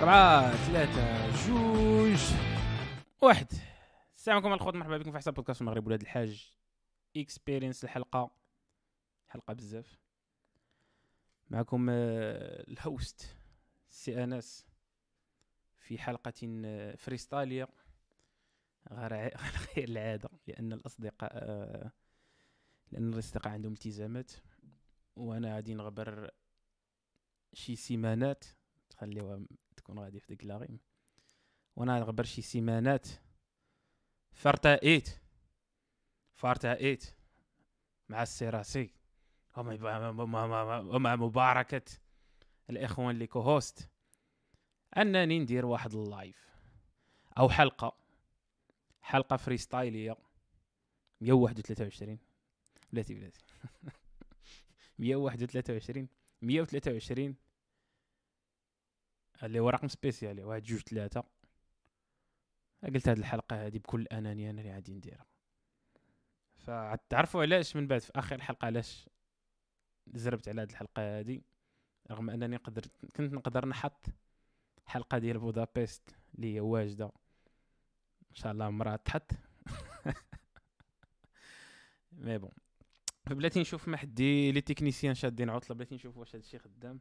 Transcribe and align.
أربعة 0.00 0.56
ثلاثة 0.56 1.30
جوج. 1.46 2.20
واحد. 3.22 3.46
السلام 4.16 4.36
عليكم 4.36 4.52
الخوت 4.52 4.74
مرحبا 4.74 4.98
بكم 4.98 5.10
في 5.10 5.18
حساب 5.18 5.34
بودكاست 5.34 5.60
المغرب 5.60 5.86
ولاد 5.86 6.00
الحاج. 6.00 6.52
experience 7.16 7.84
الحلقة. 7.84 8.30
حلقة 9.28 9.54
بزاف. 9.54 9.98
معكم 11.50 11.86
آه، 11.90 12.64
ال 12.68 12.82
host 12.82 13.36
سي 13.88 14.24
أنس. 14.24 14.66
في 15.78 15.98
حلقة 15.98 16.62
آه، 16.64 16.94
فريستالية. 16.96 17.68
غير 18.92 19.36
غير 19.76 19.88
العادة 19.88 20.30
لأن 20.46 20.72
الأصدقاء 20.72 21.30
آه، 21.34 21.92
لأن 22.92 23.12
الأصدقاء 23.14 23.52
عندهم 23.52 23.72
التزامات. 23.72 24.32
وأنا 25.16 25.54
غادي 25.54 25.74
نغبر 25.74 26.30
شي 27.52 27.76
سيمانات 27.76 28.44
تخليوها 28.90 29.40
تكون 29.88 29.98
غادي 29.98 30.20
في 30.20 30.26
ديك 30.26 30.44
لاغيم. 30.44 30.78
وأنا 31.76 31.98
غبر 31.98 32.24
شي 32.24 32.42
سيمانات. 32.42 33.08
فارتأيت 34.32 35.08
فارتأيت 36.34 37.04
مع 38.08 38.22
السيراسي. 38.22 38.90
ومع 39.56 41.16
مباركة 41.16 41.82
الإخوان 42.70 43.10
اللي 43.10 43.26
co-host. 43.26 43.88
أنني 44.96 45.38
ندير 45.38 45.66
واحد 45.66 45.94
ال 45.94 46.03
live. 46.03 46.48
أو 47.38 47.48
حلقة. 47.48 47.96
حلقة 49.02 49.36
فريستايلية. 49.36 50.16
123 51.20 52.18
بلاتي 52.92 53.14
بلاتي. 53.14 53.40
123 54.98 56.08
123 56.42 57.47
اللي 59.42 59.60
هو 59.60 59.70
رقم 59.70 59.88
سبيسيالي 59.88 60.44
واحد 60.44 60.62
جوج 60.62 60.80
ثلاثة 60.80 61.24
قلت 62.84 63.08
هاد 63.08 63.18
الحلقة 63.18 63.66
هادي 63.66 63.78
بكل 63.78 64.06
أنانية 64.06 64.50
أنا 64.50 64.60
اللي 64.60 64.72
غادي 64.72 64.94
نديرها. 64.94 65.26
فتعرفوا 66.56 67.42
علاش 67.42 67.76
من 67.76 67.86
بعد 67.86 68.00
في 68.00 68.12
آخر 68.16 68.34
الحلقة 68.34 68.66
علاش 68.66 69.08
زربت 70.14 70.48
على 70.48 70.62
هاد 70.62 70.70
الحلقة 70.70 71.18
هادي؟ 71.18 71.42
رغم 72.10 72.30
أنني 72.30 72.56
قدرت 72.56 73.06
كنت 73.16 73.34
نقدر 73.34 73.66
نحط 73.66 74.06
حلقة 74.86 75.18
ديال 75.18 75.38
بودابست 75.38 76.16
اللي 76.34 76.54
هي 76.54 76.60
واجدة. 76.60 77.04
إن 78.30 78.34
شاء 78.34 78.52
الله 78.52 78.64
عمرها 78.64 78.96
تحط. 78.96 79.30
مي 82.12 82.38
بون. 82.38 82.50
فبلاتي 83.26 83.60
نشوف 83.60 83.88
ما 83.88 83.96
حدي 83.96 84.52
لي 84.52 84.60
تكنيسيان 84.60 85.14
شادين 85.14 85.50
عطلة 85.50 85.76
بلاتي 85.76 85.94
نشوف 85.94 86.16
واش 86.16 86.36
هادشي 86.36 86.58
خدام. 86.58 87.00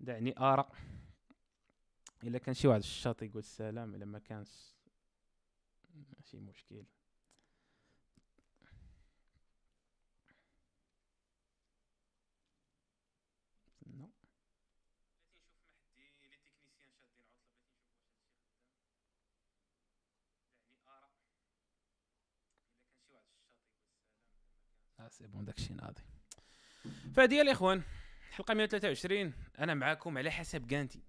دعني 0.00 0.34
ارى 0.38 0.68
إلا 2.24 2.38
كان 2.38 2.54
شي 2.54 2.68
واحد 2.68 2.80
في 2.80 2.86
الشاط 2.86 3.22
يقول 3.22 3.38
السلام 3.38 3.94
إلا 3.94 4.04
ما 4.04 4.18
كانش 4.18 4.74
ماشي 5.94 6.40
مشكل. 6.40 6.84
آه 25.00 25.08
سي 25.08 25.26
بون 25.26 25.44
داكشي 25.44 25.74
ناضي. 25.74 26.02
فهادي 27.14 27.40
الإخوان. 27.40 27.82
حلقة 28.30 28.54
123 28.54 29.32
أنا 29.58 29.74
معاكم 29.74 30.18
على 30.18 30.30
حسب 30.30 30.66
كانتي 30.66 31.02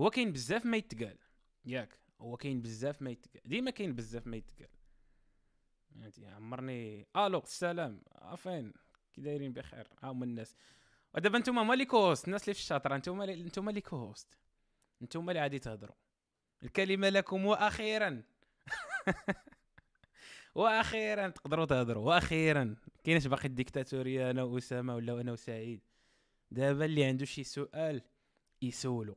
هو 0.00 0.10
كاين 0.10 0.32
بزاف 0.32 0.66
ما 0.66 0.76
يتقال. 0.76 1.18
ياك. 1.64 1.98
هو 2.20 2.36
كاين 2.36 2.62
بزاف 2.62 3.02
ما 3.02 3.10
يتقال. 3.10 3.42
ديما 3.44 3.70
كاين 3.70 3.94
بزاف 3.94 4.26
ما 4.26 4.36
يتقال. 4.36 4.68
فهمتي؟ 5.90 6.26
عمرني 6.26 7.06
ألو 7.16 7.38
السلام. 7.38 8.02
آه 8.12 8.36
فين 8.36 8.72
كي 9.12 9.20
دايرين 9.20 9.52
بخير. 9.52 9.88
ها 10.02 10.10
هما 10.10 10.24
الناس. 10.24 10.56
ودابا 11.14 11.38
نتوما 11.38 11.62
هما 11.62 11.74
لي 11.74 11.84
كوست 11.84 12.26
الناس 12.26 12.42
اللي 12.42 12.54
في 12.54 12.60
الشاطر 12.60 12.96
نتوما 12.96 13.24
اللي 13.24 13.44
نتوما 13.44 13.70
لي 13.70 13.80
كوست 13.80 14.38
نتوما 15.02 15.32
اللي 15.32 15.42
غادي 15.42 15.58
تهضروا. 15.58 15.96
الكلمة 16.62 17.08
لكم 17.08 17.46
وأخيرا. 17.46 18.22
وأخيرا 20.54 21.28
تقدروا 21.28 21.64
تهضروا. 21.64 22.06
وأخيرا. 22.06 22.76
كاينش 23.04 23.26
باقي 23.26 23.44
الديكتاتورية 23.44 24.30
أنا 24.30 24.42
وأسامة 24.42 24.94
ولا 24.94 25.20
أنا 25.20 25.32
وسعيد؟ 25.32 25.80
دابا 26.50 26.84
اللي 26.84 27.04
عنده 27.04 27.24
شي 27.24 27.44
سؤال 27.44 28.02
يسولو. 28.62 29.16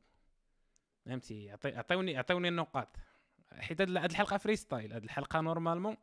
فهمتي؟ 1.06 1.50
عطي- 1.50 1.76
عطيوني 1.76 2.16
عطيوني 2.16 2.48
النقاط. 2.48 2.96
حيت 3.52 3.80
هاد 3.80 3.90
الحلقة 3.90 4.36
freestyle 4.36 4.92
هاد 4.92 5.04
الحلقة 5.04 5.40
normalement 5.40 5.96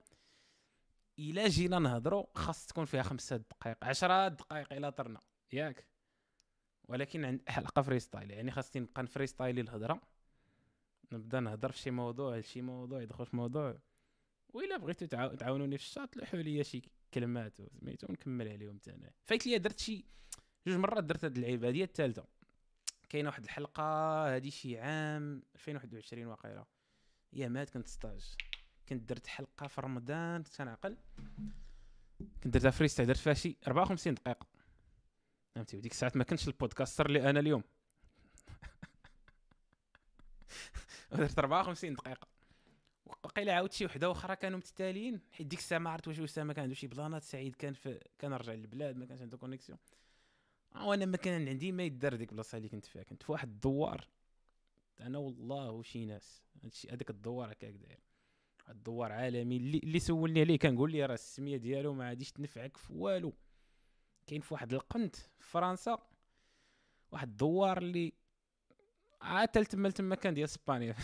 إلا 1.20 1.48
جينا 1.48 1.80
نهضروا 1.80 2.26
خاص 2.36 2.66
تكون 2.66 2.86
فيها 2.86 3.04
خمسة 3.04 3.38
دقائق 3.38 3.78
عشرة 3.86 4.28
دقائق 4.28 4.74
إلى 4.74 4.92
طرنا. 4.92 5.22
ياك؟ 5.54 5.86
ولكن 6.88 7.26
عند 7.26 7.50
حلقة 7.50 7.82
freestyle 7.82 8.32
يعني 8.32 8.52
خاصني 8.52 8.82
نبقى 8.82 9.04
نفري 9.04 9.28
ستايلي 9.28 9.62
الهضرة. 9.62 10.02
نبدأ 11.12 11.40
نهضر 11.40 11.72
في 11.72 11.78
شي 11.80 11.92
موضوع 11.92 12.42
شي 12.42 12.62
موضوع 12.62 13.02
يدخل 13.02 13.26
في 13.26 13.36
موضوع. 13.36 13.80
وإلا 14.50 14.78
بغيتو 14.78 15.06
تعاو- 15.06 15.36
تعاونوني 15.36 15.78
في 15.78 15.84
الشاط 15.84 16.18
لوحوا 16.18 16.40
لي 16.40 16.64
شي 16.64 16.82
كلمات 17.14 17.62
سميتو 17.62 18.08
نكمل 18.10 18.48
عليهم 18.48 18.80
حتى 18.80 19.10
فايت 19.26 19.48
ليا 19.48 19.58
درت 19.58 19.80
شي 19.80 20.06
جوج 20.68 20.76
مرات 20.78 21.04
درت 21.04 21.26
هاد 21.26 21.36
اللعيبة 21.36 21.68
هادي 21.68 21.84
الثالثة. 21.84 22.26
كاينة 23.10 23.30
واحد 23.30 23.44
الحلقة 23.44 23.84
هادي 24.36 24.52
شي 24.52 24.80
عام 24.80 25.44
2021 25.56 26.26
واقيلا 26.26 26.66
يا 27.34 27.48
مات 27.48 27.70
كنت 27.70 27.88
stage. 27.88 28.36
كنت 28.90 29.10
درت 29.10 29.28
حلقة 29.28 29.68
في 29.68 29.82
رمضان 29.82 30.44
كنت 30.44 30.58
كنعقل 30.58 30.98
كنت 32.44 32.48
درتها 32.48 32.72
freestyle 32.72 33.08
درت 33.08 33.18
فيها 33.18 33.34
شي 33.34 33.58
54 33.68 34.14
دقيقة. 34.14 34.48
فهمتي؟ 35.56 35.78
وديك 35.78 35.92
الساعات 35.92 36.18
ما 36.18 36.24
كنتش 36.24 36.48
ال 36.48 36.53
podcaster 36.53 37.06
اللي 37.06 37.30
أنا 37.30 37.40
اليوم. 37.40 37.64
درت 41.12 41.40
54 41.40 41.94
دقيقة. 41.94 42.28
وقيلا 43.06 43.54
عاودت 43.54 43.74
شي 43.74 43.86
وحدة 43.86 44.12
أخرى 44.12 44.36
كانوا 44.36 44.58
متتاليين. 44.58 45.22
حيت 45.32 45.48
ديك 45.48 45.60
الساعة 45.60 45.80
ما 45.80 45.90
عرفت 45.90 46.08
واش 46.08 46.20
اسامه 46.20 46.54
كان 46.54 46.64
عنده 46.64 46.76
شي 46.76 46.88
بلانات 46.88 47.24
سعيد 47.24 47.56
كان 47.56 47.74
في 47.74 48.00
كان 48.20 48.34
رجع 48.34 48.54
للبلاد 48.54 48.98
ما 48.98 49.06
كانش 49.06 49.22
عنده 49.22 49.38
connexion 49.38 49.80
وأنا 50.76 51.06
ما 51.06 51.18
كان 51.18 51.48
عندي 51.48 51.72
ما 51.72 51.84
يدار 51.84 52.16
ديك 52.16 52.30
البلاصه 52.30 52.58
اللي 52.58 52.70
كنت 52.70 52.86
فيها. 52.86 53.04
كنت 53.04 53.24
في 53.24 53.32
واحد 53.32 53.50
الدوار. 53.50 54.08
أنا 55.00 55.18
والله 55.18 55.72
وشي 55.72 56.06
ناس. 56.06 56.44
هادشي 56.64 56.90
هذاك 56.90 57.10
الدوار 57.10 57.52
هكاك 57.52 57.74
داير 57.74 58.00
الدوار 58.70 59.12
عالمي. 59.12 59.58
اللي, 59.58 59.78
اللي 59.78 60.00
سولني 60.00 60.42
عليه 60.42 60.60
كنقول 60.60 60.92
لي 60.92 61.06
راه 61.06 61.14
السمية 61.14 61.58
ديالو 61.58 61.94
ما 61.94 62.10
غاديش 62.10 62.32
تنفعك 62.32 62.78
في 62.78 62.94
والو. 62.94 63.34
كاين 64.28 64.42
في 64.42 64.54
واحد 64.54 64.74
القنت 64.74 65.16
في 65.16 65.52
فرنسا. 65.52 65.98
واحد 67.12 67.30
الدوار 67.30 67.78
اللي 67.78 68.14
عاد 69.22 69.48
تما 69.48 69.90
تما 69.90 70.16
كان 70.16 70.34
ديال 70.34 70.46
اسبانيا 70.46 70.96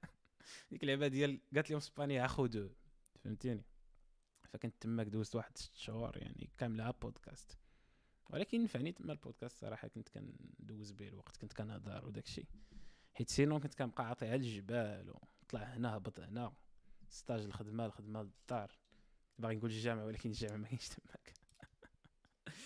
ديك 0.70 0.82
اللعبه 0.82 1.06
ديال 1.06 1.40
قالت 1.54 1.70
لهم 1.70 1.78
اسبانيا 1.78 2.26
خذوا 2.26 2.68
فهمتيني؟ 3.24 3.64
فكنت 4.48 4.74
تماك 4.80 5.06
دوزت 5.06 5.36
واحد 5.36 5.58
ست 5.58 5.76
شهور 5.76 6.18
يعني 6.18 6.50
كاملها 6.58 6.90
بودكاست. 6.90 7.58
ولكن 8.30 8.64
نفعني 8.64 8.92
تما 8.92 9.12
البودكاست 9.12 9.58
صراحة 9.58 9.88
كنت 9.88 10.08
كندوز 10.08 10.90
به 10.92 11.08
الوقت 11.08 11.36
كنت 11.36 11.52
كنهضر 11.52 12.06
وداك 12.06 12.24
الشيء. 12.24 12.46
حيت 13.14 13.28
sinon 13.30 13.60
كنت 13.60 13.74
كنبقى 13.74 14.06
عاطي 14.08 14.26
على 14.26 14.34
الجبال 14.36 15.10
وطلع 15.42 15.60
هنا 15.62 15.96
هبط 15.96 16.20
هنا. 16.20 16.52
stage 17.08 17.40
الخدمة 17.40 17.86
الخدمة 17.86 18.22
للدار. 18.22 18.78
باغي 19.38 19.56
نقول 19.56 19.70
الجامعة 19.70 20.04
ولكن 20.04 20.28
الجامعة 20.30 20.56
ما 20.56 20.66
كاينش 20.66 20.88
تماك. 20.88 21.34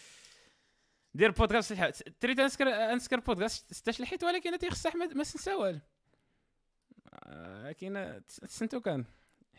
دير 1.15 1.31
بودكاست 1.31 1.73
الح- 1.73 1.91
تريد 2.21 2.41
انسكر 2.41 2.69
انسكر 2.69 3.21
بودكاست؟ 3.21 3.75
ستاش 3.75 4.01
الحيت 4.01 4.25
ولكن 4.25 4.59
تيخص 4.59 4.87
أحمد 4.87 5.13
ما 5.17 5.25
سنساوال. 5.25 5.81
آه، 7.13 7.73
كاين 7.73 8.23
سنتو 8.29 8.81
كان. 8.81 9.05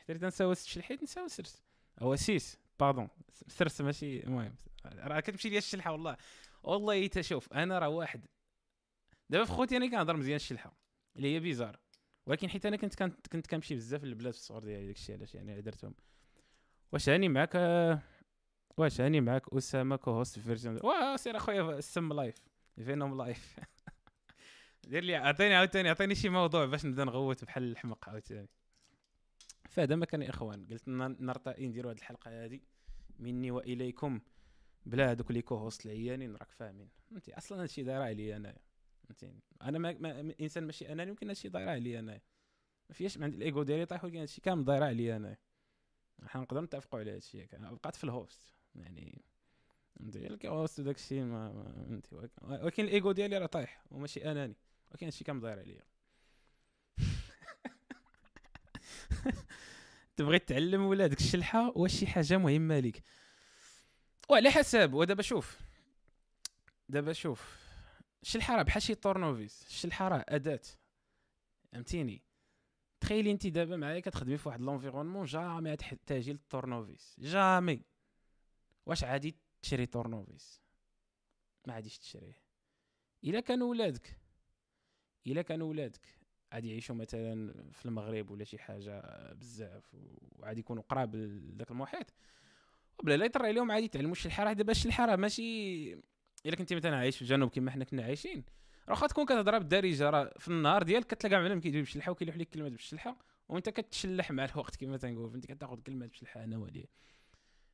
حيت 0.07 0.23
نساو 0.23 0.51
الشلحيت 0.51 1.03
نساو 1.03 1.27
سرس 1.27 1.61
هو 1.99 2.15
سيس. 2.15 2.57
باردون 2.79 3.09
سرس 3.47 3.81
ماشي 3.81 4.23
المهم. 4.23 4.55
راه 4.85 5.19
كتمشي 5.19 5.49
ليا 5.49 5.57
الشلحة 5.57 5.91
والله. 5.91 6.17
والله 6.63 7.07
تشوف 7.07 7.53
أنا 7.53 7.79
راه 7.79 7.89
واحد 7.89 8.25
دابا 9.29 9.45
في 9.45 9.51
خوتي 9.51 9.77
أنا 9.77 9.87
كنهضر 9.87 10.17
مزيان 10.17 10.35
الشلحة 10.35 10.77
اللي 11.15 11.35
هي 11.35 11.39
بيزار. 11.39 11.79
ولكن 12.25 12.49
حيت 12.49 12.65
أنا 12.65 12.77
كنت 12.77 12.95
كنت, 12.95 13.27
كنت 13.27 13.47
كنمشي 13.47 13.75
بزاف 13.75 14.03
للبلاد 14.03 14.33
في 14.33 14.39
الصغر 14.39 14.63
ديالي 14.63 14.87
داكشي 14.87 15.13
علاش 15.13 15.35
يعني 15.35 15.61
درتهم 15.61 15.95
واش 16.91 17.09
هاني 17.09 17.29
معاك 17.29 17.55
واش 18.77 19.01
هاني 19.01 19.21
معاك 19.21 19.53
أسامة 19.53 19.95
co-host 19.95 20.39
في 20.39 20.41
فيرجن 20.45 20.79
واه 20.83 21.15
سير 21.15 21.37
أخويا 21.37 21.77
السم 21.77 22.13
life 22.13 22.35
venom 22.75 23.17
life 23.17 23.59
دير 24.83 25.03
لي 25.03 25.15
عطيني 25.15 25.55
عاوتاني 25.55 25.89
عطيني 25.89 26.15
شي 26.15 26.29
موضوع 26.29 26.65
باش 26.65 26.85
نبدأ 26.85 27.03
نغوت 27.03 27.45
بحال 27.45 27.63
الحمق 27.63 28.09
عاوتاني. 28.09 28.49
فهذا 29.69 29.95
ما 29.95 30.05
كان 30.05 30.21
يا 30.21 30.29
إخوان 30.29 30.67
قلت 30.71 30.87
ن- 30.87 31.25
نرتقي 31.25 31.67
نديروا 31.67 31.91
هذه 31.91 31.97
الحلقة 31.97 32.45
هذه 32.45 32.59
مني 33.19 33.51
وإليكم. 33.51 34.19
بلا 34.85 35.11
هذوك 35.11 35.31
لي 35.31 35.41
co-host 35.41 35.85
العيانين 35.85 36.35
راك 36.35 36.51
فاهمين. 36.51 36.89
فهمتي؟ 37.09 37.37
أصلا 37.37 37.61
هادشي 37.61 37.83
داير 37.83 38.01
عليا 38.01 38.37
أنايا. 38.37 38.57
فهمتيني 39.03 39.43
أنا 39.61 39.79
ما, 39.79 39.93
ما 39.93 40.33
إنسان 40.41 40.63
ماشي 40.63 40.91
أناني 40.91 41.09
يمكن 41.09 41.27
هادشي 41.27 41.49
داير 41.49 41.69
عليا 41.69 41.99
أنا 41.99 42.21
ما 42.89 42.95
فياش 42.95 43.17
ما 43.17 43.25
عندي 43.25 43.37
الايجو 43.37 43.63
ديالي 43.63 43.85
طايح 43.85 44.03
ولكن 44.03 44.17
هادشي 44.17 44.41
كامل 44.41 44.65
داير 44.65 44.83
عليا 44.83 45.15
انا 45.15 45.37
حنا 46.25 46.41
نقدر 46.41 46.61
نتفقوا 46.61 46.99
على 46.99 47.11
هادشي 47.11 47.47
بقات 47.53 47.95
في 47.95 48.03
ال 48.03 48.11
host. 48.11 48.53
يعني 48.75 49.21
ديال 49.99 50.45
ال 50.45 50.52
host 50.52 50.79
وداك 50.79 50.95
الشيء 50.95 51.23
ما, 51.23 51.51
ما 52.41 52.63
ولكن 52.63 52.83
الايجو 52.83 53.11
ديالي 53.11 53.37
راه 53.37 53.45
طايح 53.45 53.83
وماشي 53.91 54.31
أناني. 54.31 54.55
ولكن 54.91 55.05
هادشي 55.05 55.23
كامل 55.23 55.41
داير 55.41 55.59
عليا. 55.59 55.83
تبغي 60.15 60.39
تعلم 60.39 60.81
ولادك 60.81 61.19
الشلحة؟ 61.19 61.77
واش 61.77 61.99
شي 61.99 62.07
حاجة 62.07 62.37
مهمة 62.37 62.79
ليك. 62.79 63.03
وعلى 64.31 64.49
حسب 64.51 64.93
ودابا 64.93 65.21
شوف. 65.21 65.59
دابا 66.89 67.13
شوف. 67.13 67.57
الشلحه 68.21 68.55
راه 68.55 68.63
بحال 68.63 68.81
شي 68.81 68.95
طورنوفيس 68.95 69.65
الشلحه 69.67 70.07
راه 70.07 70.25
أداة. 70.29 70.61
فهمتيني؟ 71.71 72.21
تخيلي 73.01 73.31
انت 73.31 73.47
دابا 73.47 73.75
معايا 73.75 73.99
كتخدمي 73.99 74.37
في 74.37 74.49
واحد 74.49 74.61
l'environnement 74.61 75.25
jamais 75.25 75.75
تحتاجي 75.75 76.31
لل 76.31 76.46
tournevis 76.46 77.15
jamais. 77.19 77.81
واش 78.85 79.03
عادي 79.03 79.35
تشري 79.61 79.85
طورنوفيس؟ 79.85 80.61
ما 81.67 81.73
عاديش 81.73 81.97
تشريه. 81.99 82.41
إلا 83.23 83.39
كانوا 83.39 83.69
ولادك. 83.69 84.17
إلا 85.27 85.41
كانوا 85.41 85.69
ولادك. 85.69 86.07
غادي 86.53 86.69
يعيشوا 86.69 86.95
مثلا 86.95 87.53
في 87.71 87.85
المغرب 87.85 88.31
ولا 88.31 88.43
شي 88.43 88.57
حاجة 88.57 89.01
بزاف 89.33 89.95
وغادي 89.95 90.59
يكونوا 90.59 90.83
قراب 90.83 91.15
لذاك 91.15 91.71
المحيط. 91.71 92.13
بلا 93.03 93.17
لا 93.17 93.25
يطرى 93.25 93.47
عليهم 93.47 93.71
عادي 93.71 93.85
يتعلموا 93.85 94.11
الشلحه 94.11 94.43
راه 94.43 94.53
دابا 94.53 94.71
الشلحه 94.71 95.05
راه 95.05 95.15
ماشي 95.15 95.93
إلا 96.45 96.55
كنتي 96.55 96.75
مثلا 96.75 96.97
عايش 96.97 97.15
في 97.15 97.21
الجنوب 97.21 97.49
كما 97.49 97.71
حنا 97.71 97.83
كنا 97.85 98.03
عايشين. 98.03 98.43
راه 98.87 98.91
واخا 98.93 99.07
تكون 99.07 99.25
كتهضر 99.25 99.57
بالدارجه 99.57 100.09
راه 100.09 100.33
في 100.39 100.47
النهار 100.47 100.83
ديالك 100.83 101.07
كتلقى 101.07 101.41
معلم 101.41 101.59
كيجيب 101.59 101.79
بالشلحه 101.83 102.11
وكيلوح 102.11 102.37
لك 102.37 102.49
كلمات 102.49 102.71
بالشلحه 102.71 103.17
وانت 103.49 103.69
كتشلح 103.69 104.31
مع 104.31 104.45
الوقت 104.45 104.75
كما 104.75 104.97
تنقول 104.97 105.31
فهمتي 105.31 105.47
كتاخذ 105.47 105.81
كلمات 105.81 106.09
بالشلحه 106.09 106.43
أنا 106.43 106.57
وليه 106.57 106.85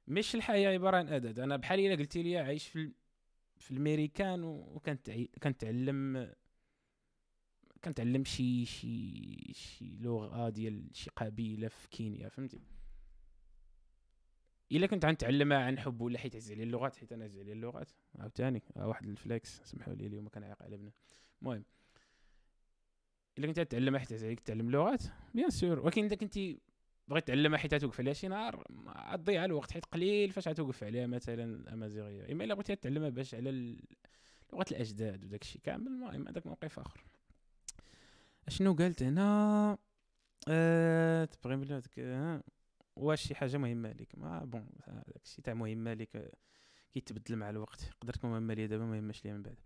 مي 0.07 0.19
الشلحه 0.19 0.53
هي 0.53 0.67
عبارة 0.67 0.97
عن 0.97 1.07
اداه 1.07 1.43
أنا 1.43 1.57
بحال 1.57 1.79
إلا 1.79 1.95
قلتي 1.95 2.23
لي 2.23 2.37
عايش 2.37 2.67
في 2.67 2.91
في 3.57 3.71
الميريكان 3.71 4.43
وكنت 4.43 5.11
كنتعلم 5.43 6.31
كنتعلم 7.83 8.25
شي 8.25 8.65
شي 8.65 9.53
شي 9.53 9.97
لغة 9.99 10.49
ديال 10.49 10.89
شي 10.93 11.09
قبيلة 11.09 11.67
في 11.67 11.87
كينيا 11.87 12.29
فهمتي؟ 12.29 12.59
إلا 14.71 14.87
كنت 14.87 15.05
غنتعلمها 15.05 15.57
عن 15.57 15.79
حب 15.79 16.01
ولا 16.01 16.19
حيت 16.19 16.35
عز 16.35 16.51
اللغات 16.51 16.95
حيت 16.95 17.13
أنا 17.13 17.25
عز 17.25 17.39
عليا 17.39 17.53
اللغات. 17.53 17.91
عاوتاني 18.19 18.63
واحد 18.75 19.09
ال 19.09 19.20
flex 19.20 19.61
سمحوا 19.63 19.93
لي 19.93 20.07
اليوم 20.07 20.27
كنعيق 20.27 20.63
على 20.63 20.77
بنا 20.77 20.91
المهم 21.41 21.63
إلا 23.37 23.47
كنت 23.47 23.59
تعلمها 23.59 23.99
حيت 23.99 24.13
عز 24.13 24.23
عليك 24.23 24.39
تعلم 24.39 24.67
اللغات 24.67 25.03
bien 25.33 25.49
sûr. 25.49 25.79
ولكن 25.79 26.03
اذا 26.03 26.15
كنتي 26.15 26.59
بغيت 27.07 27.27
تعلمها 27.27 27.57
حيت 27.59 27.75
توقف 27.75 27.99
عليها 27.99 28.13
شي 28.13 28.27
نهار 28.27 28.63
غتضيع 29.13 29.45
الوقت 29.45 29.71
حيت 29.71 29.85
قليل 29.85 30.31
فاش 30.31 30.47
غتوقف 30.47 30.83
عليها 30.83 31.07
مثلا 31.07 31.43
الامازيغيه 31.43 32.31
إما 32.31 32.43
إلا 32.43 32.53
بغيتي 32.53 32.75
تعلمها 32.75 33.09
باش 33.09 33.35
على 33.35 33.77
لغة 34.53 34.65
الأجداد 34.71 35.25
وداك 35.25 35.41
الشيء 35.41 35.61
كامل 35.61 35.87
المهم 35.87 36.27
هذاك 36.27 36.47
موقف 36.47 36.79
آخر. 36.79 37.03
أشنو 38.47 38.73
قالت 38.73 39.03
هنا؟ 39.03 39.77
أه 40.47 41.25
تبغي 41.25 41.81
واش 42.97 43.27
شي 43.27 43.35
حاجة 43.35 43.57
مهمة 43.57 43.91
ليك 43.91 44.15
ما 44.17 44.45
bon 44.45 44.69
داك 44.87 45.23
الشيء 45.23 45.43
تاع 45.43 45.53
مهمة 45.53 45.93
ليك 45.93 46.31
كيتبدل 46.93 47.35
مع 47.35 47.49
الوقت. 47.49 47.83
يقدر 47.83 48.13
تكون 48.13 48.31
مهمة 48.31 48.53
ليا 48.53 48.65
دابا 48.65 48.85
مهمش 48.85 49.25
ليا 49.25 49.33
من 49.33 49.41
بعد. 49.43 49.59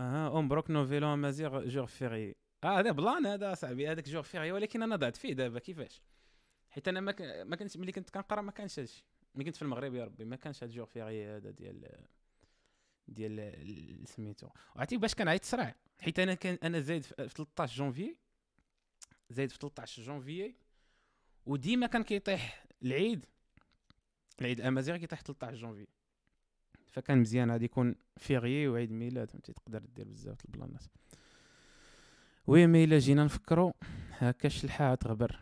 آه 0.00 0.40
مبروك 0.40 0.70
nouvel 0.70 1.16
an 1.16 1.27
amazigh 1.27 1.64
jour 1.64 1.86
férié 1.86 2.34
آه 2.64 2.78
هذا 2.78 2.90
plan 2.92 3.26
هذا 3.26 3.54
صاحبي 3.54 3.88
هذاك 3.88 4.08
jour 4.08 4.22
férié 4.22 4.52
ولكن 4.52 4.82
أنا 4.82 4.96
ضعت 4.96 5.16
فيه 5.16 5.32
دابا. 5.32 5.58
كيفاش؟ 5.58 6.02
حيت 6.70 6.88
أنا 6.88 7.00
ما 7.00 7.14
ما 7.44 7.56
كنت 7.56 7.76
ملي 7.76 7.92
كنت 7.92 8.10
كنقرأ 8.10 8.40
ما 8.40 8.52
كانش 8.52 8.78
هادشي. 8.78 9.04
ملي 9.34 9.44
كنت 9.44 9.56
في 9.56 9.62
المغرب 9.62 9.94
يا 9.94 10.04
ربي 10.04 10.24
ما 10.24 10.36
كانش 10.36 10.62
هاد 10.64 10.70
jour 10.70 10.86
férié 10.86 11.26
هذا 11.26 11.50
ديال 11.50 12.06
ديال 13.08 14.08
سميتو. 14.08 14.48
وعرفتي 14.76 14.96
باش 14.96 15.14
كنعيط 15.14 15.44
صراع. 15.44 15.74
حيت 16.00 16.18
أنا 16.18 16.34
كان 16.34 16.58
أنا 16.62 16.80
زايد 16.80 17.02
في 17.02 17.28
13 17.28 17.76
جونفي 17.76 18.16
زايد 19.30 19.50
في 19.50 19.58
13 19.58 20.02
جونفي 20.02 20.54
وديما 21.46 21.86
كان 21.86 22.02
كيطيح 22.02 22.66
العيد. 22.82 23.26
العيد 24.40 24.60
الأمازيغي 24.60 24.98
كيطيح 24.98 25.20
13 25.20 25.56
جونفي 25.56 25.86
فكان 26.86 27.18
مزيان 27.18 27.50
غادي 27.50 27.64
يكون 27.64 27.94
férié 28.16 28.68
وعيد 28.68 28.92
ميلاد 28.92 29.30
فهمتي؟ 29.30 29.52
تقدر 29.52 29.78
دير 29.78 30.08
بزاف 30.08 30.44
البلانات 30.44 30.84
oui 32.46 32.66
mais 32.66 32.84
إلا 32.84 32.98
جينا 32.98 33.24
نفكرو 33.24 33.74
هكا 34.10 34.46
الشلحة 34.46 34.94
تغبر. 34.94 35.40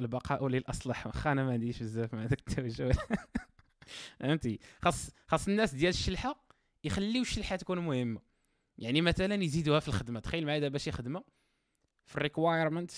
البقاء 0.00 0.48
للأصلح. 0.48 1.06
واخا 1.06 1.32
أنا 1.32 1.44
ما 1.44 1.52
عنديش 1.52 1.82
بزاف 1.82 2.14
مع 2.14 2.26
داك 2.26 2.38
التوجه. 2.38 2.92
فهمتي؟ 4.20 4.58
خاص 4.82 5.10
خاص 5.26 5.48
الناس 5.48 5.74
ديال 5.74 5.90
الشلحة 5.90 6.44
يخليو 6.84 7.22
الشلحة 7.22 7.56
تكون 7.56 7.78
مهمة. 7.78 8.20
يعني 8.78 9.00
مثلا 9.00 9.34
يزيدوها 9.44 9.80
في 9.80 9.88
الخدمة. 9.88 10.20
تخيل 10.20 10.46
معايا 10.46 10.60
دابا 10.60 10.78
شي 10.78 10.92
خدمة. 10.92 11.24
في 12.06 12.16
ال 12.16 12.22
requirement 12.22 12.90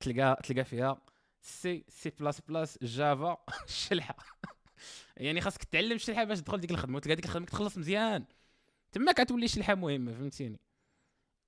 تلقى 0.00 0.40
تلقى 0.44 0.64
فيها 0.64 1.00
C 1.42 1.84
C 1.88 2.10
plus 2.10 2.40
plus 2.40 2.78
Java 2.82 3.36
الشلحه 3.64 4.16
يعني 5.16 5.40
خاصك 5.40 5.64
تعلم 5.64 5.92
الشلحه 5.92 6.24
باش 6.24 6.40
تدخل 6.40 6.60
ديك 6.60 6.70
الخدمة 6.70 6.96
وتلقى 6.96 7.16
ديك 7.16 7.24
الخدمة 7.24 7.46
تخلص 7.46 7.78
مزيان. 7.78 8.24
تما 8.92 9.12
كتولي 9.12 9.44
الشلحه 9.44 9.74
مهمة 9.74 10.12
فهمتيني. 10.12 10.60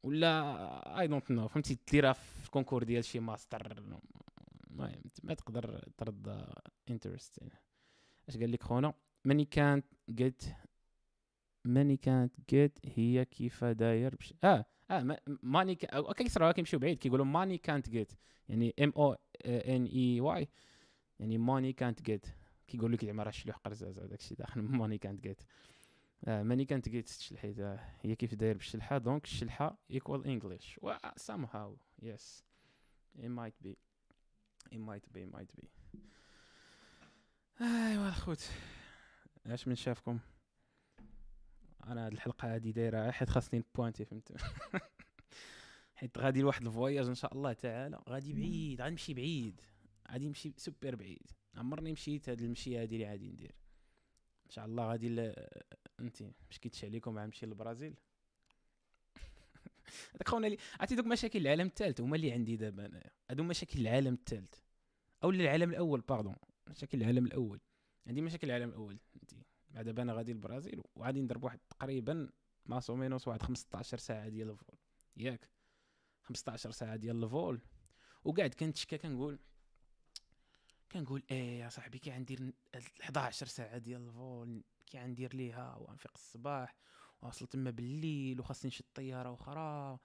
ولا 0.02 1.00
I 1.00 1.06
don't 1.06 1.30
know 1.30 1.48
فهمتي؟ 1.48 1.78
ديرها 1.90 2.12
في 2.12 2.44
ال 2.44 2.49
concours 2.49 2.82
ديال 2.82 3.04
شي 3.04 3.20
ماستر. 3.20 3.78
المهم 3.78 4.00
ما 5.22 5.34
تقدر 5.34 5.88
ترد 5.99 6.46
انترست 6.90 7.38
اش 8.28 8.37
قال 8.37 8.52
لك 8.52 8.62
خونا؟ 8.62 8.94
ماني 9.25 9.44
كانت 9.44 9.87
جيت 10.10 10.42
ماني 11.66 11.96
كانت 11.96 12.34
جيت 12.50 12.78
هي 12.84 13.24
كيف 13.24 13.64
داير؟ 13.64 14.14
بش... 14.14 14.34
آه 14.44 14.64
آه 14.90 15.18
ماني 15.42 15.74
ك... 15.74 16.12
كيصراو 16.12 16.52
كيمشيو 16.52 16.78
بعيد 16.78 16.98
كيقولوا 16.98 17.24
ماني 17.24 17.58
كانت 17.58 17.90
جيت 17.90 18.12
يعني 18.48 18.74
ام 18.82 18.92
أو 18.96 19.16
ان 19.46 19.84
اي 19.84 20.20
واي 20.20 20.48
يعني 21.20 21.38
ماني 21.38 21.72
كانت 21.72 22.02
جيت. 22.02 22.26
كيقول 22.68 22.92
لك 22.92 23.04
زعما 23.04 23.22
راه 23.22 23.30
شلوح 23.30 23.56
قرزاز 23.56 23.98
هذاك 23.98 24.20
الشيء 24.20 24.38
داخل 24.38 24.60
ماني 24.80 24.98
كانت 24.98 25.20
جيت. 25.20 25.42
آه 26.24 26.42
ماني 26.42 26.64
كانت 26.64 26.88
جيت 26.88 27.08
الشلحيت 27.08 27.58
آه 27.58 27.80
هي 28.02 28.16
كيف 28.16 28.34
داير 28.34 28.56
بالشلحة؟ 28.56 28.98
دونك 28.98 29.24
الشلحة 29.24 29.78
ايكوال 29.90 30.26
انجلش 30.26 30.78
و 30.82 30.94
somehow 30.96 31.70
yes. 32.02 32.46
It 33.18 33.30
might 33.30 33.56
be. 33.64 33.75
It 34.73 34.80
might 34.88 35.06
be 35.14 35.25
might 35.37 35.50
be. 35.58 35.64
أيوا 37.61 38.08
الخوت. 38.08 38.50
اش 39.46 39.68
من 39.68 39.75
شافكم 39.75 40.18
أنا 41.87 42.07
هاد 42.07 42.12
الحلقة 42.12 42.55
هادي 42.55 42.73
دايرة 42.73 43.11
حيت 43.11 43.31
خاصني 43.31 43.64
pointer 43.75 44.04
فهمت؟ 44.05 44.33
حيت 45.97 46.19
غادي 46.19 46.40
لواحد 46.43 46.66
ال 46.66 46.72
voyage 46.72 47.06
إن 47.07 47.14
شاء 47.14 47.35
الله 47.35 47.52
تعالى. 47.52 48.00
غادي 48.09 48.33
بعيد 48.33 48.81
غادي 48.81 48.90
نمشي 48.90 49.14
بعيد. 49.14 49.61
غادي 50.12 50.28
نمشي 50.28 50.52
سوبر 50.57 50.95
بعيد. 50.95 51.31
عمرني 51.55 51.93
مشيت 51.93 52.28
هاد 52.28 52.43
المشيه 52.43 52.83
هادي 52.83 52.95
اللي 52.95 53.07
غادي 53.07 53.31
ندير. 53.31 53.55
إن 54.47 54.50
شاء 54.50 54.64
الله 54.66 54.90
غادي 54.90 55.09
ل... 55.09 55.35
انت 56.00 56.23
مش 56.50 56.59
كيتش 56.59 56.85
عليكم 56.85 57.19
نمشي 57.19 57.47
للبرازيل 57.47 57.95
هذاك 60.14 60.28
خونا 60.28 60.47
اللي 60.47 60.59
عرفتي 60.81 60.95
دوك 60.95 61.07
مشاكل 61.07 61.38
العالم 61.38 61.66
الثالث 61.66 62.00
هما 62.00 62.16
اللي 62.16 62.33
عندي 62.33 62.57
دابا 62.57 62.87
انايا 62.87 63.11
هادو 63.31 63.43
مشاكل 63.43 63.81
العالم 63.81 64.14
الثالث 64.14 64.55
أو 65.25 65.31
العالم 65.31 65.71
الأول 65.71 66.00
pardon 66.00 66.37
مشاكل 66.66 67.00
العالم 67.02 67.26
الأول. 67.26 67.61
عندي 68.07 68.21
مشاكل 68.21 68.47
العالم 68.47 68.69
الأول 68.69 68.99
فهمتي 68.99 69.45
بعد 69.76 69.99
أنا 69.99 70.12
غادي 70.12 70.33
للبرازيل 70.33 70.83
وغادي 70.95 71.21
نضرب 71.21 71.45
واحد 71.45 71.59
تقريبا 71.71 72.30
más 72.66 72.94
o 72.96 73.02
menos 73.02 73.28
واحد 73.28 73.42
15 73.42 73.99
ساعة 73.99 74.28
ديال 74.28 74.50
ال 74.50 74.56
vol. 74.56 74.78
ياك؟ 75.16 75.50
15 76.23 76.71
ساعة 76.71 76.97
ديال 76.97 77.25
ال 77.25 77.32
vol. 77.32 77.61
وقاعد 78.25 78.54
كنتشكى 78.54 78.99
كنقول 78.99 79.38
كنقول 80.92 81.23
إيه 81.30 81.61
يا 81.61 81.68
صاحبي 81.68 81.99
كي 81.99 82.11
غندير 82.11 82.52
11 83.02 83.47
ساعة 83.47 83.78
ديال 83.78 84.06
ال 84.06 84.21
vol 84.21 84.64
كي 84.87 84.99
غندير 84.99 85.35
ليها 85.35 85.76
وغنفيق 85.76 86.12
الصباح 86.14 86.75
واصل 87.23 87.47
تما 87.47 87.71
بالليل 87.71 88.40
وخاصني 88.40 88.68
نشد 88.68 88.85
طيارة 88.95 89.35
أخرى. 89.35 89.99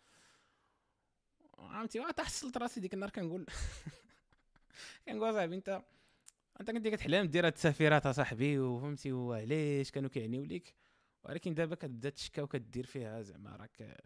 عرفتي؟ 1.57 2.13
تحصلت 2.17 2.57
راسي 2.57 2.79
ديك 2.79 2.93
النهار 2.93 3.11
كنقول 3.11 3.45
كنقول 5.05 5.33
صاحبي 5.33 5.55
أنت 5.55 5.83
أنت 6.61 6.71
كنتي 6.71 6.91
كتحلم 6.91 7.27
دير 7.27 7.45
هاد 7.45 7.51
التسافيرات 7.51 8.05
أصاحبي 8.05 8.59
وفهمتي 8.59 9.11
وعلاش 9.11 9.91
كانوا 9.91 10.09
كيعنيو 10.09 10.43
ليك؟ 10.43 10.75
ولكن 11.23 11.53
دابا 11.53 11.75
كتبدا 11.75 12.09
تشكا 12.09 12.41
وكدير 12.41 12.85
فيها 12.85 13.21
زعما 13.21 13.55
راك 13.55 13.97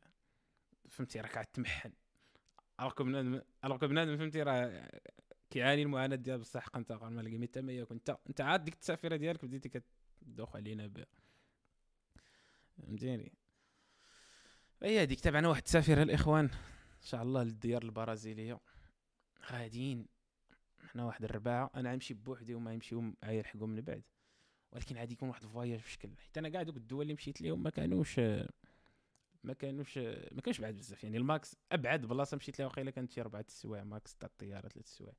فهمتي 0.89 1.19
راك 1.19 1.37
عتمحن 1.37 1.91
الوغ 2.79 3.03
بنادم 3.03 3.41
بنادم 3.81 4.17
فهمتي 4.17 4.43
راه 4.43 4.89
كيعاني 5.49 5.81
المعاناة 5.81 6.15
ديال 6.15 6.39
بصح 6.39 6.67
انت 6.75 6.91
ما 6.91 7.21
لقي 7.21 7.37
ميتا 7.37 7.61
ما 7.61 7.85
انت 7.91 8.17
انت 8.29 8.41
عاد 8.41 8.65
ديك 8.65 8.73
التسافيره 8.73 9.15
ديالك 9.15 9.45
بديتي 9.45 9.69
كتدوخ 9.69 10.55
علينا 10.55 10.87
بها 10.87 11.05
فهمتيني؟ 12.77 13.33
هي 14.83 15.01
هذيك 15.01 15.19
تابعنا 15.19 15.47
واحد 15.47 15.63
السفير 15.65 16.01
الإخوان. 16.01 16.45
إن 16.45 17.01
شاء 17.01 17.23
الله 17.23 17.43
للديار 17.43 17.83
البرازيلية. 17.83 18.59
غاديين. 19.51 20.14
حنا 20.95 21.05
واحد 21.05 21.23
الرباعة 21.23 21.71
أنا 21.75 21.91
غنمشي 21.91 22.13
بوحدي 22.13 22.55
وما 22.55 22.73
يمشيو 22.73 23.13
يلحقوا 23.23 23.67
من 23.67 23.81
بعد. 23.81 24.03
ولكن 24.71 24.95
غادي 24.95 25.13
يكون 25.13 25.29
واحد 25.29 25.43
ال 25.43 25.48
voyage 25.48 25.79
في 25.79 25.99
حيت 26.21 26.37
أنا 26.37 26.49
كاع 26.49 26.63
دوك 26.63 26.77
الدول 26.77 27.01
اللي 27.01 27.13
مشيت 27.13 27.41
ليهم 27.41 27.63
ما 27.63 27.69
كانوش 27.69 28.19
ما 29.43 29.53
كانوش 29.59 29.97
ما 29.97 30.41
كانوش 30.41 30.61
بعاد 30.61 30.75
بزاف. 30.75 31.03
يعني 31.03 31.17
ال 31.17 31.27
max 31.27 31.55
أبعد 31.71 32.05
بلاصة 32.05 32.37
مشيت 32.37 32.59
لها 32.59 32.67
وقيلة 32.67 32.91
كانت 32.91 33.11
شي 33.11 33.21
اربعه 33.21 33.45
السوايع 33.47 33.83
max 33.83 34.15
تاع 34.15 34.29
الطيارة 34.29 34.67
ثلاث 34.67 34.85
السوايع 34.85 35.15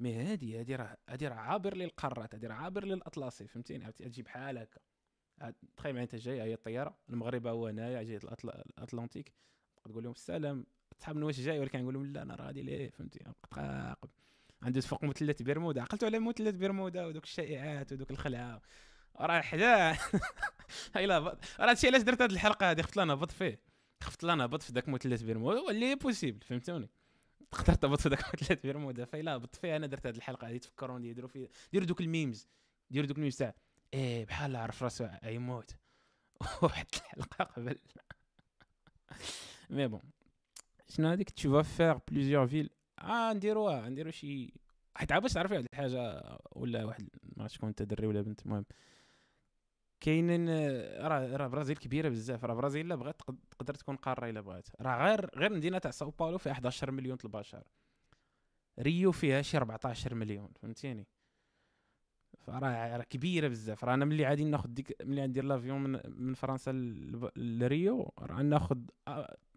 mais 0.00 0.14
هادي 0.14 0.60
هادي 0.60 0.76
راه 0.76 0.96
هادي 1.08 1.28
راه 1.28 1.34
عابر 1.34 1.76
للقارات 1.76 2.34
هادي 2.34 2.46
راه 2.46 2.54
عابر 2.54 2.84
للأطلسي 2.84 3.46
فهمتيني؟ 3.46 3.84
عرفتي؟ 3.84 4.04
تجي 4.04 4.22
بحال 4.22 4.58
هكا. 4.58 4.80
تخيل 5.76 5.92
معايا 5.92 6.04
انت 6.04 6.14
جاي 6.14 6.42
هي 6.42 6.54
الطيارة 6.54 6.98
المغرب 7.10 7.46
هو 7.46 7.66
هنايا 7.66 8.02
جاي 8.02 8.16
الأطلنطيك. 8.16 9.32
تقول 9.84 10.04
لهم 10.04 10.12
السلام 10.12 10.66
صحابنا 10.98 11.26
واش 11.26 11.40
جاي؟ 11.40 11.58
ولكن 11.58 11.82
نقول 11.82 11.94
لهم 11.94 12.06
لا 12.06 12.22
أنا 12.22 12.34
راه 12.34 12.46
غادي 12.46 12.62
ليه 12.62 12.90
فهمتي 12.90 13.18
تقاقب 13.42 14.10
عنده 14.62 14.80
فوق 14.80 15.04
مثلث 15.04 15.42
برمودا 15.42 15.82
عقلتوا 15.82 16.08
على 16.08 16.18
مثلث 16.18 16.56
برمودا 16.56 17.06
ودوك 17.06 17.24
الشائعات 17.24 17.92
ودوك 17.92 18.10
الخلعة. 18.10 18.62
راه 19.20 19.40
حدا 19.40 19.96
هاي 20.94 21.06
لا 21.06 21.18
راه 21.18 21.38
هادشي 21.60 21.86
علاش 21.86 22.02
درت 22.02 22.22
هاد 22.22 22.30
الحلقة 22.30 22.70
هادي؟ 22.70 22.82
خفت 22.82 22.96
لنا 22.96 23.04
نهبط 23.04 23.30
فيه. 23.30 23.60
خفت 24.02 24.24
لنا 24.24 24.34
نهبط 24.34 24.62
في 24.62 24.72
داك 24.72 24.88
مثلث 24.88 25.22
برمودا. 25.22 25.60
واللي 25.60 25.94
possible 25.94 26.46
فهمتوني؟ 26.46 26.90
تقدر 27.50 27.74
تهبط 27.74 28.00
في 28.00 28.08
داك 28.08 28.34
مثلث 28.34 28.66
برمودا. 28.66 29.04
فإلا 29.04 29.36
هبط 29.36 29.56
فيه 29.56 29.76
أنا 29.76 29.86
درت 29.86 30.06
هاد 30.06 30.16
الحلقة 30.16 30.48
هادي 30.48 30.58
تفكروني 30.58 31.08
يديروا 31.08 31.28
في 31.28 31.48
ديروا 31.72 31.86
دوك 31.86 32.00
ال 32.00 32.07
memes. 32.07 32.48
ديروا 32.90 33.06
دوك 33.06 33.16
ال 33.16 33.19
memes 33.19 33.36
تاع 33.36 33.54
إيه 33.94 34.26
بحال 34.26 34.56
عرف 34.56 34.82
راسو 34.82 35.06
يموت 35.24 35.76
واحد 36.62 36.86
الحلقة 36.94 37.44
قبل. 37.44 37.78
mais 39.70 39.86
bon 39.86 40.00
شنو 40.88 41.08
هذيك؟ 41.08 41.30
va 41.30 41.62
faire 41.62 41.98
plusieurs 42.08 42.46
villes 42.46 42.70
آه 43.02 43.32
نديروها 43.32 43.88
نديرو 43.88 44.10
شي 44.10 44.54
حيت 44.94 45.12
عا 45.12 45.18
باش 45.18 45.32
تعرفي 45.32 45.54
واحد 45.54 45.66
الحاجة 45.72 46.22
ولا 46.52 46.84
واحد 46.84 47.08
ما 47.36 47.48
شكون 47.48 47.68
انت 47.68 47.82
دري 47.82 48.06
ولا 48.06 48.22
بنت 48.22 48.42
المهم. 48.46 48.64
كاينين 50.00 50.48
راه 51.06 51.36
راه 51.36 51.46
برازيل 51.48 51.76
كبيرة 51.76 52.08
بزاف 52.08 52.44
راه 52.44 52.54
برازيل 52.54 52.86
إلا 52.86 52.94
بغات 52.94 53.20
تقدر 53.50 53.74
تكون 53.74 53.96
قارة 53.96 54.30
إلا 54.30 54.40
بغات. 54.40 54.68
راه 54.80 55.06
غير 55.08 55.30
غير 55.38 55.50
المدينة 55.50 55.78
تاع 55.78 55.90
ساو 55.90 56.10
باولو 56.10 56.38
فيها 56.38 56.52
11 56.52 56.90
مليون 56.90 57.18
البشر 57.24 57.62
ريو 58.80 59.12
فيها 59.12 59.42
شي 59.42 59.56
14 59.56 60.14
مليون 60.14 60.48
فهمتيني؟ 60.62 61.06
فراه 62.38 62.96
راه 62.96 63.04
كبيرة 63.04 63.48
بزاف. 63.48 63.84
راه 63.84 63.94
أنا 63.94 64.04
ملي 64.04 64.26
غادي 64.26 64.44
ناخذ 64.44 64.68
ديك 64.68 64.96
ملي 65.04 65.26
ندير 65.26 65.44
l'avion 65.44 65.80
من 65.82 66.00
من 66.06 66.34
فرنسا 66.34 66.70
لريو 67.36 68.12
راه 68.18 68.42
ناخذ 68.42 68.78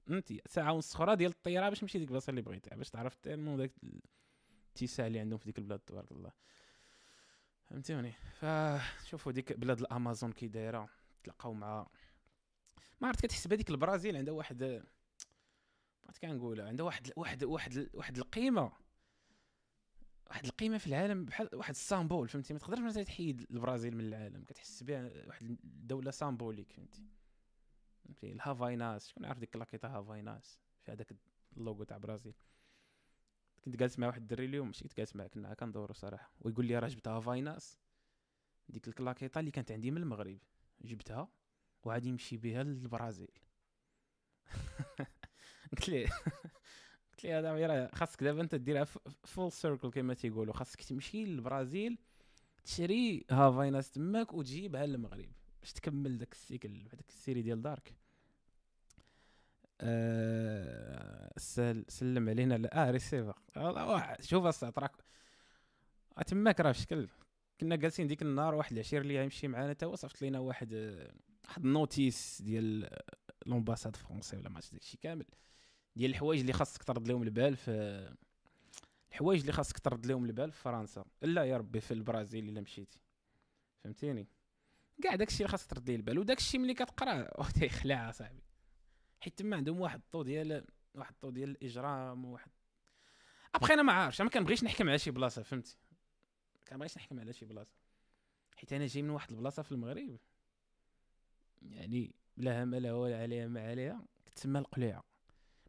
فهمتي؟ 0.07 0.41
ساعة 0.45 0.73
ونص 0.73 0.95
أخرى 0.95 1.15
ديال 1.15 1.31
الطيارة 1.31 1.69
باش 1.69 1.83
نمشي 1.83 1.97
ديك 1.97 2.07
البلاصه 2.07 2.29
اللي 2.29 2.41
بغيتها 2.41 2.75
باش 2.75 2.89
تعرف 2.89 3.15
tellement 3.15 3.57
داك 3.57 3.71
الاتساع 4.75 5.07
اللي 5.07 5.19
عندهم 5.19 5.39
في 5.39 5.45
ديك 5.45 5.57
البلاد 5.57 5.79
تبارك 5.79 6.11
الله. 6.11 6.31
فهمتوني 7.69 8.13
فشوفوا 8.39 9.31
ديك 9.31 9.53
بلاد 9.53 9.79
الأمازون 9.79 10.31
كي 10.31 10.47
دايرة 10.47 10.89
تلقاو 11.23 11.53
مع 11.53 11.87
ما 13.01 13.07
عرفت 13.07 13.25
كتحس 13.25 13.47
بهذيك 13.47 13.69
البرازيل 13.69 14.17
عندها 14.17 14.33
واحد 14.33 14.63
ما 14.63 14.83
عرفت 16.05 16.21
كنقول 16.21 16.61
عندها 16.61 16.85
واحد 16.85 17.11
واحد 17.15 17.43
واحد 17.43 17.89
واحد 17.93 18.17
القيمة 18.17 18.71
واحد 20.29 20.45
القيمة 20.45 20.77
في 20.77 20.87
العالم 20.87 21.25
بحال 21.25 21.49
واحد 21.53 21.69
ال 21.69 21.76
symbole 21.77 22.27
فهمتي؟ 22.27 22.53
ما 22.53 22.59
تقدرش 22.59 22.79
مثلا 22.79 23.03
تحيد 23.03 23.45
البرازيل 23.51 23.97
من 23.97 24.05
العالم 24.05 24.43
كتحس 24.43 24.83
بها 24.83 25.27
واحد 25.27 25.45
الدولة 25.63 26.11
symbolique 26.11 26.71
فهمتي؟ 26.71 27.03
فهمتي 28.03 28.31
ال 28.31 28.39
Havaianas 28.39 29.07
شكون 29.07 29.25
عارف 29.25 29.39
ديك 29.39 29.55
la 29.55 29.61
claquette 29.61 29.87
Havaianas 29.87 30.59
في 30.83 30.91
هذاك 30.91 31.15
اللوغو 31.57 31.83
تاع 31.83 31.97
برازيل؟ 31.97 32.33
كنت 33.65 33.75
جالس 33.75 33.99
مع 33.99 34.07
واحد 34.07 34.21
الدري 34.21 34.45
اليوم 34.45 34.67
ماشي 34.67 34.83
كنت 34.83 34.97
جالس 34.97 35.15
معاه 35.15 35.27
كنا 35.27 35.53
كندورو 35.53 35.93
صراحة. 35.93 36.31
ويقول 36.41 36.65
لي 36.65 36.79
راه 36.79 36.87
جبت 36.87 37.19
Havaianas 37.19 37.79
ديك 38.69 38.87
الكلاكيطه 38.87 39.39
اللي 39.39 39.51
كانت 39.51 39.71
عندي 39.71 39.91
من 39.91 39.97
المغرب. 40.01 40.37
جبتها 40.81 41.27
وغادي 41.83 42.11
نمشي 42.11 42.37
بها 42.37 42.63
للبرازيل. 42.63 43.31
قلت 45.71 45.89
لي 45.89 46.05
قلت 47.11 47.23
لي 47.23 47.33
هذا 47.33 47.67
راه 47.67 47.89
خاصك 47.93 48.23
دابا 48.23 48.41
انت 48.41 48.55
ديرها 48.55 48.83
full 49.23 49.51
circle 49.51 49.91
كما 49.91 50.13
تيقولوا. 50.13 50.53
خاصك 50.53 50.83
تمشي 50.83 51.25
للبرازيل 51.25 51.97
تشري 52.63 53.25
Havaianas 53.31 53.91
تماك 53.91 54.33
وتجيبها 54.33 54.85
للمغرب. 54.85 55.29
باش 55.63 55.73
تكمل 55.73 56.17
داك 56.17 56.31
ال 56.31 56.41
cycle 56.41 56.87
هذاك 56.93 57.09
ال 57.09 57.15
série 57.15 57.41
ديال 57.41 57.61
دارك؟ 57.61 57.93
أه 59.81 61.33
سلم 61.87 62.29
علينا. 62.29 62.69
آه 62.73 62.91
ريسيفر 62.91 63.39
شوف 64.21 64.45
استعطراك 64.45 64.91
تماك 66.27 66.59
راه 66.59 66.71
شكل 66.71 67.07
كنا 67.61 67.75
جالسين 67.75 68.07
ديك 68.07 68.21
النهار 68.21 68.55
واحد 68.55 68.73
العشير 68.73 69.01
اللي 69.01 69.19
غيمشي 69.19 69.47
معانا 69.47 69.73
تا 69.73 69.85
وصفت 69.85 70.21
لينا 70.21 70.39
واحد 70.39 70.73
واحد 71.47 71.65
ال 71.65 71.76
notice 71.76 72.41
ديال 72.41 72.89
l'ambassade 73.45 73.95
français 73.95 74.37
ولا 74.37 74.49
ما 74.49 74.59
داكشي 74.71 74.97
كامل. 74.97 75.25
ديال 75.95 76.11
الحوايج 76.11 76.39
اللي 76.39 76.53
خاصك 76.53 76.83
ترد 76.83 77.07
لهم 77.07 77.23
البال 77.23 77.55
في 77.55 78.15
الحوايج 79.11 79.39
اللي 79.39 79.51
خاصك 79.51 79.79
ترد 79.79 80.05
لهم 80.05 80.25
البال 80.25 80.51
في 80.51 80.61
فرنسا. 80.61 81.05
لا 81.21 81.43
يا 81.43 81.57
ربي 81.57 81.81
في 81.81 81.93
البرازيل 81.93 82.49
إلا 82.49 82.61
مشيتي. 82.61 82.99
فهمتيني؟ 83.83 84.27
كاع 85.03 85.15
داكشي 85.15 85.37
اللي 85.37 85.47
خاصك 85.47 85.69
ترد 85.69 85.89
ليه 85.89 85.95
البال 85.95 86.19
وداكشي 86.19 86.57
ملي 86.57 86.73
كتقرا 86.73 87.29
تيخلع 87.59 88.09
اصاحبي 88.09 88.43
حيت 89.19 89.39
تما 89.39 89.55
عندهم 89.55 89.81
واحد 89.81 89.99
الطو 89.99 90.23
ديال 90.23 90.65
واحد 90.95 91.13
الطو 91.13 91.29
ديال 91.29 91.49
الإجرام 91.49 92.25
وواحد 92.25 92.51
ابخي 93.55 93.73
أنا 93.73 93.81
ما 93.81 93.93
عارفش 93.93 94.21
أنا 94.21 94.29
ما 94.29 94.33
كنبغيش 94.33 94.63
نحكم 94.63 94.89
على 94.89 94.97
شي 94.97 95.11
بلاصة 95.11 95.43
فهمتي؟ 95.43 95.77
ما 96.55 96.65
كنبغيش 96.67 96.97
نحكم 96.97 97.19
على 97.19 97.33
شي 97.33 97.45
بلاصة. 97.45 97.75
حيت 98.55 98.73
أنا 98.73 98.85
جاي 98.85 99.01
من 99.01 99.09
واحد 99.09 99.31
البلاصة 99.31 99.63
في 99.63 99.71
المغرب 99.71 100.19
يعني 101.61 102.15
بلا 102.37 102.63
هم 102.63 102.75
لا 102.75 102.93
ولا 102.93 103.21
عليها 103.21 103.47
ما 103.47 103.67
عليها 103.67 104.05
كتسمى 104.25 104.59
القليعه 104.59 105.03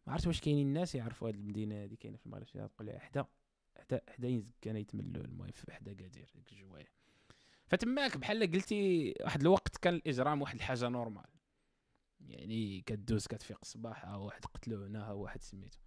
ما 0.06 0.12
عرفت 0.12 0.26
واش 0.26 0.40
كاينين 0.40 0.66
الناس 0.66 0.94
يعرفوا 0.94 1.28
هذه 1.28 1.34
المدينة 1.34 1.84
هذه 1.84 1.94
كاينة 1.94 2.16
في 2.16 2.26
المغرب 2.26 2.46
فيها 2.46 2.64
القليعه 2.64 2.98
حدا 2.98 3.26
حدا 3.76 4.00
حدا 4.08 4.28
إنزكان 4.28 4.84
المهم 4.92 5.52
حدا 5.70 5.90
أكادير 5.90 6.08
ديك 6.08 6.52
الجوايه 6.52 7.03
فتماك 7.66 8.16
بحال 8.16 8.52
قلتي 8.52 9.14
واحد 9.20 9.40
الوقت 9.40 9.76
كان 9.76 9.94
الإجرام 9.94 10.42
واحد 10.42 10.54
الحاجة 10.54 10.88
normal. 10.88 11.24
يعني 12.20 12.80
كدوز 12.80 13.26
كتفيق 13.26 13.58
الصباح 13.62 14.04
ها 14.04 14.16
واحد 14.16 14.44
قتلو 14.44 14.84
هنا 14.84 15.08
ها 15.08 15.12
واحد 15.12 15.42
سميتو. 15.42 15.78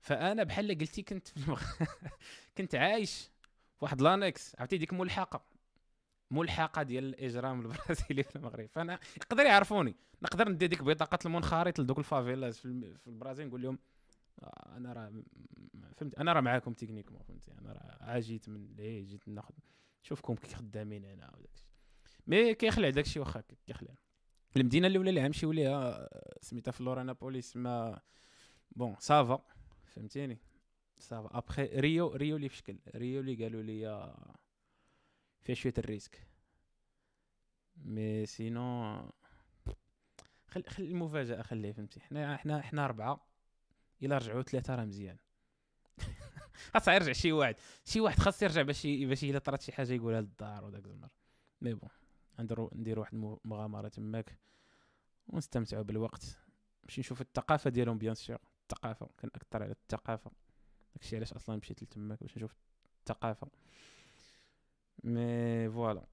فأنا 0.00 0.42
بحال 0.42 0.78
قلتي 0.78 1.02
كنت 1.02 1.28
في 1.28 1.36
المغ... 1.36 1.62
كنت 2.58 2.74
عايش 2.74 3.30
واحد 3.80 4.02
l'annexe 4.02 4.56
عرفتي 4.58 4.78
ديك 4.78 4.92
ملحقة. 4.92 5.44
ملحقة 6.30 6.82
ديال 6.82 7.04
الإجرام 7.04 7.60
البرازيلي 7.60 8.22
في 8.30 8.36
المغرب. 8.36 8.66
فأنا 8.66 8.98
يقدر 9.16 9.46
يعرفوني. 9.46 9.94
نقدر 10.22 10.48
ندي 10.48 10.66
ديك 10.66 10.82
بطاقة 10.82 11.18
المنخرط 11.26 11.80
لدوك 11.80 11.98
ال 11.98 12.05
favelas 12.05 12.58
في 12.58 13.06
البرازيل 13.06 13.46
نقول 13.46 13.62
لهم 13.62 13.78
آه، 14.42 14.76
أنا 14.76 14.92
راه 14.92 15.12
فهمت 15.96 16.14
أنا 16.14 16.32
راه 16.32 16.40
معاكم 16.40 16.72
techniquement 16.72 17.22
فهمتي 17.22 17.52
أنا 17.52 17.72
راه 17.72 18.04
عا 18.10 18.19
جيت 18.19 18.48
من 18.48 18.74
ليه 18.76 19.04
جيت 19.04 19.28
ناخذ 19.28 19.54
شوفكم 20.02 20.34
كي 20.34 20.54
خدامين 20.54 21.04
هنا 21.04 21.36
وداكشي 21.36 21.64
mais 22.26 22.54
كيخلع 22.54 22.90
داكشي 22.90 23.20
واخا 23.20 23.40
كيخلع. 23.66 23.94
المدينة 24.56 24.86
الأولى 24.86 25.10
اللي 25.10 25.22
غنمشيو 25.22 25.52
ليها 25.52 26.08
سميتها 26.40 26.72
Florianópolis 26.72 27.12
mais 27.12 27.56
bon 27.56 28.00
ça 28.70 28.96
va 28.98 29.44
فهمتيني؟ 29.86 30.38
ça 30.98 31.14
va. 31.14 31.38
ابخي 31.38 31.64
ريو 31.64 32.08
ريو 32.08 32.36
اللي 32.36 32.48
في 32.48 32.56
شكل 32.56 32.78
ريو 32.94 33.20
اللي 33.20 33.44
قالوا 33.44 33.62
لي 33.62 34.14
فيها 35.40 35.54
شوية 35.54 35.74
ال 35.78 35.84
risque. 35.84 36.26
mais 37.76 38.26
sinon 38.26 38.96
خل 40.46 40.64
خل 40.68 40.82
المفاجأة 40.82 41.42
خليه 41.42 41.72
فهمتي؟ 41.72 42.00
حنا 42.00 42.36
حنا 42.36 42.62
حنا 42.62 42.84
أربعة 42.84 43.26
إلا 44.02 44.18
رجعوا 44.18 44.42
ثلاثة 44.42 44.74
راه 44.74 44.84
مزيان. 44.84 45.16
خاص 46.74 46.88
يرجع 46.88 47.12
شي 47.12 47.32
واحد 47.32 47.56
شي 47.84 48.00
واحد 48.00 48.18
خاص 48.18 48.42
يرجع 48.42 48.62
باش 48.62 48.86
باش 48.86 49.24
الا 49.24 49.38
طرات 49.38 49.62
شي 49.62 49.72
حاجة 49.72 49.92
يقولها 49.92 50.20
للدار 50.20 50.64
وداك 50.64 50.86
الزمر 50.86 51.08
mais 51.60 51.74
bon 51.74 51.90
نديرو 52.40 52.70
ندير 52.74 52.98
واحد 52.98 53.14
المغامره 53.14 53.88
تماك 53.88 54.38
ونستمتعوا 55.28 55.82
بالوقت. 55.82 56.38
باش 56.84 56.98
نشوف 56.98 57.20
الثقافة 57.20 57.70
ديالهم 57.70 57.98
bien 57.98 58.14
sûr 58.14 58.38
الثقافة 58.62 59.08
كنأكثر 59.20 59.62
على 59.62 59.72
الثقافة. 59.72 60.30
داكشي 60.94 61.16
علاش 61.16 61.32
أصلا 61.32 61.56
مشيت 61.56 61.82
لتماك 61.82 62.20
باش 62.20 62.36
نشوف 62.36 62.54
الثقافة. 62.98 63.46
mais 65.04 65.70
voilà. 65.70 66.06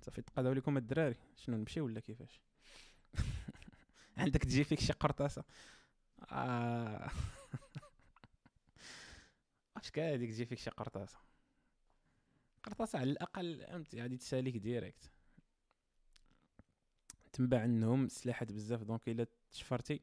صافي 0.00 0.22
تقاداو 0.22 0.52
لكم 0.52 0.76
الدراري. 0.76 1.16
شنو 1.36 1.56
نمشي 1.56 1.80
ولا 1.80 2.00
كيفاش؟ 2.00 2.40
عندك 4.18 4.42
تجي 4.42 4.64
فيك 4.64 4.80
شي 4.80 4.92
قرطاسة. 4.92 5.44
آه. 6.22 7.10
واش 9.76 9.90
كاع 9.90 10.14
هذيك 10.14 10.30
تجي 10.30 10.46
فيك 10.46 10.58
شي 10.58 10.70
قرطاسة. 10.70 11.18
قرطاسة 12.62 12.98
على 12.98 13.10
الأقل 13.10 13.66
فهمتي 13.66 14.02
غادي 14.02 14.16
تساليك 14.16 14.56
direct. 14.56 15.10
تنباع 17.32 17.60
عندهم 17.60 18.08
سلاحات 18.08 18.52
بزاف 18.52 18.82
donc 18.82 19.08
إلا 19.08 19.26
تشفرتي 19.50 20.00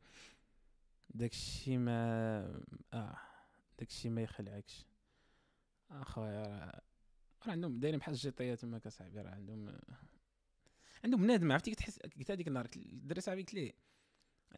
داكشي 1.10 1.78
ما 1.78 2.62
آه 2.94 3.18
داكشي 3.80 4.10
ما 4.10 4.22
يخلعكش. 4.22 4.86
أخويا 5.92 6.44
راه 6.44 6.82
راه 7.46 7.52
عندهم 7.52 7.80
دايرين 7.80 8.00
بحال 8.00 8.14
ال 8.14 8.24
GTA 8.24 8.56
تماك 8.56 8.88
اصاحبي 8.88 9.22
راه 9.22 9.32
عندهم 9.32 9.80
عندهم 11.04 11.22
بنادم 11.22 11.52
عرفتي؟ 11.52 11.72
كتحس 11.72 12.00
قلت 12.00 12.32
هذيك 12.32 12.48
النهار 12.48 12.70
الدري 12.76 13.22
صاحبي 13.22 13.42
قلت 13.42 13.54
ليه 13.54 13.74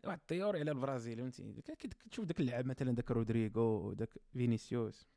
واحد 0.04 0.18
الطيور 0.18 0.58
على 0.58 0.72
البرازيل 0.72 1.18
فهمتي؟ 1.18 1.62
كتشوف 1.76 2.26
داك 2.26 2.40
اللعاب 2.40 2.66
مثلا 2.66 2.92
داك 2.92 3.12
رودريغو 3.12 3.94
داك 3.94 4.10
فينيسيوس 4.34 5.08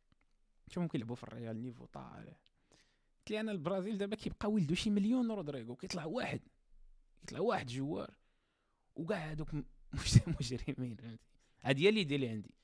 تشوفهم 0.67 0.89
كيلعبوا 0.89 1.15
في 1.15 1.25
الريال 1.25 1.63
niveau 1.63 1.85
طالع 1.85 2.37
قلت 3.19 3.31
لي 3.31 3.41
أنا 3.41 3.53
البرازيل 3.53 3.99
دابا 3.99 4.17
كيبقى 4.17 4.51
ولدو 4.51 4.75
شي 4.75 4.91
مليون 4.91 5.31
رودريغو 5.31 5.77
كيطلع 5.77 6.05
واحد 6.05 6.41
كيطلع 7.21 7.41
واحد 7.41 7.67
joueur 7.67 8.15
وكاع 8.97 9.31
هادوك 9.31 9.55
مجرمين 10.41 10.97
فهمتي؟ 10.97 11.19
هادي 11.63 11.85
هي 11.85 11.89
اللي 11.89 12.03
اللي 12.03 12.29
عندي. 12.29 12.55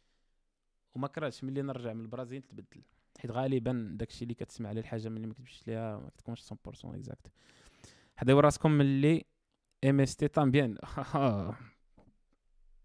وما 0.94 1.08
كرهتش 1.08 1.44
ملي 1.44 1.62
نرجع 1.62 1.92
من 1.92 2.00
البرازيل 2.00 2.42
تبدل. 2.42 2.82
حيت 3.18 3.30
غالبا 3.30 3.96
داكشي 3.98 4.22
اللي 4.22 4.34
كتسمع 4.34 4.68
عليه 4.68 4.80
الحاجة 4.80 5.08
ملي 5.08 5.26
ما 5.26 5.34
كتمشيش 5.34 5.68
ليها 5.68 5.96
ما 5.96 6.10
كتكونش 6.10 6.52
100% 6.52 6.54
exact 6.84 7.26
حضيو 8.16 8.40
راسكم 8.40 8.70
ملي 8.70 9.24
MST 9.84 10.28
también 10.28 10.78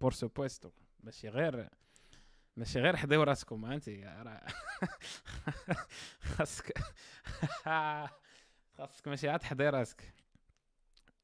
por 0.01 0.12
supuesto 0.13 0.72
ماشي 1.00 1.29
غير 1.29 1.70
ماشي 2.58 2.79
غير 2.79 2.96
حضيو 2.96 3.24
راسكم 3.24 3.65
انت 3.65 3.89
راه 3.89 4.48
خاصك 6.22 6.77
خاصك 8.77 9.08
ماشي 9.08 9.29
عاد 9.29 9.39
تحضي 9.39 9.70
راسك 9.70 10.13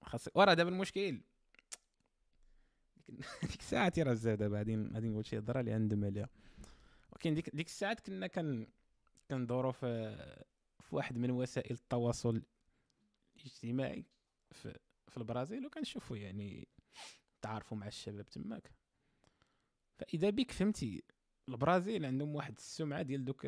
خاصك 0.02 0.36
ورا 0.36 0.54
دابا 0.54 0.70
المشكل. 0.70 1.22
ديك 3.44 3.60
الساعة 3.60 3.94
راه 3.98 4.14
زاد 4.14 4.38
دابا 4.38 4.58
غادي 4.58 4.76
غادي 4.76 5.10
نقول 5.10 5.26
شي 5.26 5.38
هضرة 5.38 5.60
اللي 5.60 5.74
عندهم 5.74 6.06
عليها 6.06 6.30
ولكن 7.12 7.34
ديك 7.34 7.56
ديك 7.56 7.68
الساعات 7.68 8.00
كنا 8.00 8.28
كن 8.28 8.68
كندورو 9.30 9.72
في 9.72 10.16
في 10.82 10.96
واحد 10.96 11.18
من 11.18 11.32
وسائل 11.32 11.74
التواصل 11.74 12.44
الاجتماعي 13.38 14.06
في 14.52 14.80
في 15.08 15.18
البرازيل 15.18 15.66
وكنشوفوا 15.66 16.18
يعني 16.18 16.68
تعارفوا 17.46 17.78
مع 17.78 17.88
الشباب 17.88 18.30
تماك. 18.30 18.72
فإذا 19.98 20.30
بك 20.30 20.52
فهمتي 20.52 21.04
البرازيل 21.50 22.06
عندهم 22.06 22.36
واحد 22.36 22.56
السمعة 22.58 23.02
ديال 23.02 23.26
دوك 23.26 23.46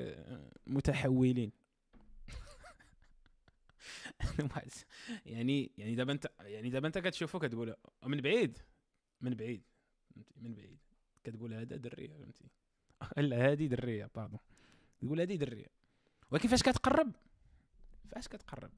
عندهم 4.21 4.49
واحد 4.55 4.71
يعني 5.25 5.71
يعني 5.77 5.95
دابا 5.95 6.11
انت 6.11 6.31
يعني 6.39 6.69
دابا 6.69 6.87
انت 6.87 6.97
كتشوفو 6.97 7.39
كتقول 7.39 7.75
من 8.03 8.21
بعيد 8.21 8.57
من 9.21 9.33
بعيد 9.33 9.63
من 10.35 10.53
بعيد. 10.55 10.79
كتقول 11.23 11.53
هذا 11.53 11.77
درية 11.77 12.13
فهمتي؟ 12.13 12.49
لا 13.29 13.51
هذه 13.51 13.67
درية 13.67 14.09
باردون 14.15 14.39
تقول 14.99 15.21
هذه 15.21 15.35
درية. 15.35 15.67
ولكن 16.31 16.49
فاش 16.49 16.63
كتقرب؟ 16.63 17.11
فاش 18.09 18.27
كتقرب؟ 18.27 18.71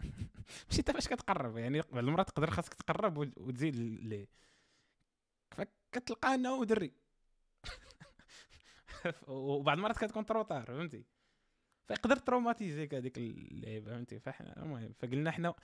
ماشي 0.68 0.78
انت 0.78 0.90
فاش 0.90 1.08
كتقرب 1.08 1.56
يعني 1.56 1.80
بعض 1.80 2.04
المرات 2.04 2.28
تقدر 2.28 2.50
خاصك 2.50 2.74
تقرب 2.74 3.18
وتزيد 3.18 3.74
فكتلقى 5.50 6.34
انه 6.34 6.64
دري 6.64 6.92
وبعض 9.28 9.76
المرات 9.76 9.98
كتكون 9.98 10.26
trop 10.26 10.45
tard 10.45 10.64
فهمتي؟ 10.64 11.04
فيقدر 11.88 12.16
ت 12.16 12.22
traumatiser 12.22 12.88
ك 12.88 12.94
هذيك 12.94 13.18
اللعيبه 13.18 13.90
فهمتي؟ 13.90 14.18
فإحنا 14.20 14.62
المهم 14.62 14.92
فقلنا 14.92 15.30
حنا 15.30 15.54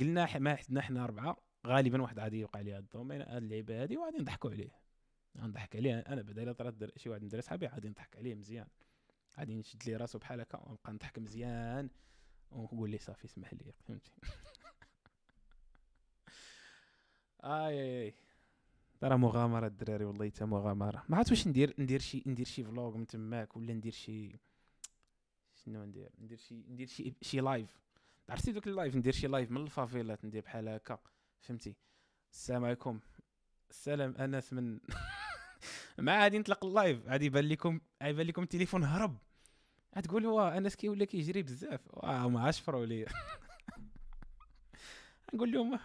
قلنا 0.00 0.38
ما 0.38 0.56
حدنا 0.56 0.80
حنا 0.80 1.04
أربعة 1.04 1.36
غالبا 1.66 2.02
واحد 2.02 2.18
غادي 2.18 2.40
يوقع 2.40 2.60
ليه 2.60 2.78
الدومين 2.78 3.22
هاد 3.22 3.42
اللعيبه 3.42 3.82
هادي 3.82 3.96
وغادي 3.96 4.18
نضحكوا 4.18 4.50
عليه. 4.50 4.70
نضحك 5.36 5.76
عليه 5.76 5.98
أنا 5.98 6.22
بعدا 6.22 6.42
الا 6.42 6.52
طرات 6.52 6.98
شي 6.98 7.08
واحد 7.08 7.22
من 7.22 7.28
دري 7.28 7.42
صحابي 7.42 7.66
غادي 7.66 7.88
نضحك 7.88 8.16
عليه 8.16 8.34
مزيان. 8.34 8.66
غادي 9.38 9.54
نشد 9.54 9.82
ليه 9.86 9.96
راسو 9.96 10.18
بحال 10.18 10.40
هكا 10.40 10.58
ونبقى 10.58 10.92
نضحك 10.92 11.18
مزيان 11.18 11.90
ونقول 12.50 12.90
ليه 12.90 12.98
صافي 12.98 13.24
اسمح 13.24 13.54
لي 13.54 13.72
فهمتي؟ 13.88 14.12
آي 17.44 18.04
آي. 18.04 18.14
راه 19.04 19.16
مغامرة 19.16 19.66
الدراري 19.66 20.04
والله 20.04 20.30
حتى 20.30 20.44
مغامرة. 20.44 21.04
ما 21.08 21.16
عرفت 21.16 21.30
واش 21.30 21.48
ندير 21.48 21.74
ندير 21.78 22.00
شي 22.00 22.22
ندير 22.26 22.46
شي 22.46 22.64
vlog 22.64 22.96
من 22.96 23.06
تماك 23.06 23.56
ولا 23.56 23.72
ندير 23.72 23.92
شي 23.92 24.40
شنو 25.54 25.84
ندير؟ 25.84 26.10
ندير 26.18 26.38
شي 26.38 26.54
ندير 26.54 26.86
شي 26.86 27.14
شي 27.22 27.40
live 27.40 27.80
عرفتي 28.28 28.52
دوك 28.52 28.66
ال 28.66 28.72
live 28.72 28.96
ندير 28.96 29.12
شي 29.12 29.26
live 29.26 29.50
من 29.50 29.62
الفافيلات 29.62 30.24
ندير 30.24 30.42
بحال 30.42 30.68
هكا. 30.68 30.98
فهمتي؟ 31.40 31.76
السلام 32.32 32.64
عليكم. 32.64 33.00
السلام 33.70 34.16
أنس 34.16 34.52
من 34.52 34.80
ما 35.98 36.22
غادي 36.22 36.38
نطلق 36.38 36.64
اللايف 36.64 37.06
غادي 37.06 37.26
يبان 37.26 37.48
لكم 37.48 37.80
يبان 38.02 38.26
لكم 38.26 38.42
التليفون 38.42 38.84
هرب. 38.84 39.16
غتقول 39.98 40.26
هو 40.26 40.48
أنس 40.48 40.76
كيولي 40.76 41.06
كيجري 41.06 41.42
بزاف. 41.42 41.80
واه 41.90 42.28
ما 42.28 42.40
عشفروا 42.40 42.86
لي. 42.86 43.06
نقول 45.34 45.52
لهم 45.52 45.78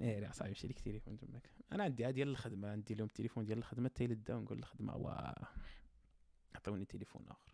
إيه 0.00 0.30
صاحبي 0.30 0.50
مشي 0.50 0.68
لك 0.68 0.78
التليفون 0.78 1.18
تماك 1.18 1.50
أنا 1.72 1.84
عندي 1.84 2.04
عادي 2.04 2.14
ديال 2.14 2.28
الخدمة 2.28 2.70
عندي 2.70 2.94
لهم 2.94 3.06
التليفون 3.06 3.44
ديال 3.44 3.58
الخدمة 3.58 3.88
حتى 3.88 4.04
يلدا 4.04 4.34
ونقول 4.34 4.58
الخدمة 4.58 4.96
وا 4.96 5.44
عطوني 6.54 6.84
تليفون 6.84 7.26
آخر. 7.28 7.52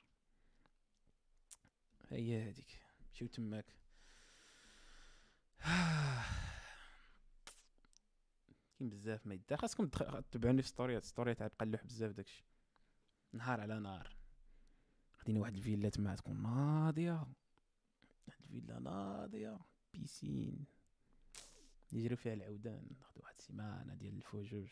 هي 2.10 2.48
هذيك. 2.48 2.80
مشيو 3.12 3.28
تماك؟ 3.28 3.66
كاين 8.78 8.90
بزاف 8.90 9.26
ما 9.26 9.34
يدار. 9.34 9.58
خاصكم 9.58 9.86
تتبعوني 9.86 10.62
في 10.62 10.68
ستوريات. 10.68 11.04
ستوريات 11.04 11.42
عاد 11.42 11.50
قلوح 11.58 11.84
بزاف 11.84 12.12
داكشي. 12.12 12.44
نهار 13.32 13.60
على 13.60 13.78
نهار. 13.78 14.16
خديني 15.12 15.38
واحد 15.40 15.56
الفيلا 15.56 15.88
تما 15.88 16.14
تكون 16.16 16.42
ناضية. 16.42 17.26
واحد 18.28 18.40
الفيلا 18.40 18.78
ناضية. 18.78 19.58
piscine. 19.94 20.73
يجري 21.94 22.16
فيها 22.16 22.34
العودان 22.34 22.86
ناخذ 23.00 23.20
واحد 23.20 23.34
السيمانة 23.38 23.94
ديال 23.94 24.16
الفجوج 24.16 24.68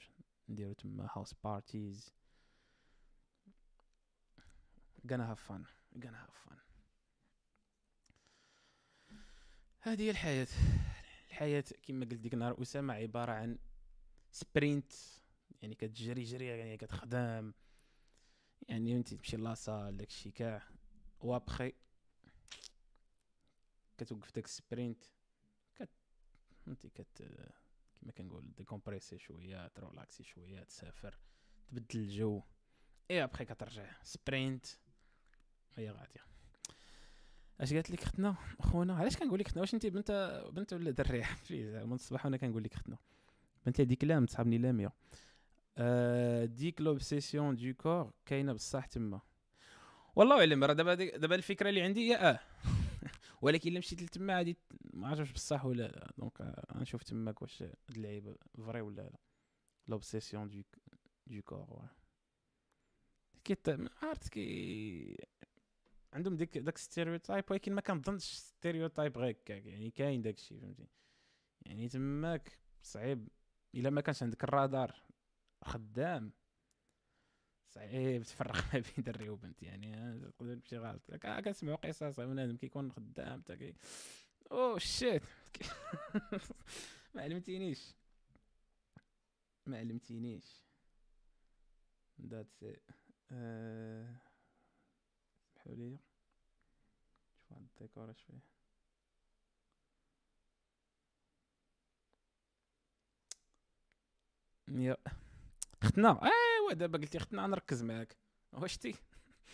نديرو 0.48 0.72
تما 0.72 1.08
house 1.12 1.34
parties 1.44 2.12
gonna 5.06 5.26
have 5.26 5.40
fun 5.48 5.62
gonna 5.98 6.18
have 6.24 6.34
fun. 6.44 6.58
هذه 9.80 10.02
هي 10.02 10.10
الحياة. 10.10 10.46
الحياة 11.28 11.64
كما 11.82 12.04
قلت 12.04 12.14
ديك 12.14 12.34
النهار 12.34 12.62
أسامة 12.62 12.94
عبارة 12.94 13.32
عن 13.32 13.58
sprint 14.30 14.92
يعني 15.62 15.74
كتجري 15.74 16.22
جري 16.22 16.46
يعني 16.46 16.76
كتخدم 16.76 17.52
يعني 18.68 18.96
أنت 18.96 19.14
تمشي 19.14 19.36
لاصال 19.36 19.96
داكشي 19.96 20.30
كاع. 20.30 20.62
وابخي 21.20 21.72
كتوقف 23.98 24.34
داك 24.34 24.44
ال 24.44 24.53
sprint 24.53 25.04
انت 26.68 26.86
كت 26.86 27.22
كما 28.02 28.12
كنقول 28.12 28.52
décompresser 28.56 29.18
شوية 29.18 29.68
ترولاكسي 29.68 30.22
شوية 30.24 30.62
تسافر 30.62 31.18
تبدل 31.68 32.00
الجو 32.00 32.42
اي 33.10 33.24
ابخي 33.24 33.44
كترجع. 33.44 33.90
sprint 34.02 34.66
هي 35.74 35.90
غادية. 35.90 36.20
اش 37.60 37.72
قالت 37.74 37.90
لك 37.90 38.02
اختنا 38.02 38.36
خونا 38.60 38.94
علاش 38.96 39.16
كنقول 39.16 39.40
لك 39.40 39.46
اختنا 39.46 39.60
واش 39.60 39.74
انت 39.74 39.86
بنت 39.86 40.42
بنت 40.52 40.72
ولا 40.72 40.90
دريه 40.90 41.28
من 41.86 41.92
الصباح 41.92 42.24
وأنا 42.24 42.36
كنقول 42.36 42.64
لك 42.64 42.74
اختنا 42.74 42.96
بنت 43.66 43.80
هذيك 43.80 44.04
لا 44.04 44.26
تصحابني 44.26 44.58
لامية. 44.58 44.92
آه 45.78 46.44
ديك 46.44 46.80
l'obsession 46.80 47.56
du 47.56 47.74
corps 47.74 48.12
كاينة 48.26 48.52
بصح 48.52 48.86
تما. 48.86 49.20
والله 50.16 50.38
اعلم 50.38 50.64
راه 50.64 50.72
دابا 50.72 50.94
دابا 50.94 51.34
الفكرة 51.34 51.68
اللي 51.68 51.82
عندي 51.82 52.10
هي 52.10 52.16
آه. 52.16 52.40
ولكن 53.42 53.70
إلا 53.70 53.78
مشيت 53.78 54.02
لتما 54.02 54.36
غادي 54.36 54.56
ما 54.92 55.08
عرفتش 55.08 55.32
بصح 55.32 55.64
ولا 55.64 55.82
لا. 55.82 56.12
donc 56.18 56.42
غنشوف 56.72 57.02
تماك 57.02 57.42
واش 57.42 57.62
هاد 57.62 57.74
اللعيبة 57.90 58.36
vrai 58.56 58.80
ولا 58.80 59.02
لا. 59.02 59.18
l'obsession 59.88 60.50
du 60.50 60.62
du 61.26 61.42
corps 61.42 61.88
كيت 63.44 63.68
عرفت 64.02 64.28
كي 64.28 65.16
عندهم 66.12 66.36
ديك 66.36 66.58
داك 66.58 66.78
stereotype 66.78 67.44
ولكن 67.50 67.72
ما 67.72 67.80
كنظنش 67.80 68.22
stereotype 68.22 69.18
غير 69.18 69.30
هكاك. 69.30 69.66
يعني 69.66 69.90
كاين 69.90 70.22
داك 70.22 70.38
الشيء 70.38 70.60
فهمتي؟ 70.60 70.86
يعني 71.66 71.88
تماك 71.88 72.52
صعيب. 72.82 73.28
إلا 73.74 73.90
ما 73.90 74.00
كانش 74.00 74.22
عندك 74.22 74.44
الرادار 74.44 75.02
خدام. 75.64 76.32
صعيب 77.68 78.22
تفرق 78.22 78.74
ما 78.74 78.80
بين 78.80 79.04
دري 79.04 79.28
وبنت. 79.28 79.62
يعني 79.62 80.20
تقدر 80.20 80.54
تمشي 80.54 80.78
غلط. 80.78 81.10
كنسمعوا 81.44 81.76
قصص 81.76 82.20
بنادم 82.20 82.56
كيكون 82.56 82.92
خدام 82.92 83.40
حتى 83.40 83.56
كي 83.56 83.74
oh 84.52 84.78
shit 84.78 85.22
ما 87.14 87.22
علمتينيش. 87.22 87.94
ما 89.66 89.78
علمتينيش. 89.78 90.64
that's 92.20 92.64
أه... 93.32 94.16
سمحوا 95.54 95.74
لي. 95.74 95.98
شوف 97.38 97.52
هاد 97.52 97.62
الديكور 97.62 98.10
اش 98.10 98.22
فيه 98.22 98.40
يا 104.68 104.96
ختنا 105.82 106.20
ايوا 106.22 106.72
دابا 106.72 106.98
قلتي 106.98 107.18
ختنا 107.18 107.46
نركز 107.46 107.82
معاك. 107.82 108.16
واش 108.52 108.76
تي؟ 108.78 108.94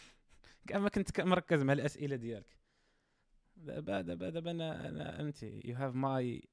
كاع 0.68 0.78
ما 0.78 0.88
كنت 0.88 1.20
مركز 1.20 1.62
مع 1.62 1.72
الأسئلة 1.72 2.16
ديالك. 2.16 2.58
دابا 3.58 4.00
دابا 4.00 4.30
دابا 4.30 4.50
أنا 4.50 4.88
أنا 4.88 5.20
أنت 5.20 5.42
you 5.42 5.76
have 5.76 5.94
my 5.94 6.48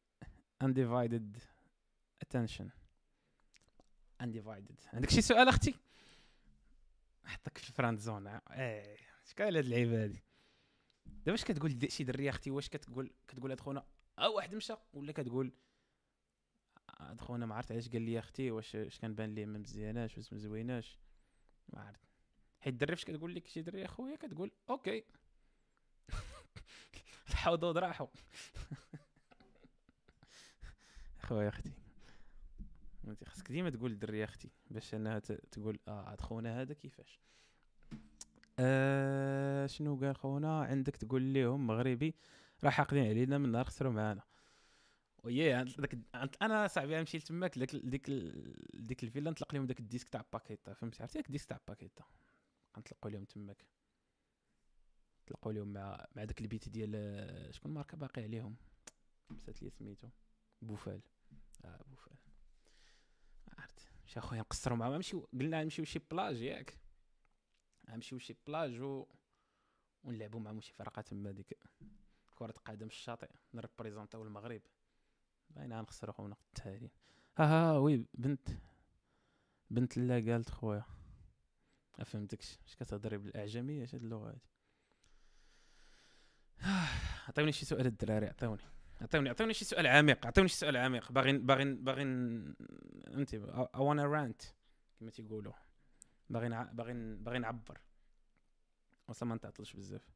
undivided 0.63 1.39
attention. 2.25 2.65
Undivided. 4.23 4.87
عندك 4.93 5.09
شي 5.09 5.21
سؤال 5.21 5.47
أختي؟ 5.47 5.75
حطك 7.25 7.57
في 7.57 7.69
ال 7.69 7.74
friend 7.74 7.99
zone 7.99 8.27
إيه 8.27 8.97
شكال 9.25 9.55
هاد 9.55 9.65
اللعيبة 9.65 10.03
هادي؟ 10.03 10.23
دابا 11.05 11.31
واش 11.31 11.43
كتقول 11.43 11.91
شي 11.91 12.03
درية 12.03 12.29
أختي؟ 12.29 12.51
واش 12.51 12.69
كتقول 12.69 13.13
كتقول 13.27 13.51
هاد 13.51 13.59
خونا؟ 13.59 13.85
آه 14.19 14.29
واحد 14.29 14.55
مشى 14.55 14.73
ولا 14.93 15.11
كتقول 15.11 15.53
هاد 16.99 17.21
خونا 17.21 17.45
ما 17.45 17.55
عرفت 17.55 17.71
علاش 17.71 17.89
قال 17.89 18.01
لي 18.01 18.19
أختي؟ 18.19 18.51
واش 18.51 18.75
اش 18.75 18.99
كان 18.99 19.15
بان 19.15 19.35
ليه 19.35 19.45
ما 19.45 19.59
مزياناش 19.59 20.17
واش 20.17 20.33
ما 20.33 20.39
زويناش؟ 20.39 20.99
ما 21.73 21.81
عرفت. 21.81 22.09
حيت 22.59 22.73
الدري 22.73 22.95
فاش 22.95 23.05
كتقول 23.05 23.35
لك 23.35 23.47
شي 23.47 23.61
دري 23.61 23.85
اخويا 23.85 24.15
كتقول 24.15 24.51
okay. 24.69 25.03
الحوض 27.29 27.65
راحوا 27.65 28.07
خويا 31.19 31.49
أختي. 31.49 31.71
أنت 33.07 33.23
خاصك 33.23 33.51
ديما 33.51 33.69
تقول 33.69 33.91
للدريه 33.91 34.23
أختي 34.23 34.49
باش 34.69 34.93
إنها 34.93 35.19
تقول 35.19 35.79
آه 35.87 36.11
هاد 36.11 36.21
خونا 36.21 36.61
هذا 36.61 36.73
كيفاش؟ 36.73 37.19
آه 38.59 39.67
شنو 39.67 39.99
قال 39.99 40.15
خونا؟ 40.15 40.63
عندك 40.63 40.95
تقول 40.95 41.33
لهم 41.33 41.67
مغربي 41.67 42.15
راه 42.63 42.69
حاقدين 42.69 43.09
علينا 43.09 43.37
من 43.37 43.51
نهار 43.51 43.65
خسروا 43.65 43.91
معانا. 43.91 44.23
داك 45.23 45.97
أنا 46.41 46.67
صاحبي 46.67 46.99
نمشي 46.99 47.17
لتماك 47.17 47.59
ديك 47.59 47.75
ديك 47.75 48.09
ديك 48.73 49.03
الفيلا 49.03 49.31
نطلق 49.31 49.53
لهم 49.53 49.65
داك 49.65 49.79
الديسك 49.79 50.09
تاع 50.09 50.25
باكيتا 50.33 50.73
فهمتي؟ 50.73 51.03
عرفتي؟ 51.03 51.17
داك 51.17 51.27
الديسك 51.27 51.49
تاع 51.49 51.59
باكيتا. 51.67 52.03
غنطلقوا 52.77 53.11
لهم 53.11 53.25
تماك. 53.25 53.65
نطلقوا 55.25 55.53
لهم 55.53 55.73
مع 55.73 56.05
مع 56.15 56.23
داك 56.23 56.41
البيت 56.41 56.69
ديال 56.69 57.55
شكون 57.55 57.73
ماركه 57.73 57.97
باقي 57.97 58.23
عليهم؟ 58.23 58.55
نسيت 59.31 59.63
لي 59.63 59.69
سميتو. 59.69 60.09
بوفال. 60.61 61.01
آه 61.65 61.83
بوفال. 61.87 62.17
عرفت. 63.57 63.91
مشي 64.05 64.19
أخويا 64.19 64.39
نقصروا 64.39 64.77
معاهم 64.77 64.93
نمشيو 64.93 65.27
قلنا 65.33 65.63
نمشيو 65.63 65.85
شي 65.85 65.99
بلاج 66.11 66.41
ياك. 66.41 66.79
نمشيو 67.89 68.19
شي 68.19 68.35
بلاج 68.47 68.81
و 68.81 69.05
ونلعبوا 70.03 70.39
معاهم 70.39 70.61
شي 70.61 70.73
فرقة 70.73 71.01
تما 71.01 71.31
ديك 71.31 71.59
كرة 72.35 72.53
قدم 72.65 72.87
الشاطئ. 72.87 73.29
ن 73.53 73.58
représenter 73.58 74.13
يو 74.13 74.23
المغرب. 74.23 74.61
باينه 75.49 75.81
نخسروا 75.81 76.13
خونا 76.13 76.35
التالي. 76.47 76.91
ها 77.37 77.45
ها 77.45 77.77
oui 77.77 78.05
بنت. 78.13 78.49
بنت 79.69 79.97
لا 79.97 80.15
قالت 80.15 80.49
خويا. 80.49 80.85
فهمتكش. 82.05 82.59
اش 82.67 82.75
كتهضري 82.75 83.17
بالإعجمية؟ 83.17 83.83
اش 83.83 83.95
هاد 83.95 84.03
اللغة 84.03 84.29
هادي 84.29 84.41
عطيوني 87.27 87.51
شي 87.51 87.65
سؤال 87.65 87.85
الدراري 87.85 88.27
عطيوني 88.27 88.63
عطيوني 89.01 89.29
عطيوني 89.29 89.53
شي 89.53 89.65
سؤال 89.65 89.87
عميق 89.87 90.27
عطيوني 90.27 90.49
شي 90.49 90.55
سؤال 90.55 90.77
عميق. 90.77 91.11
باغي 91.11 91.37
باغي 91.37 91.73
باغي 91.73 92.01
أنت 92.01 93.33
اي 93.33 93.67
وأنا 93.75 94.05
رانت 94.05 94.41
كما 94.99 95.09
تيقولوا. 95.09 95.53
باغي 96.29 96.49
باغي 96.49 96.93
باغي 96.93 97.39
نعبر. 97.39 97.79
وصا 99.07 99.25
ما 99.25 99.35
نتعطلش 99.35 99.73
بزاف. 99.73 100.09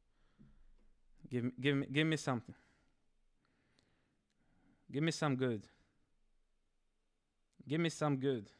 Give 1.30 1.44
me, 1.44 1.52
give 1.60 1.76
me 1.76 1.86
give 1.86 2.06
me 2.06 2.16
something. 2.16 2.56
Give 4.90 5.02
me 5.02 5.12
some 5.12 5.36
good. 5.36 5.62
Give 7.68 7.80
me 7.80 7.90
some 7.90 8.16
good. 8.16 8.50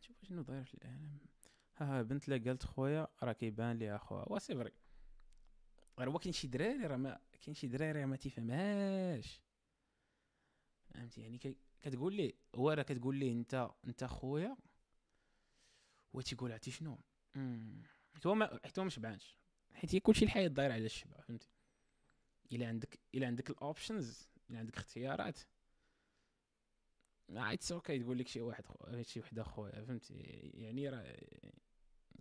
شوف 0.00 0.24
شنو 0.24 0.42
داير 0.42 0.64
في 0.64 0.74
العالم 0.74 1.18
ها 1.76 1.98
ها 1.98 2.02
بنت 2.02 2.28
لا 2.28 2.36
قالت 2.36 2.64
خويا 2.64 3.08
راه 3.22 3.32
كيبان 3.32 3.78
لي 3.78 3.96
اخوها 3.96 4.32
وا 4.32 4.38
c'est 4.38 4.54
vrai 4.54 4.72
غير 5.98 6.10
هو 6.10 6.18
كاين 6.18 6.32
شي 6.32 6.46
دراري 6.46 6.86
راه 6.86 6.96
ما 6.96 7.20
كاين 7.42 7.54
شي 7.54 7.66
دراري 7.66 8.06
ما 8.06 8.16
تيفهمهاش 8.16 9.42
فهمتي؟ 10.84 11.20
يعني 11.20 11.56
كتقول 11.80 12.14
لي 12.14 12.34
هو 12.54 12.70
راه 12.70 12.82
كتقول 12.82 13.16
ليه 13.16 13.32
أنت 13.32 13.70
أنت 13.86 14.04
خويا؟ 14.04 14.56
هو 16.14 16.20
تيقول 16.20 16.52
عرفتي 16.52 16.70
شنو؟ 16.70 16.98
حيت 18.14 18.26
هو 18.26 18.34
ما 18.34 18.60
حيت 18.64 18.78
هو 18.78 18.84
ما 18.84 18.90
شبعانش 18.90 19.36
حيت 19.72 19.94
هي 19.94 20.00
كلشي 20.00 20.24
الحياة 20.24 20.48
دايرة 20.48 20.72
على 20.72 20.86
الشبع 20.86 21.20
فهمتي؟ 21.20 21.48
الا 22.52 22.68
عندك 22.68 23.00
الا 23.14 23.26
عندك 23.26 23.50
ال 23.50 23.60
options 23.60 24.28
الا 24.50 24.58
عندك 24.58 24.76
اختيارات. 24.76 25.40
it's 27.30 27.72
okay 27.72 27.98
تقول 27.98 28.18
لك 28.18 28.28
شي 28.28 28.40
واحد. 28.40 28.64
شي 29.02 29.20
وحدة 29.20 29.42
خويا 29.42 29.84
فهمتي؟ 29.84 30.14
يعني 30.54 30.88
راه 30.88 31.16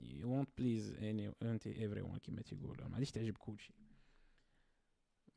you 0.02 0.24
won't 0.24 0.50
please 0.62 0.96
any 1.00 1.36
فهمتي؟ 1.42 1.74
everyone 1.74 2.18
كما 2.18 2.42
تيقولوا 2.42 2.88
ما 2.88 2.94
غاديش 2.94 3.12
تعجب 3.12 3.38
كلشي. 3.38 3.74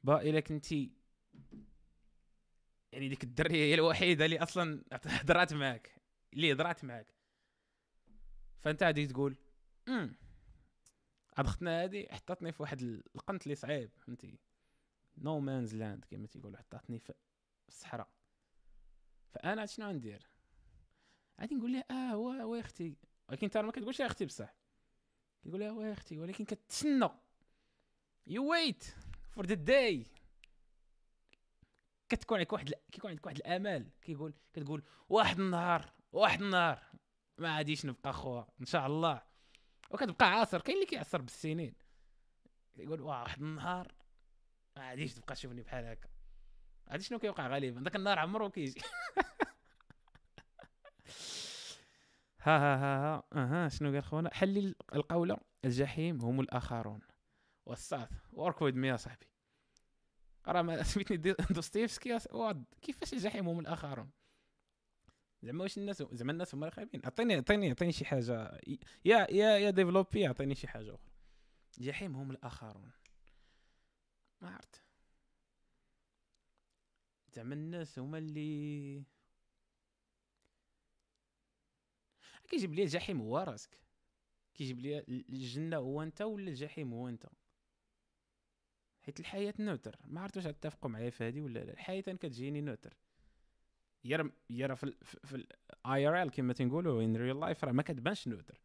با 0.03 0.23
إلا 0.23 0.41
كنتي 0.41 0.93
يعني 2.93 3.09
ديك 3.09 3.25
الدرية 3.25 3.65
هي 3.65 3.75
الوحيدة 3.75 4.25
اللي 4.25 4.39
أصلا 4.39 4.85
هضرات 4.93 5.53
معاك 5.53 6.03
اللي 6.33 6.53
هضرات 6.53 6.85
معاك. 6.85 7.15
فأنت 8.61 8.83
غادي 8.83 9.07
تقول 9.07 9.37
أمم 9.89 10.17
اختنا 11.39 11.83
هادي 11.83 12.09
حطتني 12.09 12.53
في 12.53 12.63
واحد 12.63 12.83
القنت 12.83 13.43
اللي 13.43 13.55
صعيب 13.55 13.91
فهمتي؟ 13.99 14.39
no 15.19 15.41
man's 15.41 15.75
land 15.75 16.05
كما 16.05 16.27
تيقولوا 16.27 16.59
حطتني 16.59 16.99
في 16.99 17.13
الصحراء 17.69 18.09
فأنا 19.31 19.67
شنو 19.67 19.89
غندير؟ 19.89 20.29
غادي 21.41 21.55
نقول 21.55 21.73
لها 21.73 21.85
آه 21.91 22.17
وا 22.17 22.45
وا 22.45 22.61
أختي. 22.61 22.97
ولكن 23.29 23.45
انت 23.47 23.57
ما 23.57 23.73
كتقولش 23.73 24.01
يا 24.01 24.07
أختي 24.07 24.27
بصح. 24.27 24.55
كيقول 25.43 25.61
لها 25.61 25.71
وا 25.71 25.93
أختي 25.93 26.19
ولكن 26.19 26.45
كتسنى. 26.45 27.09
you 28.27 28.51
wait 28.51 28.85
for 29.31 29.47
the 29.47 29.55
day 29.55 30.07
كتكون 32.09 32.39
عندك 32.39 32.53
واحد 32.53 32.71
كيكون 32.93 33.11
عندك 33.11 33.27
واحد 33.27 33.37
الأمل. 33.37 33.91
كيقول 34.03 34.35
كتقول 34.53 34.83
واحد 35.09 35.41
النهار 35.41 35.93
واحد 36.13 36.43
النهار. 36.43 36.83
ما 37.39 37.57
غاديش 37.57 37.87
نبقى 37.87 38.13
خويا 38.13 38.47
إن 38.61 38.67
شاء 38.67 38.87
الله. 38.87 39.23
وكتبقى 39.91 40.27
عاصر. 40.27 40.61
كاين 40.61 40.77
اللي 40.77 40.87
كيعصر 40.87 41.23
بالسنين. 41.23 41.75
يقول 42.77 43.01
واحد 43.01 43.43
النهار 43.43 43.95
ما 44.77 44.91
غاديش 44.91 45.15
تبقى 45.15 45.35
تشوفني 45.35 45.63
بحال 45.63 45.85
هكا. 45.85 46.09
هادي 46.89 47.05
شنو 47.05 47.19
كيوقع 47.19 47.49
غالبا 47.49 47.81
داك 47.81 47.97
النهار 47.97 48.19
عمرو 48.19 48.51
كيجي. 48.51 48.81
ها 52.41 52.59
ها 52.59 52.77
ها 52.77 53.23
ها 53.33 53.65
أها 53.65 53.69
شنو 53.69 53.93
قال 53.93 54.03
خونا؟ 54.03 54.35
حلي 54.35 54.75
القولة 54.95 55.37
الجحيم 55.65 56.21
هم 56.21 56.41
الآخرون. 56.41 57.01
وصات 57.67 58.09
ورك 58.33 58.63
ويد 58.63 58.77
مي 58.77 58.89
يا 58.89 58.97
صاحبي. 58.97 59.27
راه 60.49 60.83
سميتني 60.83 61.35
دوستيفسكي 61.51 62.19
كيفاش 62.83 63.13
الجحيم 63.13 63.49
هم 63.49 63.61
الآخرون؟ 63.61 64.11
زعما 65.43 65.63
واش 65.63 65.79
الناس 65.79 66.03
زعما 66.13 66.33
الناس 66.33 66.55
هما 66.55 66.67
الخايبين. 66.67 67.01
عطيني 67.05 67.35
عطيني 67.35 67.71
عطيني 67.71 67.93
شي 67.93 68.05
حاجة. 68.05 68.61
يا 69.05 69.27
يا 69.31 69.59
يا 69.59 69.71
ديفلوبي 69.71 70.27
عطيني 70.27 70.55
شي 70.55 70.69
حاجة 70.69 70.95
أخرى. 70.95 71.13
الجحيم 71.79 72.17
هم 72.17 72.31
الآخرون. 72.31 72.91
ما 74.41 74.51
عرفت. 74.51 74.83
زعما 77.35 77.55
الناس 77.55 77.99
هما 77.99 78.19
اللي 78.19 79.03
كيجيب 82.49 82.75
لي 82.75 82.83
الجحيم 82.83 83.21
هو 83.21 83.39
راسك. 83.39 83.79
كيجيب 84.55 84.81
لي 84.81 85.05
الجنة 85.09 85.77
هو 85.77 86.03
انت 86.03 86.23
ولا 86.23 86.49
الجحيم 86.49 86.93
هو 86.93 87.09
انت. 87.09 87.27
حيت 89.03 89.21
الحياة 89.21 89.55
neutre. 89.59 89.99
ما 90.05 90.21
عرفت 90.21 90.37
واش 90.37 90.45
تتفقوا 90.45 90.91
معايا 90.91 91.11
في 91.11 91.25
هذه 91.25 91.41
ولا 91.41 91.59
لا. 91.59 91.73
الحياة 91.73 92.01
كتجيني 92.01 92.61
neutre. 92.61 92.97
يرى 94.05 94.31
يرى 94.51 94.77
في 94.77 94.95
في 95.03 96.23
ال 96.23 96.25
IRL 96.25 96.31
كما 96.31 96.53
تنقولوا 96.53 97.03
in 97.03 97.17
real 97.17 97.41
life 97.41 97.65
راه 97.65 97.73
ما 97.73 97.83
كتبانش 97.83 98.29
neutre. 98.29 98.61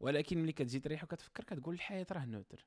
ولكن 0.00 0.38
ملي 0.38 0.52
كتجي 0.52 0.80
تريح 0.80 1.04
وكتفكر 1.04 1.44
كتقول 1.44 1.74
الحياة 1.74 2.06
راه 2.12 2.24
neutre. 2.24 2.66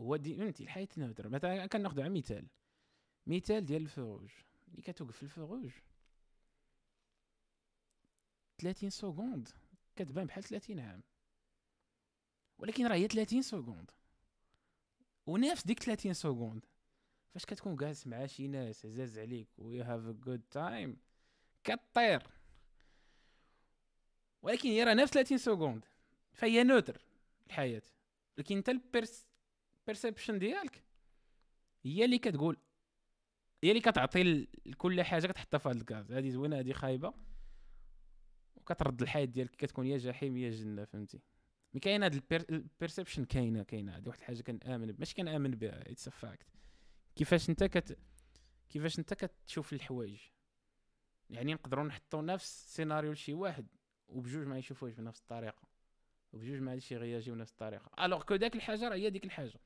هو 0.00 0.18
فهمتي 0.18 0.62
الحياة 0.62 0.88
neutre 0.96 1.28
مثلا 1.28 1.66
كناخذ 1.66 2.00
على 2.00 2.10
مثال 2.10 2.46
مثال 3.26 3.66
ديال 3.66 3.82
الفروج. 3.82 4.30
ملي 4.68 4.82
كتوقف 4.82 5.16
في 5.16 5.22
الفروج 5.22 5.70
30 8.58 8.90
secondes. 8.90 9.48
كتبان 9.96 10.26
بحال 10.26 10.44
30 10.44 10.80
عام. 10.80 11.02
ولكن 12.58 12.86
راه 12.86 12.94
هي 12.94 13.08
30 13.08 13.42
secondes. 13.42 13.90
ونفس 15.26 15.66
ديك 15.66 15.82
30 15.82 16.14
secondes. 16.14 16.66
فاش 17.34 17.44
كتكون 17.44 17.76
جالس 17.76 18.06
مع 18.06 18.26
شي 18.26 18.48
ناس 18.48 18.86
عزاز 18.86 19.18
عليك 19.18 19.48
و 19.58 19.70
you 19.70 19.84
have 19.84 20.06
a 20.06 20.12
good 20.12 20.42
time 20.50 20.96
كطير. 21.64 22.22
ولكن 24.42 24.68
هي 24.68 24.84
راه 24.84 24.94
نفس 24.94 25.12
30 25.12 25.38
secondes. 25.38 25.84
فهي 26.32 26.64
neutre 26.64 27.00
الحياة. 27.46 27.82
لكن 28.38 28.56
انت 28.56 28.68
ال 29.80 29.85
perception 29.85 30.38
ديالك 30.38 30.84
هي 31.84 32.04
اللي 32.04 32.18
كتقول 32.18 32.56
هي 33.64 33.70
اللي 33.70 33.80
كتعطي 33.80 34.46
لكل 34.66 35.02
حاجة 35.02 35.26
كتحطها 35.26 35.58
في 35.58 35.68
هذا 35.68 35.78
ال 35.78 35.85
case 35.85 36.12
هذه 36.12 36.28
زوينة 36.28 36.58
هذه 36.58 36.72
خايبة. 36.72 37.14
وكترد 38.56 39.02
الحياة 39.02 39.24
ديالك 39.24 39.50
كتكون 39.50 39.86
يا 39.86 39.98
جحيم 39.98 40.36
يا 40.36 40.50
جنة 40.50 40.84
فهمتي؟ 40.84 41.20
mais 41.74 41.80
كاين 41.80 42.02
هاد 42.02 42.22
ال 42.50 42.57
perception 42.57 43.24
كاينة 43.24 43.62
كاينة. 43.62 43.96
هذه 43.96 44.08
واحد 44.08 44.18
الحاجة 44.18 44.42
كنآمن 44.42 44.94
ماشي 44.98 45.14
كنآمن 45.14 45.50
بها 45.50 45.90
it's 45.90 46.08
fact 46.08 46.46
كيفاش 47.16 47.50
انت 47.50 47.64
كت 47.64 47.98
كيفاش 48.68 48.98
انت 48.98 49.14
كتشوف 49.14 49.72
الحوايج؟ 49.72 50.20
يعني 51.30 51.54
نقدروا 51.54 51.84
نحطوا 51.84 52.22
نفس 52.22 52.66
السيناريو 52.66 53.12
لشي 53.12 53.34
واحد 53.34 53.66
وبجوج 54.08 54.46
ما 54.46 54.58
يشوفوش 54.58 54.92
بنفس 54.92 55.20
الطريقة 55.20 55.62
وبجوج 56.32 56.60
ما 56.60 56.70
غاديش 56.70 56.92
يréagiيو 56.92 57.34
بنفس 57.34 57.52
الطريقة. 57.52 58.04
alors 58.04 58.22
que 58.22 58.36
داك 58.36 58.56
الحاجة 58.56 58.88
راه 58.88 58.94
هي 58.94 59.10
ديك 59.10 59.24
الحاجة. 59.24 59.60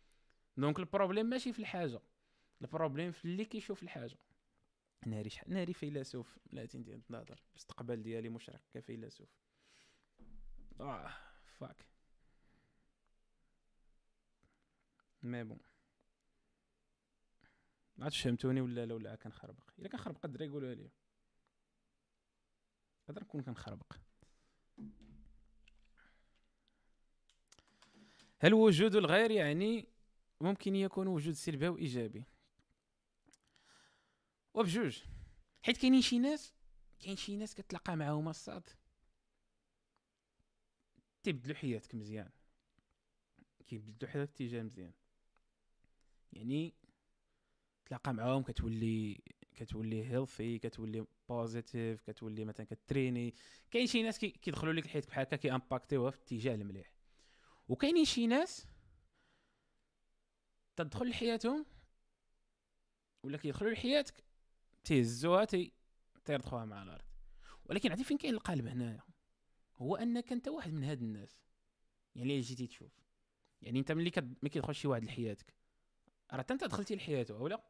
donc 0.56 0.78
ال 0.78 0.84
problème 0.84 1.26
ماشي 1.26 1.52
في 1.52 1.58
الحاجة 1.58 2.00
ال 2.62 2.68
problème 2.68 3.12
في 3.12 3.24
اللي 3.24 3.44
كيشوف 3.44 3.82
الحاجة. 3.82 4.16
ناري 5.06 5.30
شحال 5.30 5.52
ناري 5.52 5.72
فيلسوف 5.72 6.38
ملاتين 6.52 6.82
ديال 6.82 7.02
النظر 7.10 7.42
المستقبل 7.50 8.02
ديالي 8.02 8.28
مشرق 8.28 8.60
كفيلسوف 8.74 9.28
آه 10.80 11.12
fuck 11.58 11.76
mais 15.22 15.44
bon. 15.44 15.58
ما 17.96 18.10
فهمتوني 18.10 18.60
ولا 18.60 18.86
لا 18.86 18.94
ولا 18.94 19.14
كنخربق؟ 19.14 19.70
إلا 19.78 19.88
كنخربق 19.88 20.24
الدراري 20.24 20.46
يقولوا 20.46 20.74
لي 20.74 20.90
نقدر 23.08 23.22
نكون 23.22 23.42
كنخربق. 23.42 23.96
هل 28.38 28.54
وجود 28.54 28.94
الغير 28.94 29.30
يعني 29.30 29.93
ممكن 30.40 30.76
يكون 30.76 31.06
وجود 31.06 31.34
سلبي 31.34 31.66
أو 31.66 31.78
إيجابي. 31.78 32.24
وبجوج 34.54 35.02
حيت 35.62 35.76
كاينين 35.76 36.02
شي 36.02 36.18
ناس 36.18 36.54
كاين 37.00 37.16
شي 37.16 37.36
ناس 37.36 37.54
كتلقى 37.54 37.96
معاهم 37.96 38.28
الصاد. 38.28 38.68
تيبدلوا 41.22 41.56
حياتك 41.56 41.94
مزيان. 41.94 42.30
كيبدلوا 43.66 44.12
حياتك 44.12 44.32
اتجاه 44.32 44.62
مزيان. 44.62 44.92
يعني 46.32 46.74
تلاقى 47.84 48.14
معاهم 48.14 48.42
كتولي 48.42 49.20
كتولي 49.54 50.04
healthy 50.04 50.58
كتولي 50.58 51.06
positif 51.28 52.02
كتولي 52.02 52.44
مثلا 52.44 52.66
كت 52.66 52.78
entraîner. 52.78 53.34
كاين 53.70 53.86
شي 53.86 54.02
ناس 54.02 54.18
كيدخلوا 54.18 54.72
لك 54.72 54.86
لحياتك 54.86 55.08
بحال 55.08 55.22
هكا 55.22 55.36
كي 55.36 55.48
impacter 55.48 55.93
يوها 55.93 56.10
في 56.10 56.16
الاتجاه 56.16 56.54
المليح. 56.54 56.92
وكاينين 57.68 58.04
شي 58.04 58.26
ناس 58.26 58.66
تدخل 60.76 61.08
لحياتهم؟ 61.08 61.66
ولا 63.24 63.38
كيدخلوا 63.38 63.70
لحياتك 63.70 64.24
تيهزوها 64.84 65.44
تي 65.44 65.72
تيرضخوها 66.24 66.64
مع 66.64 66.82
الأرض. 66.82 67.04
ولكن 67.64 67.90
عرفتي 67.90 68.04
فين 68.04 68.18
كاين 68.18 68.34
القلب 68.34 68.66
هنايا؟ 68.66 69.02
هو 69.76 69.96
أنك 69.96 70.32
أنت 70.32 70.48
واحد 70.48 70.72
من 70.72 70.84
هاد 70.84 71.02
الناس. 71.02 71.40
يعني 72.14 72.30
اللي 72.30 72.40
جيتي 72.40 72.66
تشوف. 72.66 73.04
يعني 73.62 73.78
أنت 73.78 73.92
ملي 73.92 74.10
كد... 74.10 74.34
ملي 74.42 74.50
كيدخل 74.50 74.74
شي 74.74 74.88
واحد 74.88 75.04
لحياتك 75.04 75.54
راه 76.32 76.46
أنت 76.50 76.64
دخلتي 76.64 76.96
لحياته 76.96 77.36
اولا 77.36 77.64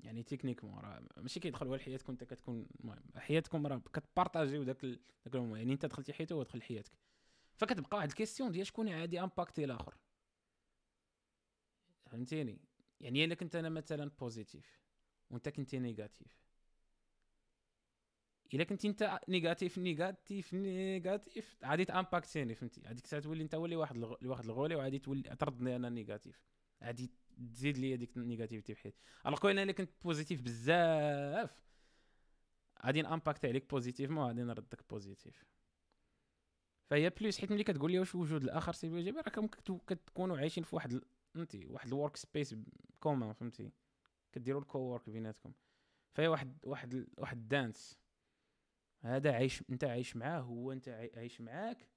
يعني 0.00 0.22
techniquement 0.22 0.78
راه 0.78 1.02
ماشي 1.16 1.40
كيدخل 1.40 1.66
هو 1.66 1.74
لحياتكم 1.74 2.12
انت 2.12 2.24
كتكون 2.24 2.66
المهم. 2.80 3.02
حياتكم 3.16 3.66
راه 3.66 3.78
كت 3.78 3.92
partager 3.92 4.48
يو 4.48 4.62
داك 4.62 4.84
ال... 4.84 5.00
داك 5.24 5.34
يعني 5.34 5.72
أنت 5.72 5.86
دخلتي 5.86 6.12
حياته 6.12 6.34
هو 6.34 6.42
دخل 6.42 6.58
لحياتك. 6.58 6.92
فكتبقى 7.54 7.96
واحد 7.96 8.08
ال 8.08 8.13
question 8.13 8.52
ديال 8.52 8.66
شكون 8.66 8.88
عادي 8.88 9.20
impacter 9.20 9.64
الآخر. 9.64 9.94
فهمتيني؟ 12.12 12.58
يعني 13.00 13.24
الا 13.24 13.34
كنت 13.34 13.56
أنا 13.56 13.68
مثلا 13.68 14.10
positif 14.20 14.80
وأنت 15.30 15.48
كنتي 15.48 15.78
négatif 15.78 16.42
إلا 18.54 18.64
كنتي 18.64 18.88
أنت 18.88 19.20
négatif 19.28 19.78
négatif 19.78 20.54
négatif 20.54 21.56
غادي 21.64 21.84
ت 21.84 21.90
impacter 21.90 22.41
ني 22.41 22.54
فهمتي؟ 22.54 22.82
غادي 22.86 23.20
تولي 23.20 23.42
أنت 23.42 23.54
ولي 23.54 23.76
واحد 23.76 23.96
واحد 24.24 24.44
الغولي 24.44 24.74
وغادي 24.74 24.98
تولي 24.98 25.22
تردني 25.22 25.76
أنا 25.76 25.88
négatif 25.88 26.42
غادي 26.84 27.10
تزيد 27.52 27.78
لي 27.78 27.96
ديك 27.96 28.16
ال 28.16 28.21
négativité 28.21 28.74
في 28.74 28.82
حياتي 28.82 28.98
alors 29.26 29.50
أنا 29.50 29.62
إلا 29.62 29.72
كنت 29.72 29.90
positif 30.04 30.42
بزاف. 30.42 31.62
غادي 32.86 33.02
ن 33.02 33.07
impacter 33.07 33.48
عليك 33.48 33.70
positivement 33.70 34.26
غادي 34.26 34.42
نردك 34.42 34.84
positif 34.90 35.44
فهي 36.90 37.10
plus 37.10 37.38
حيت 37.38 37.52
ملي 37.52 37.64
كتقول 37.64 37.92
لي 37.92 37.98
واش 37.98 38.14
وجود 38.14 38.42
الآخر 38.42 38.72
سلبي 38.72 38.98
ايجابي 38.98 39.20
راه 39.20 39.48
كتكونوا 39.86 40.38
عايشين 40.38 40.64
في 40.64 40.76
واحد 40.76 41.00
فهمتي؟ 41.34 41.66
واحد 41.66 41.86
ال 41.86 42.16
workspace 42.16 42.56
commun 43.00 43.32
فهمتي؟ 43.32 43.72
كديروا 44.32 44.60
ال 44.60 44.78
co-work 44.78 45.10
بيناتكم. 45.10 45.52
فهي 46.14 46.28
واحد 46.28 46.58
واحد 46.64 47.06
واحد 47.18 47.36
ال 47.36 47.46
danse 47.46 47.98
هذا 49.00 49.32
عايش 49.32 49.62
انت 49.70 49.84
عايش 49.84 50.16
معاه 50.16 50.40
هو 50.40 50.72
انت 50.72 50.88
عايش 50.88 51.40
معاك. 51.40 51.88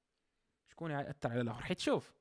شكون 0.71 0.91
ياثر 0.91 1.31
على 1.31 1.41
الآخر؟ 1.41 1.61
حيت 1.63 1.79
شوف. 1.79 2.13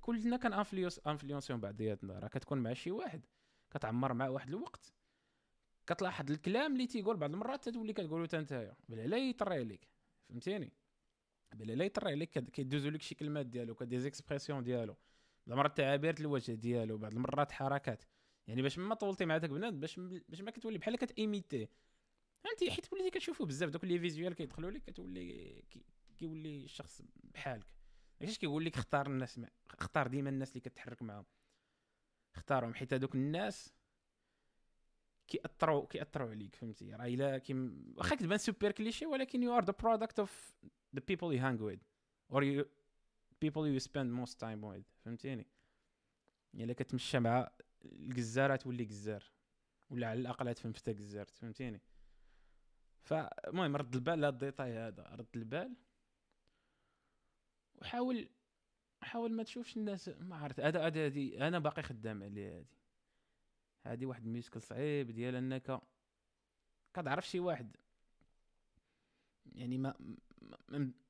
كلنا 0.00 0.36
كان 0.36 0.52
influence 0.52 0.98
influencer 0.98 1.50
يو 1.50 1.60
بعضياتنا. 1.60 2.18
راه 2.18 2.28
كتكون 2.28 2.58
مع 2.58 2.72
شي 2.72 2.90
واحد. 2.90 3.26
كتعمر 3.70 4.12
معاه 4.12 4.30
واحد 4.30 4.48
الوقت. 4.48 4.92
كتلاحظ 5.86 6.30
الكلام 6.30 6.72
اللي 6.72 6.86
تيقول 6.86 7.16
بعض 7.16 7.32
المرات 7.32 7.68
تولي 7.68 7.92
كتقولو 7.92 8.24
حتى 8.24 8.38
نتايا 8.38 8.76
بلا 8.88 9.06
لا 9.06 9.16
يطري 9.16 9.54
عليك. 9.54 9.88
فهمتيني؟ 10.28 10.72
بلا 11.54 11.72
لا 11.72 11.84
يطري 11.84 12.10
عليك 12.10 12.38
كيدوزو 12.38 12.88
لك 12.88 13.02
شي 13.02 13.14
كلمات 13.14 13.46
ديالو 13.46 13.74
ك 13.74 13.98
des 13.98 14.12
expressions 14.12 14.62
ديالو. 14.62 14.96
المرات 15.48 15.76
تعابير 15.76 16.14
الوجه 16.20 16.52
ديالو 16.52 16.98
بعض 16.98 17.12
المرات 17.12 17.52
حركات. 17.52 18.04
يعني 18.46 18.62
باش 18.62 18.78
ما 18.78 18.94
طولتي 18.94 19.26
مع 19.26 19.38
داك 19.38 19.50
بنادم 19.50 19.80
باش 19.80 20.00
باش 20.00 20.40
ما 20.40 20.50
كتولي 20.50 20.78
بحال 20.78 20.96
كت 20.96 21.11
imiter 21.11 21.55
يه 21.55 21.70
فهمتي؟ 22.44 22.70
حيت 22.70 22.92
وليتي 22.92 23.10
كتشوفو 23.10 23.44
بزاف 23.44 23.70
دوك 23.70 23.84
les 23.84 23.98
visuels 23.98 24.34
كيدخلوا 24.34 24.70
لك 24.70 24.82
كتولي 24.82 25.64
كيولي 26.18 26.64
الشخص 26.64 27.02
بحالك. 27.24 27.74
علاش 28.20 28.38
كيقول 28.38 28.64
لك 28.64 28.76
اختار 28.76 29.06
الناس 29.06 29.38
مع... 29.38 29.48
اختار 29.70 30.06
ديما 30.06 30.30
الناس 30.30 30.50
اللي 30.50 30.60
كتحرك 30.60 31.02
معاهم؟ 31.02 31.24
اختارهم 32.34 32.74
حيت 32.74 32.94
هذوك 32.94 33.14
الناس 33.14 33.74
كيأثروا 35.28 35.86
كيأثروا 35.86 36.30
عليك 36.30 36.54
فهمتي؟ 36.54 36.92
راه 36.94 37.06
إلا 37.06 37.38
كي 37.38 37.70
واخا 37.94 38.16
كتبان 38.16 38.38
super 38.38 38.72
cliché 38.72 39.06
ولكن 39.06 39.42
you 39.42 39.56
are 39.56 39.64
the 39.64 39.74
product 39.82 40.18
of 40.18 40.54
the 40.94 41.02
people 41.08 41.34
you 41.34 41.40
hang 41.40 41.62
with 41.62 41.88
or 42.32 42.64
people 43.40 43.66
you 43.66 43.78
spend 43.78 44.12
most 44.12 44.40
time 44.40 44.64
with 44.64 44.94
فهمتيني؟ 45.04 45.46
الا 46.54 46.72
كتمشى 46.72 47.18
مع 47.18 47.50
الجزار 47.84 48.56
تولي 48.56 48.84
جزار 48.84 49.24
ولا 49.90 50.08
على 50.08 50.20
الأقل 50.20 50.54
تفهم 50.54 50.74
حتى 50.74 50.92
جزار 50.92 51.26
فهمتيني؟ 51.26 51.80
فالمهم 53.02 53.76
رد 53.76 53.94
البال 53.94 54.20
لهاد 54.20 54.32
ال 54.32 54.39
détail 54.39 54.78
هذا 54.78 55.02
رد 55.02 55.36
البال 55.36 55.74
وحاول 57.74 58.28
حاول 59.02 59.32
ما 59.32 59.42
تشوفش 59.42 59.76
الناس 59.76 60.08
ما 60.08 60.36
عرفت 60.36 60.60
هذا 60.60 60.86
هذه 60.86 61.48
أنا 61.48 61.58
باقي 61.58 61.82
خدام 61.82 62.22
عليه 62.22 62.58
هذه. 62.58 62.66
هذه 63.86 64.06
واحد 64.06 64.24
ال 64.26 64.32
skill 64.32 64.62
صعيب 64.62 65.10
ديال 65.10 65.34
أنك 65.34 65.80
كتعرف 66.94 67.28
شي 67.28 67.40
واحد. 67.40 67.76
يعني 69.54 69.78
ما, 69.78 69.94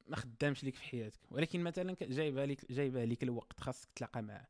ما 0.08 0.16
خدامش 0.16 0.64
ليك 0.64 0.74
في 0.74 0.82
حياتك. 0.82 1.20
ولكن 1.30 1.60
مثلا 1.60 1.96
جايبها 2.00 2.46
لك 2.46 2.72
جايبها 2.72 3.06
لك 3.06 3.22
الوقت 3.22 3.60
خاصك 3.60 3.88
تلاقى 3.94 4.22
معاه. 4.22 4.48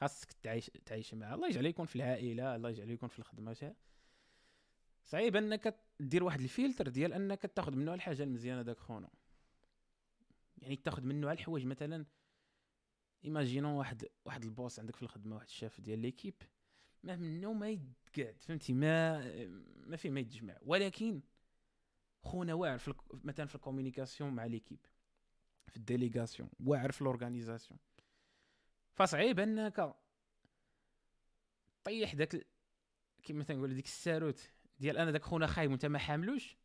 خاصك 0.00 0.32
تعيش 0.32 0.70
تعيش 0.86 1.14
معاه. 1.14 1.34
الله 1.34 1.48
يجعل 1.48 1.66
يكون 1.66 1.86
في 1.86 1.96
العائلة 1.96 2.56
الله 2.56 2.70
يجعل 2.70 2.90
يكون 2.90 3.08
في 3.08 3.18
الخدمة 3.18 3.74
صعيب 5.04 5.36
أنك 5.36 5.80
دير 6.00 6.24
واحد 6.24 6.40
الفلتر 6.40 6.88
ديال 6.88 7.12
أنك 7.12 7.42
تاخذ 7.42 7.76
منه 7.76 7.94
الحاجة 7.94 8.22
المزيانة 8.22 8.62
داك 8.62 8.78
خونا. 8.78 9.10
يعني 10.58 10.76
تاخذ 10.76 11.02
منه 11.02 11.28
على 11.28 11.38
الحوايج 11.38 11.66
مثلا. 11.66 12.06
imaginons 13.24 13.78
واحد 13.78 14.04
واحد 14.24 14.44
ال 14.44 14.51
boss 14.51 14.78
عندك 14.78 14.96
في 14.96 15.02
الخدمة 15.02 15.34
واحد 15.34 15.46
الشاف 15.46 15.80
ديال 15.80 15.98
l'équipe. 15.98 16.34
ما 17.02 17.16
منه 17.16 17.52
ما 17.52 17.68
يتقعد 17.68 18.42
فهمتي؟ 18.42 18.72
ما 18.72 19.20
ما 19.86 19.96
فيه 19.96 20.10
ما 20.10 20.20
يتجمع. 20.20 20.58
ولكن 20.62 21.20
خونا 22.24 22.54
واعر 22.54 22.78
في 22.78 22.94
مثلا 23.24 23.46
في 23.46 23.54
ال 23.54 23.60
communication 23.60 24.32
مع 24.32 24.46
l'équipe 24.46 24.78
في 25.66 25.76
ال 25.76 25.82
délégation 25.82 26.48
واعر 26.60 26.92
في 26.92 27.04
l'organisation 27.04 27.80
فصعيب 28.94 29.40
أنك 29.40 29.94
طيح 31.84 32.14
داك 32.14 32.46
كيما 33.22 33.44
تنقول 33.44 33.74
ديك 33.74 33.84
الساروت 33.84 34.50
ديال 34.78 34.98
أنا 34.98 35.10
داك 35.10 35.22
خونا 35.22 35.46
خايب 35.46 35.70
وانت 35.70 35.86
ما 35.86 35.98
حاملوش 35.98 36.56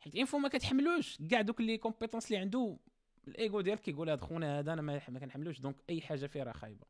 حيت 0.00 0.16
une 0.16 0.25
fois 0.25 0.38
ما 0.38 0.48
كتحملوش. 0.48 1.18
كاع 1.30 1.40
دوك 1.40 1.60
لي 1.60 1.78
compétences 1.78 2.26
اللي 2.26 2.36
عنده 2.36 2.78
الإيغو 3.28 3.60
ديالك 3.60 3.80
كيقول 3.80 4.10
هاد 4.10 4.20
خونا 4.20 4.58
هذا 4.58 4.72
أنا 4.72 4.82
ما 4.82 4.98
كنحملوش 4.98 5.60
donc 5.60 5.76
أي 5.90 6.00
حاجة 6.00 6.26
فيه 6.26 6.42
راه 6.42 6.52
خايبة. 6.52 6.86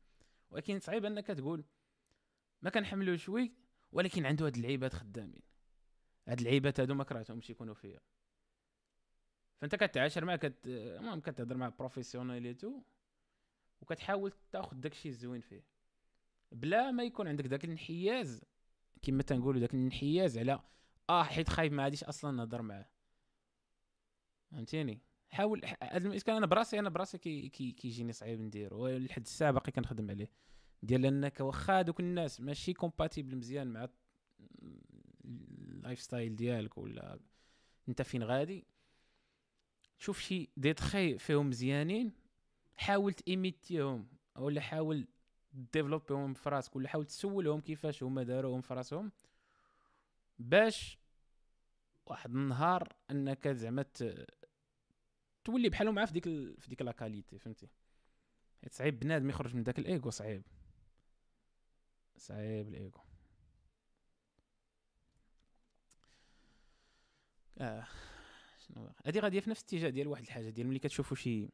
ولكن 0.49 0.79
صعيب 0.79 1.05
أنك 1.05 1.27
تقول 1.27 1.63
ما 2.61 2.69
كنحملوش 2.69 3.29
oui 3.29 3.51
ولكن 3.91 4.25
عنده 4.25 4.45
هاد 4.45 4.55
اللعيبات 4.55 4.93
خدامين. 4.93 5.41
هاد 6.27 6.39
اللعيبات 6.39 6.79
هادو 6.79 6.93
ما 6.93 7.03
كرهتهمش 7.03 7.49
يكونوا 7.49 7.73
فيا. 7.73 7.99
فانت 9.61 9.75
كتعاشر 9.75 10.25
معاه 10.25 10.35
كت 10.35 10.67
المهم 10.67 11.19
كتهضر 11.19 11.57
مع 11.57 11.69
professionnalité 11.69 12.81
وكتحاول 13.81 14.33
تاخذ 14.51 14.77
داكشي 14.77 15.09
الزوين 15.09 15.41
فيه. 15.41 15.63
بلا 16.51 16.91
ما 16.91 17.03
يكون 17.03 17.27
عندك 17.27 17.45
داك 17.45 17.65
الانحياز 17.65 18.41
كما 19.01 19.23
تنقولوا 19.23 19.59
داك 19.61 19.73
الانحياز 19.73 20.37
على 20.37 20.59
آه 21.09 21.23
حيت 21.23 21.49
خايف 21.49 21.73
ما 21.73 21.83
غاديش 21.83 22.03
أصلا 22.03 22.31
نهضر 22.31 22.61
معاه. 22.61 22.85
فهمتيني؟ 24.51 25.01
حاول 25.29 25.61
هذا 25.83 26.07
الاشكال 26.07 26.35
أنا 26.35 26.45
براسي 26.45 26.79
أنا 26.79 26.89
براسي 26.89 27.17
كي 27.17 27.49
كي 27.49 27.71
كيجيني 27.71 28.13
صعيب 28.13 28.39
ندير 28.39 28.73
ولحد 28.73 29.21
الساعة 29.21 29.51
باقي 29.51 29.71
كنخدم 29.71 30.09
عليه. 30.09 30.31
ديال 30.83 31.05
أنك 31.05 31.39
واخا 31.39 31.81
دوك 31.81 31.99
الناس 31.99 32.41
ماشي 32.41 32.73
compatible 32.73 33.35
مزيان 33.35 33.67
مع 33.67 33.87
ال 35.87 36.01
lifestyle 36.01 36.35
ديالك 36.35 36.77
ولا 36.77 37.19
انت 37.89 38.01
فين 38.01 38.23
غادي 38.23 38.67
شوف 39.97 40.19
شي 40.19 40.49
دي 40.57 40.73
تخي 40.73 41.17
فيهم 41.17 41.49
مزيانين 41.49 42.11
حاول 42.75 43.13
ت 43.13 43.23
imiter 43.23 43.86
هم 43.86 44.07
ولا 44.35 44.61
حاول 44.61 45.07
développer 45.53 46.20
هم 46.20 46.33
في 46.33 46.49
راسك 46.49 46.75
ولا 46.75 46.89
حاول 46.89 47.05
تسولهم 47.05 47.61
كيفاش 47.61 48.03
هما 48.03 48.23
داروهم 48.23 48.61
في 48.61 48.73
راسهم 48.73 49.11
باش 50.39 50.97
واحد 52.05 52.29
النهار 52.29 52.95
انك 53.11 53.47
زعما 53.47 53.85
تولي 55.43 55.69
بحالهم 55.69 55.95
معاه 55.95 56.05
في 56.05 56.13
ديك 56.13 56.27
ال... 56.27 56.61
في 56.61 56.69
ديك 56.69 56.81
la 56.81 56.91
qualité 56.91 57.39
فهمتي؟ 57.39 57.67
صعيب 58.71 58.99
بنادم 58.99 59.29
يخرج 59.29 59.55
من 59.55 59.63
داك 59.63 59.79
الإيغو 59.79 60.09
صعيب. 60.09 60.43
صعيب 62.17 62.67
الإيغو. 62.67 63.06
آه. 67.59 67.87
شنو 68.67 68.89
هادي 69.05 69.19
غادية 69.19 69.39
في 69.39 69.49
نفس 69.49 69.61
الاتجاه 69.61 69.89
ديال 69.89 70.07
واحد 70.07 70.23
الحاجة 70.23 70.49
ديال 70.49 70.67
ملي 70.67 70.79
كتشوفوا 70.79 71.17
شي 71.17 71.49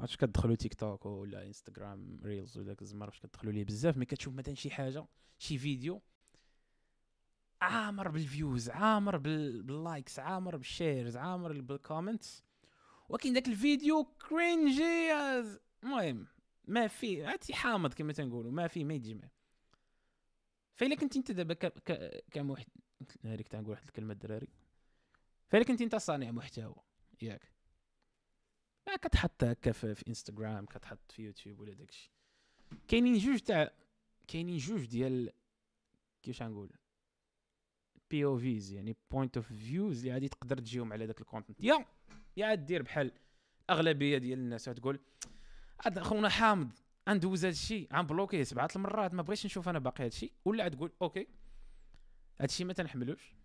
عرفتش 0.00 0.16
كتدخلوا 0.16 0.54
تيك 0.54 0.74
توك 0.74 1.06
ولا 1.06 1.46
انستغرام 1.46 2.20
reels 2.24 2.58
ولا 2.58 2.66
داك 2.66 2.82
الزمر 2.82 3.06
واش 3.06 3.18
كتدخلوا 3.18 3.52
ليه 3.52 3.64
بزاف 3.64 3.96
ملي 3.96 4.06
كتشوف 4.06 4.34
مثلا 4.34 4.54
شي 4.54 4.70
حاجة 4.70 5.06
شي 5.38 5.58
فيديو 5.58 6.02
عامر 7.60 8.08
بال 8.08 8.26
views 8.26 8.70
عامر 8.70 9.16
بال 9.16 9.45
likes 9.45 10.18
عامر 10.18 10.56
بال 10.56 10.71
shares 10.71 11.16
عامر 11.16 11.60
بال 11.60 11.77
comments 11.77 12.44
ولكن 13.08 13.32
داك 13.32 13.48
الفيديو 13.48 14.04
cringy 14.04 15.12
المهم 15.84 16.26
ما 16.66 16.86
في 16.86 17.22
هاتي 17.22 17.54
حامض 17.54 17.94
كما 17.94 18.12
تنقولوا 18.12 18.52
ما 18.52 18.68
في 18.68 18.84
ما 18.84 18.94
يتجمع. 18.94 19.28
فإلا 20.74 20.94
كنت 20.94 21.16
أنت 21.16 21.30
دابا 21.30 21.54
كمحت 22.30 22.68
هذيك 23.24 23.48
تنقول 23.48 23.70
واحد 23.70 23.84
الكلمة 23.84 24.12
الدراري؟ 24.12 24.48
فإلا 25.48 25.64
كنت 25.64 25.80
انت 25.82 25.96
صانع 25.96 26.30
محتوى. 26.30 26.74
ياك. 27.22 27.52
ما 28.86 28.96
كتحط 28.96 29.44
هكا 29.44 29.72
في, 29.72 30.04
انستغرام 30.08 30.66
كتحط 30.66 31.12
في 31.12 31.22
يوتيوب 31.22 31.60
ولا 31.60 31.74
داكشي. 31.74 32.12
كاينين 32.88 33.18
جوج 33.18 33.38
تاع 33.38 33.72
كاينين 34.28 34.56
جوج 34.56 34.84
ديال 34.84 35.32
كيفاش 36.22 36.42
نقول؟ 36.42 36.70
POVs 38.10 38.72
يعني 38.72 38.96
point 39.10 39.36
of 39.36 39.52
views 39.52 39.98
اللي 39.98 40.12
غادي 40.12 40.28
تقدر 40.28 40.58
تجيهم 40.58 40.92
على 40.92 41.06
داك 41.06 41.20
ال 41.20 41.25
content 41.25 41.60
يا 41.60 41.84
يا 42.36 42.54
دير 42.54 42.82
بحال 42.82 43.12
أغلبية 43.70 44.18
ديال 44.18 44.38
الناس 44.38 44.64
تقول 44.64 45.00
هذا 45.84 46.02
خونا 46.02 46.28
حامض 46.28 46.72
غندوز 47.08 47.44
هذا 47.44 47.48
الشيء 47.48 47.88
غن 47.92 48.02
bloquer 48.02 48.37
ه 48.37 48.42
سبعة 48.42 48.68
المرات 48.76 49.14
ما 49.14 49.22
بغيتش 49.22 49.46
نشوف 49.46 49.68
أنا 49.68 49.78
باقي 49.78 50.02
هذا 50.02 50.08
الشيء 50.08 50.32
ولا 50.44 50.68
تقول 50.68 50.92
okay 51.02 51.26
هذا 52.40 52.44
الشيء 52.44 52.66
ما 52.66 52.72
تنحملوش. 52.72 53.35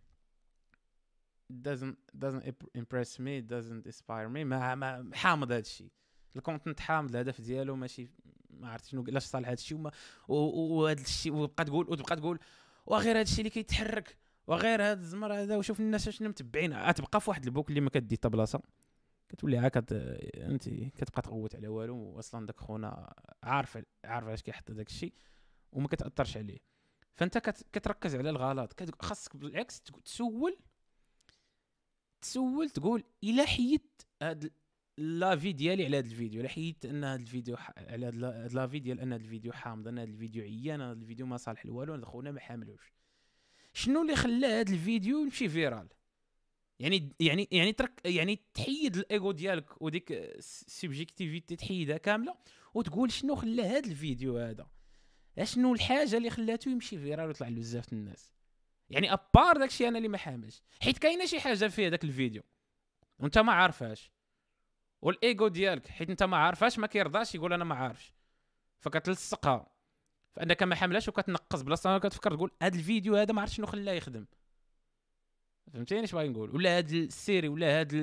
Doesn't 1.52 1.96
doesn't 2.26 2.44
impress 2.78 3.20
me 3.20 3.42
doesn't 3.42 3.86
inspire 3.88 4.30
me. 4.30 4.44
ما, 4.44 4.76
ما 4.76 5.16
حامض 5.16 5.52
هذا 5.52 5.60
الشيء 5.60 5.92
ال 6.36 6.41
content 6.41 6.80
حامض 6.80 7.10
الهدف 7.10 7.42
ديالو 7.42 7.76
ماشي 7.76 8.08
ما 8.50 8.70
عرفت 8.70 8.86
شنو 8.86 9.04
علاش 9.08 9.24
صالح 9.24 9.48
هذا 9.48 9.54
الشيء 9.54 9.92
وهذا 10.28 11.02
الشيء 11.02 11.34
وبقى 11.34 11.66
تقول 11.66 11.90
وتبقى 11.90 12.16
تقول 12.16 12.40
وغير 12.86 13.12
هذا 13.12 13.22
الشيء 13.22 13.40
اللي 13.40 13.50
كيتحرك 13.50 14.18
وغير 14.48 14.84
هذا 14.84 15.02
الزمر 15.02 15.34
هذا 15.34 15.58
وشوف 15.58 15.80
الناس 15.80 16.10
شنو 16.10 16.30
متبعين. 16.30 16.74
غتبقى 16.74 17.22
في 17.22 17.30
واحد 17.30 17.46
البوك 17.46 17.70
اللي 17.70 17.82
ما 17.82 17.90
كدي 17.90 18.16
حتى 18.16 18.30
بلاصة 18.30 18.62
كتولي 19.30 19.58
عا 19.58 19.72
انت 20.38 20.70
كتبقى 20.70 21.22
تغوت 21.22 21.56
على 21.56 21.68
والو 21.68 22.20
أصلا 22.20 22.46
داك 22.46 22.60
خونا 22.60 23.14
عارف 23.44 23.78
عارف 24.06 24.28
علاش 24.28 24.42
كيحط 24.42 24.72
داك 24.72 24.88
الشيء 24.88 25.14
وما 25.72 25.88
كتأثرش 25.88 26.38
عليه. 26.38 26.60
فأنت 27.14 27.38
كتركز 27.74 28.16
على 28.16 28.30
الغلط. 28.30 28.84
خاصك 29.02 29.36
بالعكس 29.36 29.82
تسول 29.82 30.58
تسول 32.22 32.70
تقول 32.70 33.04
إلا 33.24 33.46
حيدت 33.46 34.08
هاد 34.22 34.52
لافي 34.98 35.52
ديالي 35.52 35.86
على 35.86 35.98
هذا 35.98 36.08
الفيديو 36.08 36.42
إلا 36.42 36.50
حيدت 36.50 36.86
أن 36.86 37.04
هذا 37.04 37.22
الفيديو 37.22 37.58
على 37.78 38.06
هاد 38.06 38.54
لافي 38.54 38.80
ديال 38.80 39.00
أن 39.00 39.14
هذا 39.14 39.24
الفيديو 39.24 39.52
حامض 39.54 39.88
أن 39.88 40.00
هذا 40.00 40.10
الفيديو 40.10 40.44
عيان 40.44 40.82
هذا 40.82 41.00
الفيديو 41.00 41.26
ما 41.26 41.38
صالح 41.38 41.66
لوالو 41.66 42.06
خونا 42.06 42.32
ما 42.32 42.40
حاملوش 42.40 42.94
شنو 43.74 44.02
اللي 44.02 44.16
خلى 44.16 44.48
هذا 44.48 44.74
الفيديو 44.74 45.20
يمشي 45.20 45.50
viral؟ 45.50 45.88
يعني 46.80 47.16
يعني 47.20 47.48
يعني 47.52 47.74
ترك 47.74 48.02
يعني 48.06 48.40
تحيد 48.54 48.98
الايجو 48.98 49.32
ديالك 49.32 49.82
وديك 49.82 50.12
ال 50.12 50.23
subjectivité 50.23 51.56
تحيدها 51.56 51.98
كاملة 51.98 52.36
وتقول 52.74 53.12
شنو 53.12 53.36
خلى 53.36 53.62
هذا 53.62 53.90
الفيديو 53.90 54.38
هذا؟ 54.38 54.68
أشنو 55.38 55.74
الحاجة 55.74 56.18
اللي 56.18 56.30
خلاته 56.30 56.72
يمشي 56.72 56.98
viral 56.98 57.28
ويطلع 57.28 57.48
لبزاف 57.48 57.94
الناس؟ 57.94 58.32
يعني 58.92 59.14
à 59.14 59.22
part 59.22 59.58
داكشي 59.58 59.88
أنا 59.88 59.98
اللي 59.98 60.10
ما 60.10 60.18
حاملش. 60.18 60.62
حيت 60.82 60.98
كاينة 60.98 61.26
شي 61.26 61.40
حاجة 61.40 61.68
في 61.68 61.88
هذاك 61.88 62.04
الفيديو 62.04 62.44
وأنت 63.20 63.38
ما 63.38 63.54
عارفهاش. 63.54 64.12
والايجو 65.02 65.48
ديالك 65.48 65.88
حيت 65.88 66.10
أنت 66.10 66.24
ما 66.24 66.38
عارفهاش 66.38 66.80
ما 66.80 66.88
كيرضاش 66.88 67.36
يقول 67.36 67.54
أنا 67.54 67.64
ما 67.64 67.76
عارفش. 67.76 68.14
فكتلصقها. 68.80 69.68
فأنك 70.36 70.64
ما 70.64 70.76
حاملاش 70.76 71.08
وكتنقص 71.08 71.62
بلاصه 71.62 71.98
كتفكر 71.98 72.36
تقول 72.36 72.52
هذا 72.62 72.78
الفيديو 72.78 73.16
هذا 73.16 73.34
ما 73.34 73.42
عرفتش 73.42 73.58
شنو 73.58 73.66
خلاه 73.66 73.94
يخدم. 73.94 74.26
فهمتيني 75.74 76.04
اش 76.04 76.12
باغي 76.12 76.30
نقول؟ 76.30 76.56
ولا 76.56 76.78
هذا 76.78 76.96
ال 76.96 77.04
série 77.04 77.48
ولا 77.48 77.82
هذا 77.82 77.98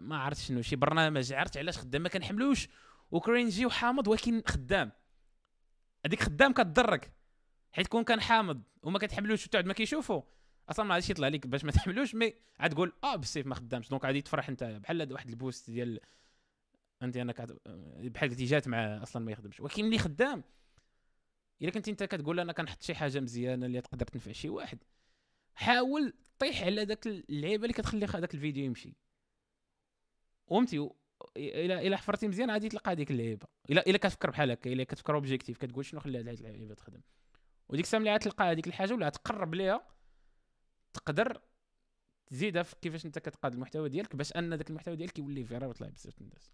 ما 0.00 0.16
عرفت 0.16 0.40
شنو 0.40 0.62
شي 0.62 0.76
برنامج 0.76 1.32
عرفت 1.32 1.56
علاش 1.56 1.78
خدام 1.78 2.02
ما 2.02 2.08
كنحملوش. 2.08 2.68
و 3.10 3.18
cringy 3.18 3.66
وحامض 3.66 4.08
ولكن 4.08 4.42
خدام. 4.46 4.92
هذيك 6.06 6.22
خدام 6.22 6.52
كتضرك. 6.52 7.12
حيت 7.72 7.86
كون 7.86 8.04
كان 8.04 8.20
حامض 8.20 8.62
وما 8.82 8.98
كتحملوش 8.98 9.46
وتعد 9.46 9.66
ما 9.66 9.72
كيشوفو 9.72 10.22
أصلا 10.68 10.86
ما 10.86 10.94
غاديش 10.94 11.10
يطلع 11.10 11.28
لك 11.28 11.46
باش 11.46 11.64
ما 11.64 11.72
تحملوش 11.72 12.14
mais 12.14 12.34
عاد 12.58 12.70
تقول 12.70 12.92
آه 13.04 13.16
بالسيف 13.16 13.46
ما 13.46 13.54
خدامش. 13.54 13.88
donc 13.88 14.04
غادي 14.04 14.22
تفرح 14.22 14.48
أنت 14.48 14.64
بحال 14.64 15.12
واحد 15.12 15.28
ال 15.28 15.35
boost 15.35 15.70
ديال 15.70 16.00
أنت 17.02 17.16
أنا. 17.16 17.32
بحال 17.98 18.30
قلتي 18.30 18.44
جات 18.44 18.68
مع 18.68 19.02
أصلا 19.02 19.24
ما 19.24 19.32
يخدمش. 19.32 19.60
ولكن 19.60 19.84
اللي 19.84 19.98
خدام 19.98 20.44
إلا 21.62 21.70
كنت 21.70 21.88
أنت 21.88 22.02
كتقول 22.02 22.40
أنا 22.40 22.52
كنحط 22.52 22.82
شي 22.82 22.94
حاجة 22.94 23.20
مزيانة 23.20 23.66
اللي 23.66 23.80
تقدر 23.80 24.06
تنفع 24.06 24.32
شي 24.32 24.48
واحد 24.48 24.78
حاول 25.54 26.14
طيح 26.38 26.62
على 26.62 26.84
داك 26.84 27.06
اللعيبة 27.06 27.62
اللي 27.62 27.74
كتخلي 27.74 28.06
هذاك 28.06 28.34
الفيديو 28.34 28.64
يمشي. 28.64 28.96
فهمتي 30.46 30.90
إلى 31.36 31.86
إلى 31.86 31.96
حفرتي 31.98 32.28
مزيان 32.28 32.50
غادي 32.50 32.68
تلقى 32.68 32.92
هذيك 32.92 33.10
اللعيبة. 33.10 33.46
الا 33.70 33.86
إلا 33.86 33.98
كتفكر 33.98 34.30
بحال 34.30 34.50
هكا 34.50 34.72
إلا 34.72 34.84
كتفكر 34.84 35.14
اوبجيكتيف 35.14 35.58
كتقول 35.58 35.84
شنو 35.84 36.00
خلى 36.00 36.18
هذه 36.18 36.34
اللعيبه 36.34 36.74
تخدم. 36.74 37.00
وديك 37.72 37.84
الساعة 37.84 38.00
ملي 38.00 38.18
تلقى 38.18 38.44
هذيك 38.44 38.66
الحاجة 38.66 38.94
ولا 38.94 39.08
تقرب 39.08 39.54
ليها 39.54 39.86
تقدر 40.92 41.40
تزيدها 42.26 42.62
في 42.62 42.76
كيفاش 42.82 43.06
انت 43.06 43.18
كتقاد 43.18 43.54
المحتوى 43.54 43.88
ديالك 43.88 44.16
باش 44.16 44.32
ان 44.32 44.54
ذاك 44.54 44.70
المحتوى 44.70 44.96
ديالك 44.96 45.18
يولي 45.18 45.44
viral 45.44 45.66
ويطلع 45.66 45.88
بزاف 45.88 46.20
الناس. 46.20 46.52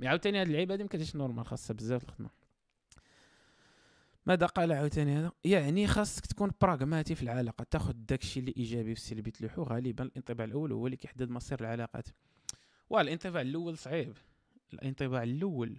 mais 0.00 0.08
عاوتاني 0.08 0.40
هاد 0.40 0.46
اللعيبه 0.46 0.74
هادي 0.74 0.84
مكانش 0.84 1.16
normal 1.16 1.46
خاصها 1.46 1.74
بزاف 1.74 2.04
الخدمة. 2.04 2.30
ماذا 4.26 4.46
قال 4.46 4.72
عاوتاني 4.72 5.12
هذا؟ 5.12 5.32
يعني 5.44 5.86
خاصك 5.86 6.26
تكون 6.26 6.50
براغماتي 6.60 7.14
في 7.14 7.22
العلاقة 7.22 7.66
تاخذ 7.70 7.92
داكشي 7.92 8.40
اللي 8.40 8.54
إيجابي 8.56 8.90
والسلبي 8.90 9.30
تلوحو 9.30 9.62
غالبا 9.62 10.04
الانطباع 10.04 10.44
الأول 10.44 10.72
هو 10.72 10.86
اللي 10.86 10.96
كيحدد 10.96 11.30
مصير 11.30 11.60
العلاقات. 11.60 12.08
والانطباع 12.90 13.42
الأول 13.42 13.78
صعيب. 13.78 14.16
الانطباع 14.72 15.22
الأول 15.22 15.78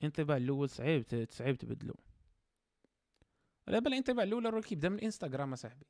الانطباع 0.00 0.36
الأول 0.36 0.68
صعيب 0.68 1.26
صعيب 1.30 1.56
تبدلو. 1.56 1.94
دابا 3.68 3.88
الانطباع 3.88 4.24
الأول 4.24 4.54
راه 4.54 4.60
كيبدا 4.60 4.88
من 4.88 4.98
الإنستغرام 4.98 5.52
اصاحبي 5.52 5.86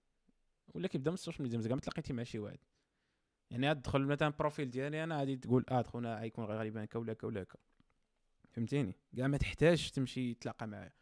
ولا 0.75 0.89
كيبدا 0.89 1.11
من 1.11 1.15
ال 1.15 1.19
social 1.19 1.43
media 1.43 1.59
مزيان 1.59 1.75
ما 1.75 1.81
تلاقيتي 1.81 2.13
مع 2.13 2.23
شي 2.23 2.39
واحد 2.39 2.59
يعني 3.51 3.75
تدخل 3.75 4.03
مثلا 4.03 4.29
profil 4.29 4.71
ديالي 4.71 5.05
أنا 5.05 5.19
غادي 5.19 5.37
تقول 5.37 5.65
آه 5.69 5.83
خونا 5.83 6.21
غيكون 6.21 6.45
غالبا 6.45 6.85
هكا 6.85 6.99
ولا 6.99 7.13
هكا 7.13 7.27
ولا 7.27 7.43
هكا. 7.43 7.59
فهمتيني؟ 8.51 8.95
كاع 9.17 9.27
ما 9.27 9.37
تحتاج 9.37 9.91
تمشي 9.91 10.35
تلاقى 10.35 10.67
معاه 10.67 10.93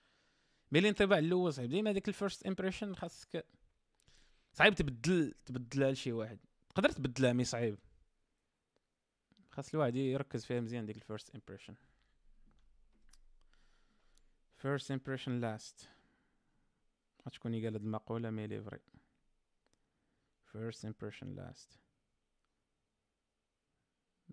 mais 0.73 0.79
الانطباع 0.79 1.19
الأول 1.19 1.53
صعيب 1.53 1.71
ديما 1.71 1.91
هذاك 1.91 2.09
ال 2.09 2.15
first 2.15 2.47
impression 2.47 2.95
خاصك 2.95 3.47
صعيب 4.53 4.75
تبدل 4.75 5.35
تبدلها 5.47 5.91
لشي 5.93 6.13
واحد. 6.13 6.39
تقدر 6.69 6.91
تبدلها 6.91 7.33
mais 7.33 7.45
صعيب. 7.45 7.79
خاص 9.51 9.75
الواحد 9.75 9.97
يركز 9.97 10.45
فيها 10.45 10.61
مزيان 10.61 10.87
ديك 10.87 10.97
ال 10.97 11.03
first 11.03 11.35
impression 11.35 11.75
first 14.57 14.91
impression 14.91 15.41
last 15.41 15.89
شكون 17.27 17.55
قال 17.55 17.65
هاد 17.65 17.75
المقولة 17.75 18.31
mais 18.31 18.47
les 18.47 18.63
vrais. 18.63 18.81
First 20.53 20.85
impression 20.85 21.29
last. 21.37 21.79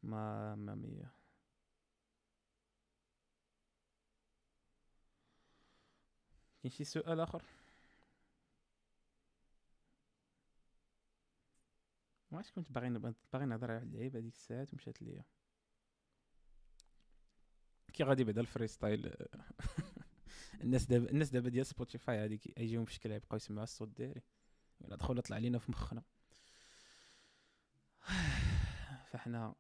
ما 0.04 0.56
ما 0.56 0.76
مية. 0.76 1.12
كاين 6.62 6.72
شي 6.72 6.84
سؤال 6.84 7.20
آخر؟ 7.20 7.44
واش 12.32 12.52
كنت 12.52 12.72
باغي 12.72 12.90
باغي 13.34 13.46
نهضر 13.46 13.72
على 13.72 13.84
اللعيبة 13.84 14.20
هذيك 14.20 14.34
الساعات 14.34 14.74
ومشات 14.74 15.02
ليا. 15.02 15.24
كي 17.94 18.04
غادي 18.04 18.24
بعدا 18.24 18.42
ال 18.42 18.68
freestyle 18.68 19.16
الناس 20.64 20.86
دابا 20.86 21.12
الناس 21.12 21.30
دابا 21.30 21.50
ديال 21.50 21.66
Spotify 21.66 22.26
هذيك 22.26 22.60
يجيهم 22.60 22.86
في 22.86 22.94
شكل 22.94 23.12
يبقاو 23.12 23.36
يسمعوا 23.36 23.64
الصوت 23.64 23.90
ديالي. 23.98 24.22
ولا 24.80 24.96
دخل 24.96 25.22
طلع 25.22 25.38
لينا 25.38 25.60
في 25.60 25.72
مخنا. 25.72 26.04
فاحنا 29.12 29.56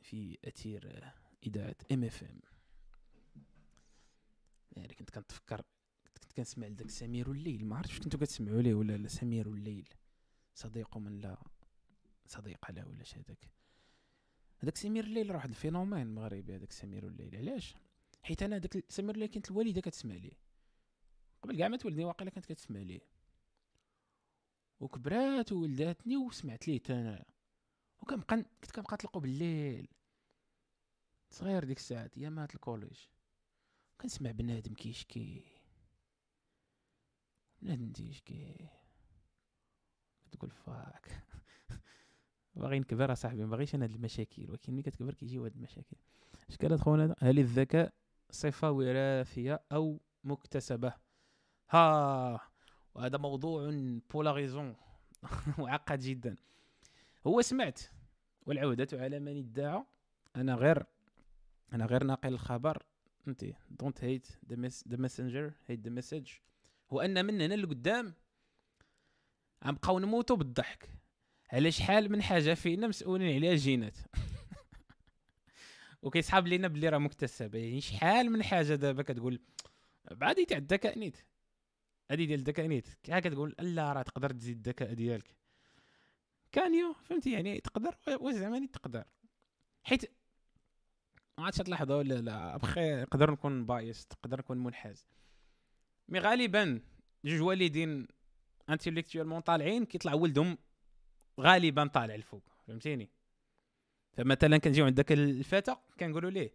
في 0.00 0.38
أثير 0.44 1.12
إذاعة 1.46 1.76
MFM 1.92 2.40
يعني 4.72 4.94
كنت 4.94 5.10
كنتفكر 5.10 5.62
كنت 6.14 6.32
كنسمع 6.32 6.66
لذاك 6.66 6.90
سمير 6.90 7.30
الليل. 7.30 7.66
ما 7.66 7.76
عرفتش 7.76 8.00
كنتو 8.00 8.18
كتسمعوا 8.18 8.62
ليه 8.62 8.74
ولا 8.74 8.96
لا 8.96 9.08
سمير 9.08 9.52
الليل. 9.52 9.88
صديق 10.54 10.96
من 10.98 11.18
لا 11.18 11.42
صديق 12.26 12.70
له 12.70 12.86
ولا 12.88 13.04
هذاك 13.16 13.50
هذاك 14.58 14.76
سمير 14.76 15.04
الليل 15.04 15.30
راه 15.30 15.36
واحد 15.36 15.48
ال 15.48 15.55
phénomène 15.55 16.14
مغربي 16.14 16.56
هذاك 16.56 16.72
سمير 16.72 17.06
الليل. 17.06 17.36
علاش؟ 17.36 17.74
حيت 18.22 18.42
أنا 18.42 18.58
داك 18.58 18.84
سمير 18.88 19.14
الليل 19.14 19.28
كانت 19.28 19.50
الوالدة 19.50 19.80
كتسمع 19.80 20.14
ليه 20.14 20.38
قبل 21.42 21.58
كاع 21.58 21.68
ما 21.68 21.76
تولدني 21.76 22.04
واقيلا 22.04 22.30
كانت 22.30 22.46
كتسمع 22.46 22.80
ليه 22.80 23.12
وكبرات 24.82 25.52
وولداتني 25.52 26.16
وسمعت 26.16 26.68
ليه 26.68 26.80
أنا. 26.90 27.24
وكنبقى 28.00 28.26
كنت 28.26 28.70
كنبقى 28.74 28.94
نطلقو 28.94 29.20
بالليل. 29.20 29.88
صغير 31.30 31.64
ديك 31.64 31.76
الساعات 31.78 32.18
ايامات 32.18 32.54
ال 32.54 32.59
collège. 32.59 32.98
كنسمع 34.00 34.30
بنادم 34.30 34.74
كيشكي. 34.74 35.44
بنادم 37.62 37.92
تيشكي. 37.92 38.68
كتقول 40.24 40.50
fuck. 40.50 41.22
باغي 42.56 42.78
نكبر 42.78 43.12
أصاحبي 43.12 43.44
ما 43.44 43.50
باغيش 43.50 43.74
أنا 43.74 43.84
هاد 43.84 43.94
المشاكل 43.94 44.50
ولكن 44.50 44.72
ملي 44.72 44.82
كتكبر 44.82 45.14
كيجيو 45.14 45.44
هاد 45.44 45.54
المشاكل. 45.54 45.96
اش 46.50 46.56
قالت 46.56 46.80
خونا 46.80 47.16
هل 47.18 47.38
الذكاء 47.38 47.92
صفة 48.32 48.70
وراثية 48.70 49.62
أو 49.72 50.00
مكتسبة. 50.24 50.92
ها 51.70 52.40
وهذا 52.94 53.18
موضوع 53.18 53.70
polarisant 54.10 54.76
معقد 55.58 55.98
جدا. 56.08 56.36
هو 57.26 57.40
سمعت 57.42 57.80
والعهدة 58.46 58.88
على 58.92 59.20
من 59.20 59.38
ادعى. 59.38 59.84
أنا 60.36 60.54
غير 60.54 60.84
أنا 61.72 61.86
غير 61.86 62.04
ناقل 62.04 62.32
الخبر. 62.32 62.82
and 63.28 63.44
don't 63.70 64.04
hate 64.04 64.26
the 64.88 64.96
messenger 64.96 65.52
hate 65.66 65.80
the 65.80 65.90
message 65.90 66.28
هو 66.92 67.00
أن 67.00 67.24
من 67.26 67.40
هنا 67.40 67.54
لقدام 67.54 68.14
غنبقاو 69.62 69.98
نموتوا 69.98 70.36
بالضحك. 70.36 70.88
على 71.52 71.70
شحال 71.70 72.12
من 72.12 72.22
حاجة 72.22 72.54
فينا 72.54 72.86
مسؤولين 72.86 73.34
عليها 73.36 73.52
الجينات 73.52 73.96
وكيسحاب 76.02 76.46
لينا 76.46 76.68
بلي 76.68 76.88
راه 76.88 76.98
مكتسبه 76.98 77.58
يعني 77.58 77.80
شحال 77.80 78.30
من 78.30 78.42
حاجة 78.42 78.74
دابا 78.74 79.02
كتقول 79.02 79.40
بعد 80.10 80.46
تاع 80.46 80.58
الذكاء 80.58 80.98
نيت. 80.98 81.16
هادي 82.10 82.26
ديال 82.26 82.40
الذكاء 82.40 82.66
نيت. 82.66 82.88
كي 83.02 83.20
كتقول 83.20 83.54
لا 83.58 83.92
راه 83.92 84.02
تقدر 84.02 84.30
تزيد 84.32 84.56
الذكاء 84.56 84.94
ديالك. 84.94 85.36
can 86.52 86.72
you 86.72 86.92
فهمتي؟ 86.92 87.32
يعني 87.32 87.60
تقدر 87.60 87.96
واش 88.20 88.34
زعما 88.34 88.66
تقدر. 88.72 89.04
حيت 89.82 90.04
ما 91.38 91.44
عادش 91.44 91.56
تلاحظوا 91.56 91.96
ولا 91.96 92.14
لا 92.14 92.56
بخير 92.56 93.00
نقدر 93.00 93.30
نكون 93.30 93.66
biased 93.66 94.08
نقدر 94.12 94.38
نكون 94.38 94.58
منحاز. 94.58 95.06
mais 96.08 96.18
غالبا 96.18 96.80
جوج 97.24 97.40
والدين 97.40 98.08
intellectuellement 98.70 99.40
طالعين 99.40 99.84
كيطلع 99.84 100.14
ولدهم 100.14 100.58
غالبا 101.40 101.86
طالع 101.86 102.14
الفوق 102.14 102.42
فهمتيني؟ 102.66 103.10
فمثلا 104.12 104.58
كنجيو 104.58 104.84
عندك 104.86 105.12
الفتى 105.12 105.76
كنقولوا 106.00 106.30
ليه 106.30 106.54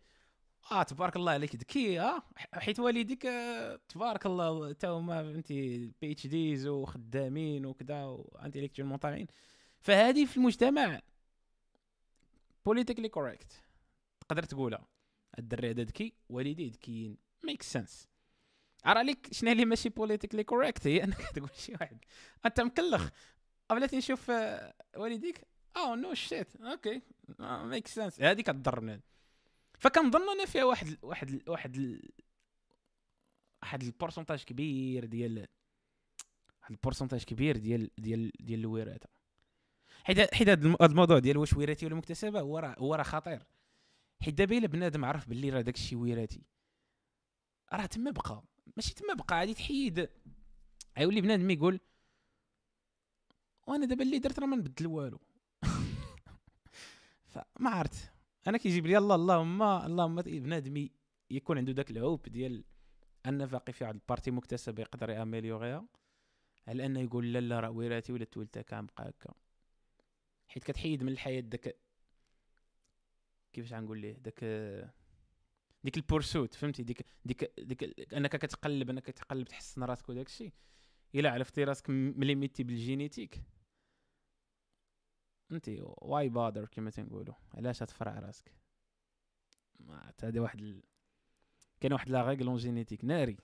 آه 0.72 0.84
تبارك 0.84 1.16
الله 1.16 1.32
عليك 1.32 1.55
ذكي 1.55 1.99
آه 1.99 2.24
حيت 2.53 2.80
والديك 2.80 3.26
آه 3.26 3.80
تبارك 3.89 4.26
الله 4.26 4.72
تا 4.74 4.88
هما 4.88 5.24
فهمتي 5.24 5.91
PhDs 6.01 6.68
وخدامين 6.68 7.66
وكذا 7.66 8.03
و 8.03 8.11
intellectuel 8.11 8.99
طالعين 8.99 9.28
فهذه 9.80 10.26
في 10.26 10.38
المجتمع 10.38 11.01
politically 12.65 13.09
correct 13.09 13.51
تقدر 14.20 14.43
تقولها. 14.43 14.88
الدري 15.39 15.70
هذا 15.70 15.84
ذكي 15.84 16.14
والديه 16.30 16.72
ذكيين 16.72 17.18
make 17.43 17.61
sense 17.63 18.07
ارى 18.86 19.03
لك 19.03 19.34
شنو 19.34 19.51
اللي 19.51 19.66
ماشي 19.66 19.89
politically 19.89 20.43
correct 20.43 20.88
هي 20.88 21.03
أنك 21.03 21.18
تقول 21.36 21.49
شي 21.55 21.74
واحد. 21.82 21.97
أنت 22.45 22.62
مكلخ. 22.62 23.10
بلاتي 23.70 23.97
نشوف 23.97 24.32
آه، 24.32 24.74
والديك؟ 24.97 25.41
oh 25.78 25.95
no 25.95 26.13
shit 26.13 26.55
okay 26.55 27.01
make 27.39 27.88
sense 27.88 28.22
هذه 28.21 28.41
كضر 28.41 28.80
بنادم 28.80 29.01
فكنظن 29.80 30.30
أنا 30.30 30.45
فيها 30.45 30.63
واحد 30.63 30.97
واحد 31.01 31.49
واحد 31.49 32.01
واحد 33.61 33.84
ال 33.84 33.88
pourcentage 33.88 34.43
كبير 34.43 35.05
ديال 35.05 35.47
واحد 36.61 36.71
ال 36.72 36.76
pourcentage 36.76 37.24
كبير 37.23 37.57
ديال 37.57 37.89
ديال 37.97 38.32
ديال 38.39 38.59
الوراثه 38.59 39.09
حيت 40.03 40.36
حيت 40.36 40.49
هذا 40.49 40.75
الموضوع 40.82 41.19
ديال 41.19 41.38
واش 41.38 41.53
وراثي 41.53 41.86
ولا 41.86 41.95
مكتسبة 41.95 42.39
هو 42.39 42.59
راه 42.59 42.75
هو 42.80 42.95
راه 42.95 43.03
خطير. 43.03 43.45
حيت 44.21 44.34
دابا 44.34 44.57
إلا 44.57 44.67
بنادم 44.67 45.05
عرف 45.05 45.30
باللي 45.30 45.49
راه 45.49 45.61
داكشي 45.61 45.95
وراثي 45.95 46.41
راه 47.73 47.86
تما 47.86 48.11
بقى. 48.11 48.43
ماشي 48.78 48.95
تما 48.95 49.13
بقى 49.13 49.39
غادي 49.39 49.53
تحيد. 49.53 50.09
غيولي 50.97 51.21
بنادم 51.21 51.49
يقول 51.51 51.80
وأنا 53.67 53.86
دابا 53.86 54.03
اللي 54.03 54.19
درت 54.19 54.39
راه 54.39 54.45
ما 54.47 54.55
نبدل 54.55 54.88
والو. 54.88 55.19
فما 57.55 57.69
عرفت. 57.69 58.11
أنا 58.47 58.57
كيجيب 58.57 58.88
لي 58.88 58.97
الله 58.97 59.15
اللهم 59.15 59.61
اللهم 59.63 60.21
بنادم 60.21 60.89
يكون 61.31 61.57
عنده 61.57 61.71
داك 61.71 61.91
العوب 61.91 62.21
ديال 62.21 62.63
أن 63.25 63.45
باقي 63.45 63.73
في 63.73 63.83
واحد 63.83 63.95
البارتي 63.95 64.31
مكتسبه 64.31 64.81
يقدر 64.81 65.09
يأميليوغيها 65.09 65.88
على 66.67 66.85
أنه 66.85 66.99
يقول 66.99 67.33
لا 67.33 67.39
لا 67.39 67.59
راه 67.59 67.69
وراثي 67.71 68.13
ولا 68.13 68.25
تولدت 68.25 68.57
هكا 68.57 68.81
نبقى 68.81 69.09
هكا. 69.09 69.33
حيت 70.47 70.63
كتحيد 70.63 71.03
من 71.03 71.11
الحياة 71.11 71.39
داك 71.39 71.75
كيفاش 73.53 73.73
غنقول 73.73 73.97
ليه 73.99 74.13
داك 74.13 74.43
ديك 75.83 75.97
ال 75.97 76.05
pursuit 76.05 76.53
فهمتي؟ 76.53 76.83
ديك 76.83 77.05
ديك 77.25 77.53
ديك 77.59 78.13
أنك 78.13 78.35
كتقلب 78.35 78.89
أنك 78.89 79.03
كتقلب 79.03 79.47
تحسن 79.47 79.83
راسك 79.83 80.09
وداك 80.09 80.27
الشيء. 80.27 80.53
إلا 81.15 81.31
عرفتي 81.31 81.63
راسك 81.63 81.89
م 81.89 82.00
limité 82.00 82.63
بال 82.63 82.76
génétique. 82.76 83.41
انت 85.52 85.70
why 85.82 86.30
bother 86.30 86.65
كما 86.66 86.89
تنقولوا 86.89 87.36
علاش 87.54 87.80
تفرع 87.80 88.20
راسك؟ 88.20 88.52
هذه 90.24 90.39
واحد 90.39 90.60
ال... 90.60 90.84
كاين 91.80 91.93
واحد 91.93 92.10
la 92.09 92.28
règle 92.28 92.47
en 92.47 92.55
génétique 92.55 93.05
ناري. 93.06 93.38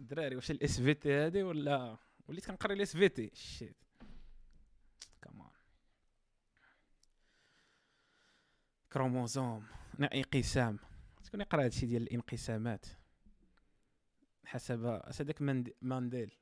الدراري 0.00 0.36
واش 0.36 0.50
ال 0.50 0.80
SVT 0.80 1.12
هادي 1.12 1.42
ولا 1.42 1.98
وليت 2.28 2.46
كنقري 2.46 2.74
الاس 2.74 2.96
في 2.96 3.08
تي 3.08 3.30
شيت 3.34 3.84
كمان 5.22 5.50
كروموزوم. 8.92 9.66
انقسام. 10.00 10.78
تكون 11.24 11.40
يقرأ 11.40 11.64
هادشي 11.64 11.86
ديال 11.86 12.02
الانقسامات؟ 12.02 12.86
حسب 14.44 14.84
هذاك 15.20 15.42
مانديل. 15.82 16.36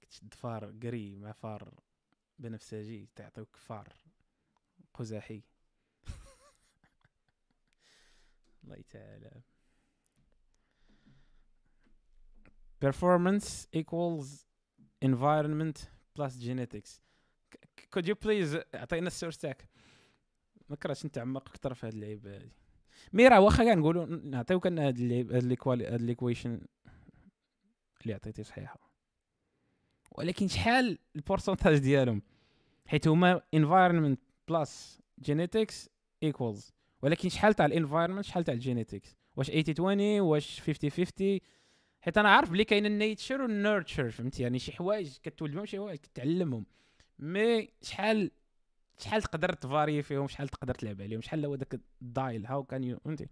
كتشد 0.00 0.34
فار 0.34 0.64
قري 0.82 1.16
مع 1.16 1.32
فار 1.32 1.83
بنفسجي 2.38 3.08
تعطيوك 3.16 3.56
فار 3.56 3.88
قزحي 4.94 5.42
الله 8.64 8.82
تعالى. 8.90 9.42
Performance 12.84 13.66
equals 13.72 14.44
environment 15.04 15.88
plus 16.14 16.36
genetics. 16.38 17.00
Could 17.90 18.06
you 18.06 18.14
please 18.14 18.56
أعطينا 18.74 19.06
ال 19.06 19.11
source 19.11 19.38
تاعك. 19.38 19.68
ما 20.68 20.76
كرهتش 20.76 21.06
نتعمق 21.06 21.48
أكثر 21.48 21.74
في 21.74 21.86
هذه 21.86 21.92
اللعيبة 21.92 22.36
هذه 22.36 22.50
mais 23.12 23.28
راه 23.28 23.40
واخا 23.40 23.74
كنقولوا 23.74 24.06
نعطيوك 24.06 24.66
أن 24.66 24.78
هاد 24.78 25.00
هاد 25.64 26.02
l'équation 26.02 26.60
اللي 28.02 28.14
عطيتي 28.14 28.42
صحيحة. 28.42 28.93
ولكن 30.14 30.48
شحال 30.48 30.98
ال 31.16 31.21
pourcentage 31.21 31.78
ديالهم؟ 31.78 32.22
حيت 32.86 33.08
هما 33.08 33.40
environment 33.56 34.16
plus 34.48 34.98
genetics 35.28 35.88
equals. 36.24 36.72
ولكن 37.02 37.28
شحال 37.28 37.54
تاع 37.54 37.66
ال 37.66 37.71
environment 37.71 38.24
شحال 38.24 38.44
تاع 38.44 38.54
ال 38.54 38.61
genetics 38.61 39.16
واش 39.36 39.50
80 39.50 39.64
20 39.70 40.20
واش 40.20 40.60
50 40.60 40.90
50 40.90 41.38
حيت 42.00 42.18
أنا 42.18 42.30
عارف 42.30 42.50
بلي 42.50 42.64
كاين 42.64 42.86
ال 42.86 42.94
nature 42.94 43.42
وال 43.42 43.57
nurture 43.57 44.10
فهمتي؟ 44.10 44.42
يعني 44.42 44.58
شي 44.58 44.72
حوايج 44.72 45.16
كتولد 45.22 45.54
بهم 45.54 45.66
شي 45.66 45.76
حوايج 45.76 45.98
كتعلمهم. 45.98 46.66
mais 47.18 47.68
شحال 47.82 48.30
شحال 48.98 49.22
تقدر 49.22 49.52
ت 49.52 49.59
varier 49.59 50.02
فيهم؟ 50.02 50.28
شحال 50.28 50.48
تقدر 50.48 50.74
تلعب 50.74 51.02
عليهم؟ 51.02 51.20
شحال 51.20 51.46
هو 51.46 51.54
داك 51.54 51.80
ال 52.02 52.11
dial 52.11 52.46
how 52.46 52.64
can 52.64 52.84
you 52.84 52.98
فهمتي؟ 52.98 53.26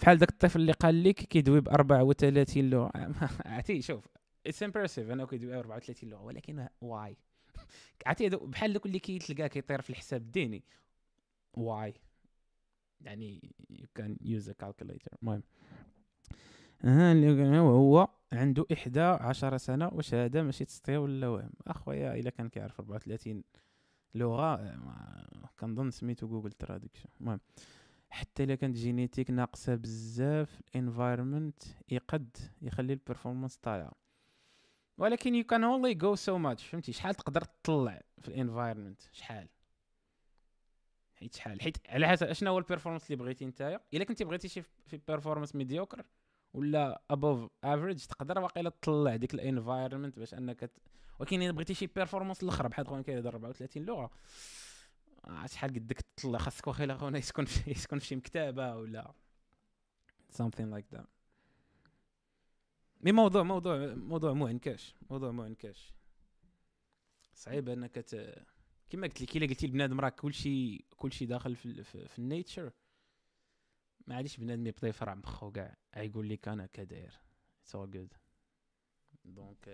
بحال 0.00 0.18
داك 0.18 0.30
الطفل 0.30 0.60
اللي 0.60 0.72
قال 0.72 1.04
لك 1.04 1.14
كيدوي 1.14 1.60
ب 1.60 1.68
34 1.68 2.70
لغة. 2.70 2.90
عرفتي 3.46 3.82
شوف. 3.82 4.19
it's 4.46 4.62
impressive 4.62 5.10
انه 5.10 5.26
كيدوي 5.26 5.58
34 5.58 6.10
لغة 6.10 6.22
ولكن 6.22 6.68
why 6.80 7.16
عرفتي 8.06 8.28
بحال 8.28 8.72
دوك 8.72 8.86
اللي 8.86 8.98
كيتلقاه 8.98 9.46
كيطير 9.46 9.80
في 9.80 9.90
الحساب 9.90 10.20
الذهني 10.20 10.64
why 11.54 11.94
يعني 13.00 13.54
you 13.70 13.86
can 13.94 14.16
use 14.20 14.50
a 14.50 14.52
calculator 14.52 15.16
المهم. 15.22 15.42
ها 16.80 17.58
هو 17.60 18.08
عنده 18.32 18.66
إحدى 18.72 19.00
عشر 19.00 19.56
سنة 19.56 19.88
واش 19.92 20.14
ماشي 20.14 20.64
تسطية 20.64 20.98
ولا 20.98 21.28
وهم 21.28 21.50
أخويا 21.66 22.14
إلا 22.14 22.30
كان 22.30 22.48
كيعرف 22.48 22.80
34 22.80 23.44
لغة 24.14 24.78
كنظن 25.60 25.90
سميتو 25.90 26.28
Google 26.28 26.52
traduction 26.52 27.08
المهم. 27.20 27.40
حتى 28.10 28.44
إلا 28.44 28.54
كانت 28.54 28.76
génétique 28.76 29.30
ناقصة 29.30 29.74
بزاف 29.74 30.60
ال 30.68 30.76
environment 30.76 31.62
يقد 31.88 32.36
يخلي 32.62 32.92
ال 32.92 32.97
performance 32.97 33.56
طالعه 33.56 33.92
ولكن 35.00 35.34
you 35.34 35.44
can 35.44 35.64
only 35.64 35.94
go 35.94 36.14
so 36.14 36.38
much 36.38 36.66
فهمتي؟ 36.66 36.92
شحال 36.92 37.14
تقدر 37.14 37.40
تطلع 37.40 38.00
في 38.22 38.28
ال 38.28 38.34
environment 38.34 39.02
شحال؟ 39.12 39.48
حيت 41.14 41.34
شحال؟ 41.34 41.62
حيت 41.62 41.76
على 41.88 42.08
حسب 42.08 42.26
اشنا 42.26 42.50
هو 42.50 42.58
ال 42.58 42.62
performance 42.62 43.06
اللي 43.06 43.16
بغيتي 43.16 43.46
نتايا؟ 43.46 43.80
إلا 43.94 44.04
كنتي 44.04 44.24
بغيتي 44.24 44.48
شي 44.48 44.62
في 44.62 45.00
performance 45.08 45.54
mediocre 45.54 46.04
ولا 46.54 47.02
above 47.10 47.50
average 47.64 48.04
تقدر 48.04 48.38
واقيلا 48.38 48.70
تطلع 48.70 49.16
ديك 49.16 49.34
ال 49.34 49.41
environment 49.41 50.18
باش 50.18 50.34
أنك 50.34 50.60
ت... 50.60 50.70
ولكن 51.18 51.42
إلا 51.42 51.52
بغيتي 51.52 51.74
شي 51.74 51.86
performance 51.86 52.42
الآخر 52.42 52.68
بحال 52.68 52.86
خويا 52.86 53.02
كيهضر 53.02 53.28
34 53.28 53.82
لغة. 53.82 54.10
آه، 55.24 55.46
شحال 55.46 55.70
قدك 55.70 56.00
تطلع؟ 56.00 56.38
خاصك 56.38 56.66
واقيلا 56.66 56.96
خونا 56.96 57.18
يسكن 57.18 57.44
في 57.44 57.70
يسكن 57.76 57.98
في 57.98 58.06
شي 58.06 58.16
مكتبة 58.16 58.76
ولا 58.76 59.12
something 60.32 60.70
like 60.74 60.96
that. 60.96 61.19
mais 63.00 63.12
موضوع 63.12 63.42
موضوع 63.42 63.94
موضوع 63.94 64.32
معنكش 64.32 64.94
موضوع 65.10 65.30
معنكش 65.30 65.92
صعيب 67.34 67.68
إنك 67.68 67.94
ت... 67.94 68.44
كما 68.90 69.06
قلت 69.06 69.22
لك 69.22 69.36
إلا 69.36 69.46
قلتي 69.46 69.66
لبنادم 69.66 70.00
راه 70.00 70.08
كلشي 70.08 70.78
كلشي 70.96 71.26
داخل 71.26 71.56
في, 71.56 71.84
في, 71.84 72.08
في 72.08 72.18
ال 72.18 72.25
nature. 72.25 72.72
ما 74.06 74.16
عادش 74.16 74.36
بنادم 74.36 74.66
يبدا 74.66 74.88
يفرع 74.88 75.14
مخو 75.14 75.50
كاع. 75.50 75.76
يقول 75.96 76.28
لك 76.28 76.48
أنا 76.48 76.66
كداير. 76.66 77.20
it's 77.62 77.74
all 77.74 77.90
good 77.90 78.14
donc 79.24 79.70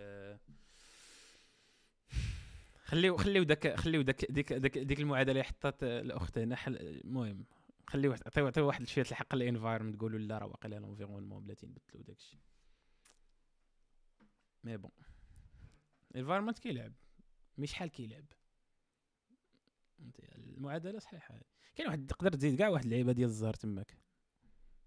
خليو 2.84 3.16
خليو 3.16 3.42
داك 3.42 3.76
خليو 3.76 4.02
داك 4.02 4.30
ديك 4.30 4.52
ديك, 4.52 4.78
ديك 4.78 5.00
المعادلة 5.00 5.32
اللي 5.32 5.44
حطات 5.44 5.82
الأخت 5.82 6.38
هنا. 6.38 6.56
المهم 6.66 7.44
خليو 7.86 8.12
عطيو 8.12 8.46
عطيو 8.46 8.66
واحد 8.66 8.86
شوية 8.86 9.04
الحق 9.10 9.34
لل 9.34 9.44
environment 9.44 9.96
تقولوا 9.96 10.18
لا 10.18 10.38
راه 10.38 10.46
واقيلا 10.46 10.76
l'environnement 10.76 11.44
بلاتي 11.44 11.66
نبدلو 11.66 12.02
داكشي. 12.02 12.38
mais 14.66 14.76
bon 14.76 14.90
ال 16.10 16.14
environment 16.14 16.58
كيلعب 16.58 16.92
مش 17.58 17.70
شحال 17.70 17.88
كيلعب 17.88 18.24
المعادلة 20.36 20.98
صحيحة. 20.98 21.40
كاين 21.74 21.88
واحد 21.88 22.06
تقدر 22.06 22.32
تزيد 22.32 22.58
كاع 22.58 22.68
واحد 22.68 22.84
اللعيبة 22.84 23.12
ديال 23.12 23.28
الزهر 23.28 23.54
تماك. 23.54 23.98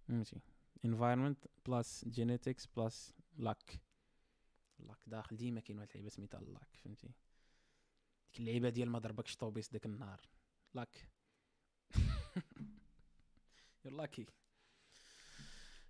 فهمتي؟ 0.07 0.41
Environment 0.87 1.47
plus 1.65 2.05
genetics 2.05 2.67
plus 2.77 3.13
luck. 3.39 3.75
Luck 4.81 4.99
داخل. 5.07 5.37
ديما 5.37 5.61
كاين 5.61 5.77
واحد 5.77 5.89
اللعيبة 5.89 6.09
سميتها 6.09 6.39
luck 6.39 6.77
فهمتي؟ 6.77 7.07
ديك 8.25 8.39
اللعيبة 8.39 8.69
ديال 8.69 8.89
ما 8.89 8.99
ضربكش 8.99 9.35
طوبيس 9.35 9.69
داك 9.69 9.85
النهار. 9.85 10.21
Luck. 10.77 10.97
You're 13.85 14.01
lucky. 14.01 14.25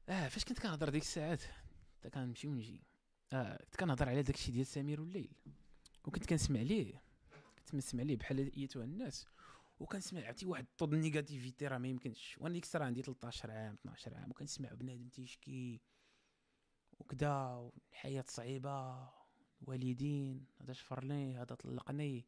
آه 0.10 0.28
فاش 0.28 0.46
كنت 0.46 0.60
كنهضر 0.60 0.90
ديك 0.90 1.02
الساعات؟ 1.02 1.44
كنت 2.04 2.14
كنمشي 2.14 2.48
ونجي. 2.48 2.89
آه 3.34 3.58
كنت 3.58 3.76
كنهضر 3.76 4.10
على 4.10 4.24
داكشي 4.24 4.52
ديال 4.52 4.68
سمير 4.68 5.02
والليل. 5.02 5.32
وكنت 6.06 6.26
كنسمع 6.26 6.62
ليه. 6.62 7.02
كنت 7.58 7.70
كنسمع 7.70 8.04
ليه 8.04 8.18
بحال 8.18 8.58
ايتها 8.58 8.84
الناس. 8.84 9.28
وكنسمع 9.80 10.26
عرفتي 10.28 10.46
واحد 10.46 10.64
الطود 10.64 10.96
negativity 10.96 11.68
راه 11.68 11.78
ما 11.78 11.88
يمكنش. 11.88 12.38
وأنا 12.38 12.54
ديك 12.54 12.64
الساعة 12.64 12.86
عندي 12.86 13.02
13 13.02 13.52
عام 13.52 13.74
12 13.74 14.16
عام 14.16 14.32
وكنسمع 14.32 14.74
بنادم 14.74 15.10
تيشكي. 15.10 15.82
وكذا 17.00 17.72
الحياة 17.92 18.26
صعيبة. 18.28 19.10
والدين 19.62 20.46
هذا 20.62 20.74
شفر 20.74 21.04
لي 21.04 21.36
هذا 21.36 21.56
طلقني. 21.56 22.26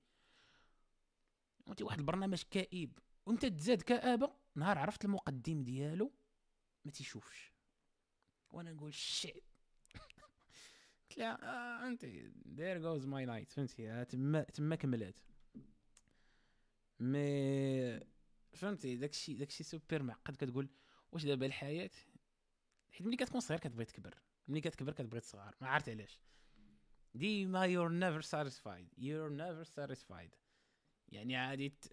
وانت 1.68 1.82
واحد 1.82 2.00
البرنامج 2.00 2.44
كئيب. 2.52 3.00
وانت 3.26 3.46
تزاد 3.46 3.82
كآبة 3.82 4.34
نهار 4.56 4.78
عرفت 4.78 5.06
المقدم 5.06 5.64
ديالو 5.64 6.12
ما 6.86 6.92
تيشوفش. 6.92 7.54
وأنا 8.52 8.74
نقول 8.74 8.94
shit 8.94 9.51
قلت 11.12 11.20
لها 11.20 11.38
آه 11.44 11.88
انت 11.88 12.06
there 12.46 12.78
goes 12.78 13.06
my 13.06 13.26
night 13.26 13.52
فهمتي 13.52 14.06
تما 14.06 14.44
تما 14.44 14.76
كملات 14.76 15.20
mais 17.00 18.00
فهمتي 18.54 18.96
داكشي 18.96 19.34
داكشي 19.34 19.64
سوبر 19.64 20.04
معقد. 20.04 20.36
كتقول 20.36 20.70
واش 21.12 21.26
دابا 21.26 21.46
الحياة؟ 21.46 21.90
حيت 22.92 23.08
ملي 23.08 23.18
كتكون 23.18 23.42
صغير 23.42 23.60
كتبغي 23.60 23.86
تكبر. 23.86 24.18
ملي 24.48 24.62
كتكبر 24.62 24.94
كتبغي 24.94 25.20
تصغر. 25.20 25.56
ما 25.62 25.68
عرفت 25.68 25.90
علاش. 25.90 26.20
ديما 27.14 27.66
you're 27.66 27.92
never 27.92 28.22
satisfied 28.22 28.88
you're 28.98 29.30
never 29.30 29.64
satisfied 29.64 30.36
يعني 31.08 31.36
عادي 31.36 31.70
ت... 31.70 31.88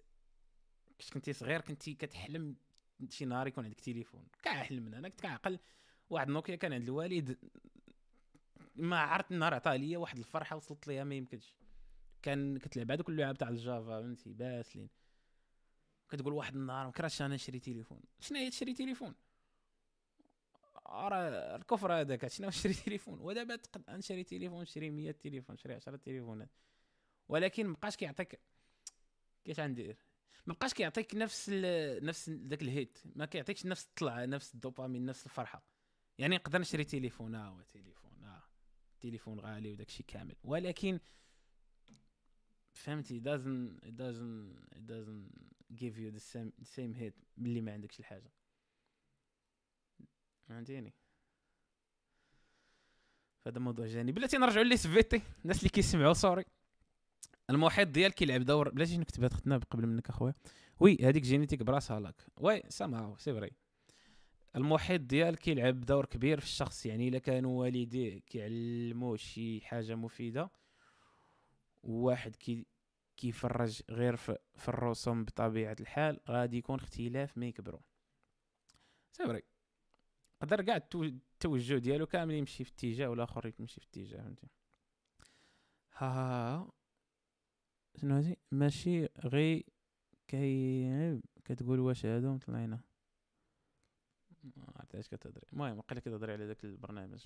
كنت 0.99 1.13
كنتي 1.13 1.33
صغير 1.33 1.61
كنتي 1.61 1.93
كتحلم 1.93 2.55
شي 3.09 3.25
نهار 3.25 3.47
يكون 3.47 3.63
عندك 3.63 3.79
تليفون. 3.79 4.27
حلمنا. 4.45 4.97
أنا 4.97 5.09
كنت 5.09 5.21
كنعقل 5.21 5.59
واحد 6.09 6.29
نوكيا 6.29 6.55
كان 6.55 6.73
عند 6.73 6.83
الوالد 6.83 7.37
ما 8.79 8.99
عرفت 8.99 9.31
النهار 9.31 9.53
عطاه 9.53 9.75
ليا 9.75 9.97
واحد 9.97 10.17
الفرحة 10.17 10.55
وصلت 10.55 10.87
ليها 10.87 11.03
ما 11.03 11.15
يمكنش. 11.15 11.53
كان 12.21 12.57
كتلعب 12.57 12.91
هذوك 12.91 13.09
اللعب 13.09 13.37
تاع 13.37 13.49
الجافا 13.49 14.01
فهمتي؟ 14.01 14.33
باسلين. 14.33 14.89
كتقول 16.09 16.33
واحد 16.33 16.55
النهار 16.55 16.85
ما 16.85 16.91
كرهتش 16.91 17.21
أنا 17.21 17.35
نشري 17.35 17.59
تليفون. 17.59 18.01
شنو 18.19 18.37
هي 18.37 18.49
تشري 18.49 18.73
تليفون؟ 18.73 19.15
راه 20.87 21.55
الكفر 21.55 21.93
هذاك 21.93 22.27
شنو 22.27 22.47
نشري 22.47 22.73
تليفون؟ 22.85 23.19
ودابا 23.19 23.55
تقد 23.55 23.89
نشري 23.89 24.23
تليفون 24.23 24.61
نشري 24.61 24.89
100 24.89 25.11
تليفون 25.11 25.55
نشري 25.55 25.73
10 25.73 25.95
تليفونات 25.95 26.49
ولكن 27.29 27.67
ما 27.67 27.73
بقاش 27.73 27.95
كيعطيك 27.95 28.39
كيفاش 29.45 29.59
غندير؟ 29.59 29.97
ما 30.45 30.53
بقاش 30.53 30.73
كيعطيك 30.73 31.15
نفس 31.15 31.49
ال... 31.53 32.05
نفس 32.05 32.29
ذاك 32.29 32.61
الهيت. 32.61 32.99
ما 33.15 33.25
كيعطيكش 33.25 33.65
نفس 33.65 33.85
الطلعة 33.85 34.25
نفس 34.25 34.53
الدوبامين 34.53 35.05
نفس 35.05 35.25
الفرحة. 35.25 35.63
يعني 36.17 36.35
نقدر 36.35 36.59
نشري 36.59 36.83
تليفون 36.83 37.35
آه 37.35 37.47
هو 37.49 37.61
تليفون. 37.61 38.08
تليفون 38.99 39.39
غالي 39.39 39.71
وداك 39.71 39.87
الشيء 39.87 40.05
كامل. 40.05 40.35
ولكن 40.43 40.99
فهمتي 42.73 43.21
doesn't 43.21 43.79
give 45.73 45.95
you 45.97 46.11
the 46.11 46.23
same 46.33 46.51
the 46.61 46.65
same 46.65 46.93
hit 47.01 47.13
ملي 47.37 47.61
ما 47.61 47.71
عندكش 47.71 47.99
الحاجة. 47.99 48.31
فهمتيني؟ 50.47 50.93
فهذا 53.45 53.59
موضوع 53.59 53.85
جانبي 53.85 54.11
بلاتي 54.11 54.37
نرجعوا 54.37 54.63
لي 54.63 54.77
سفيتي 54.77 55.21
الناس 55.43 55.57
اللي 55.57 55.69
كيسمعوا 55.69 56.13
سوري 56.13 56.45
المحيط 57.49 57.87
ديالك 57.87 58.13
كيلعب 58.13 58.41
دور 58.41 58.69
بلاتي 58.69 58.97
نكتب 58.97 59.23
هاد 59.23 59.33
ختنا 59.33 59.57
قبل 59.57 59.87
منك 59.87 60.09
أخويا. 60.09 60.33
وي 60.79 60.97
هذيك 61.01 61.23
جينيتيك 61.23 61.63
براسها 61.63 61.99
لاك 61.99 62.25
وي 62.37 62.63
سامعوا 62.69 63.17
سي 63.17 63.33
فري 63.33 63.51
المحيط 64.55 65.01
ديالك 65.01 65.39
كيلعب 65.39 65.81
دور 65.81 66.05
كبير 66.05 66.39
في 66.39 66.45
الشخص 66.45 66.85
يعني 66.85 67.07
إلا 67.07 67.19
كانوا 67.19 67.61
والديه 67.61 68.19
كيعلموه 68.19 69.17
شي 69.17 69.61
حاجة 69.61 69.95
مفيدة 69.95 70.49
واحد 71.83 72.35
كي 72.35 72.65
كيفرج 73.17 73.81
غير 73.89 74.15
في, 74.15 74.37
الرسوم 74.67 75.25
بطبيعة 75.25 75.75
الحال 75.79 76.19
غادي 76.29 76.57
يكون 76.57 76.79
اختلاف 76.79 77.37
ما 77.37 77.45
يكبروا 77.45 77.79
سي 79.11 79.41
قدر 80.41 80.61
كاع 80.61 80.75
التوجه 80.75 81.77
ديالو 81.77 82.05
كامل 82.05 82.33
يمشي 82.33 82.63
في 82.63 82.71
اتجاه 82.71 83.07
والآخر 83.07 83.53
يمشي 83.59 83.81
في 83.81 83.87
اتجاه 83.87 84.21
فهمتي؟ 84.21 84.47
ها 85.97 86.07
ها 86.07 86.71
شنو 88.01 88.15
هادي؟ 88.15 88.37
ماشي 88.51 89.07
غي 89.25 89.65
كي 90.27 91.21
كتقول 91.45 91.79
واش 91.79 92.05
هادو 92.05 92.37
طلعينا 92.37 92.79
ما 94.43 94.73
عرفتش 94.75 95.07
كتهضري. 95.07 95.45
المهم 95.53 95.77
وقيلا 95.77 96.01
كتهضري 96.01 96.33
على 96.33 96.47
داك 96.47 96.63
البرنامج. 96.63 97.25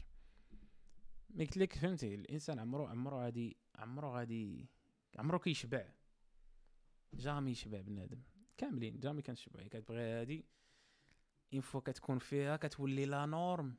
مي 1.30 1.46
قلت 1.46 1.58
لك 1.58 1.74
فهمتي 1.74 2.16
الإنسان 2.16 2.60
عمرو 2.60 2.86
عمرو 2.86 3.20
غادي 3.20 3.58
عمرو 3.76 4.16
غادي 4.16 4.70
عمرو 5.16 5.40
كيشبع. 5.40 5.90
jamais 7.14 7.52
يشبع 7.52 7.82
بنادم. 7.82 8.22
كاملين 8.58 9.00
jamais 9.00 9.22
كنشبع. 9.22 9.68
كتبغي 9.68 10.02
هادي 10.02 10.46
une 11.54 11.62
fois 11.62 11.82
كتكون 11.82 12.20
فيها 12.20 12.58
كتولي 12.58 13.06
la 13.06 13.26
norme. 13.26 13.76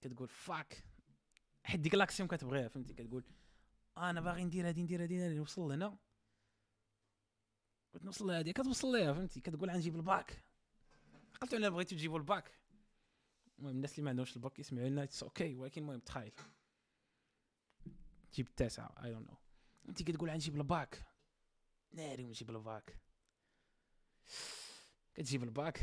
كتقول 0.00 0.28
fuck 0.28 0.84
حيت 1.62 1.80
ديك 1.80 1.94
l'action 1.94 2.28
كتبغيها 2.28 2.68
فهمتي. 2.68 2.94
كتقول 2.94 3.24
أنا 3.96 4.20
باغي 4.20 4.44
ندير 4.44 4.68
هادي 4.68 4.82
ندير 4.82 5.02
هادي 5.02 5.34
نوصل 5.34 5.68
لهنا. 5.68 5.98
بغيت 7.92 8.04
نوصل 8.04 8.26
لهادي. 8.26 8.52
كتوصل 8.52 8.96
ليها 8.96 9.12
فهمتي. 9.12 9.40
كتقول 9.40 9.70
غنجيب 9.70 9.96
الباك 9.96 10.44
عقلت 11.34 11.54
أنا 11.54 11.68
بغيتو 11.68 11.96
تجيبوا 11.96 12.18
الباك. 12.18 12.50
المهم 13.58 13.74
الناس 13.74 13.92
اللي 13.92 14.02
ما 14.02 14.10
عندهمش 14.10 14.36
الباك 14.36 14.58
يسمعوا 14.58 14.88
لنا 14.88 15.08
okay 15.22 15.54
ولكن 15.54 15.82
المهم 15.82 16.00
تخيل. 16.00 16.32
تجيب 18.32 18.46
التاسعه 18.46 19.04
I 19.04 19.10
don't 19.12 19.22
know 19.22 19.36
أنت 19.88 20.02
كتقول 20.02 20.30
غنجيب 20.30 20.56
الباك 20.56 21.02
ناري 21.92 22.24
ونجيب 22.24 22.50
الباك 22.50 22.96
كتجيب 25.14 25.42
الباك 25.42 25.80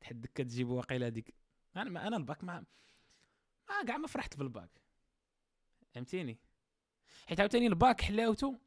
تحدك 0.00 0.32
كتجيب 0.32 0.68
واقيلا 0.68 1.06
هذيك 1.06 1.34
أنا 1.76 1.90
ما 1.90 2.06
أنا 2.06 2.16
الباك 2.16 2.44
ما 2.44 2.64
ما 3.68 3.84
كاع 3.86 3.96
ما 3.96 4.06
فرحت 4.06 4.36
بالباك. 4.36 4.70
فهمتيني؟ 5.94 6.38
حيت 7.26 7.40
عاوتاني 7.40 7.66
الباك 7.66 8.00
حلاوته 8.00 8.58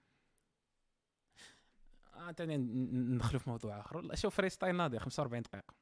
عاوتاني 2.24 2.58
ندخلو 2.58 3.40
في 3.40 3.50
موضوع 3.50 3.80
آخر. 3.80 4.16
شوف 4.16 4.36
freestyle 4.36 4.76
ناضي 4.76 5.00
45 5.00 5.42
دقيقة. 5.42 5.74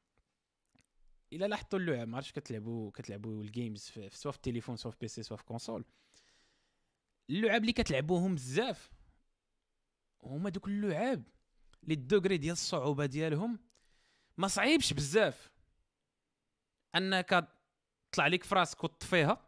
إلا 1.32 1.46
لاحظتوا 1.46 1.78
اللعب 1.78 2.08
ما 2.08 2.16
عرفتش 2.16 2.32
كتلعبوا 2.32 2.90
كتلعبوا 2.90 3.42
ال 3.42 3.49
games 3.49 3.84
في 3.84 4.10
سواء 4.10 4.32
في 4.32 4.36
التليفون 4.36 4.76
سواء 4.76 4.92
في 4.92 4.98
PC 5.00 5.22
سواء 5.22 5.38
في 5.38 5.44
console 5.44 5.84
اللعب 7.30 7.60
اللي 7.60 7.72
كتلعبوهم 7.72 8.34
بزاف 8.34 8.90
هما 10.22 10.50
دوك 10.50 10.68
اللعاب 10.68 11.28
لي 11.82 11.94
ال 11.94 12.01
degré 12.01 12.36
ديال 12.36 12.52
الصعوبة 12.52 13.06
ديالهم 13.06 13.58
ما 14.36 14.48
صعيبش 14.48 14.92
بزاف. 14.92 15.50
أنك 16.94 17.48
تطلع 18.12 18.26
لك 18.26 18.44
في 18.44 18.54
راسك 18.54 18.84
وتطفيها 18.84 19.46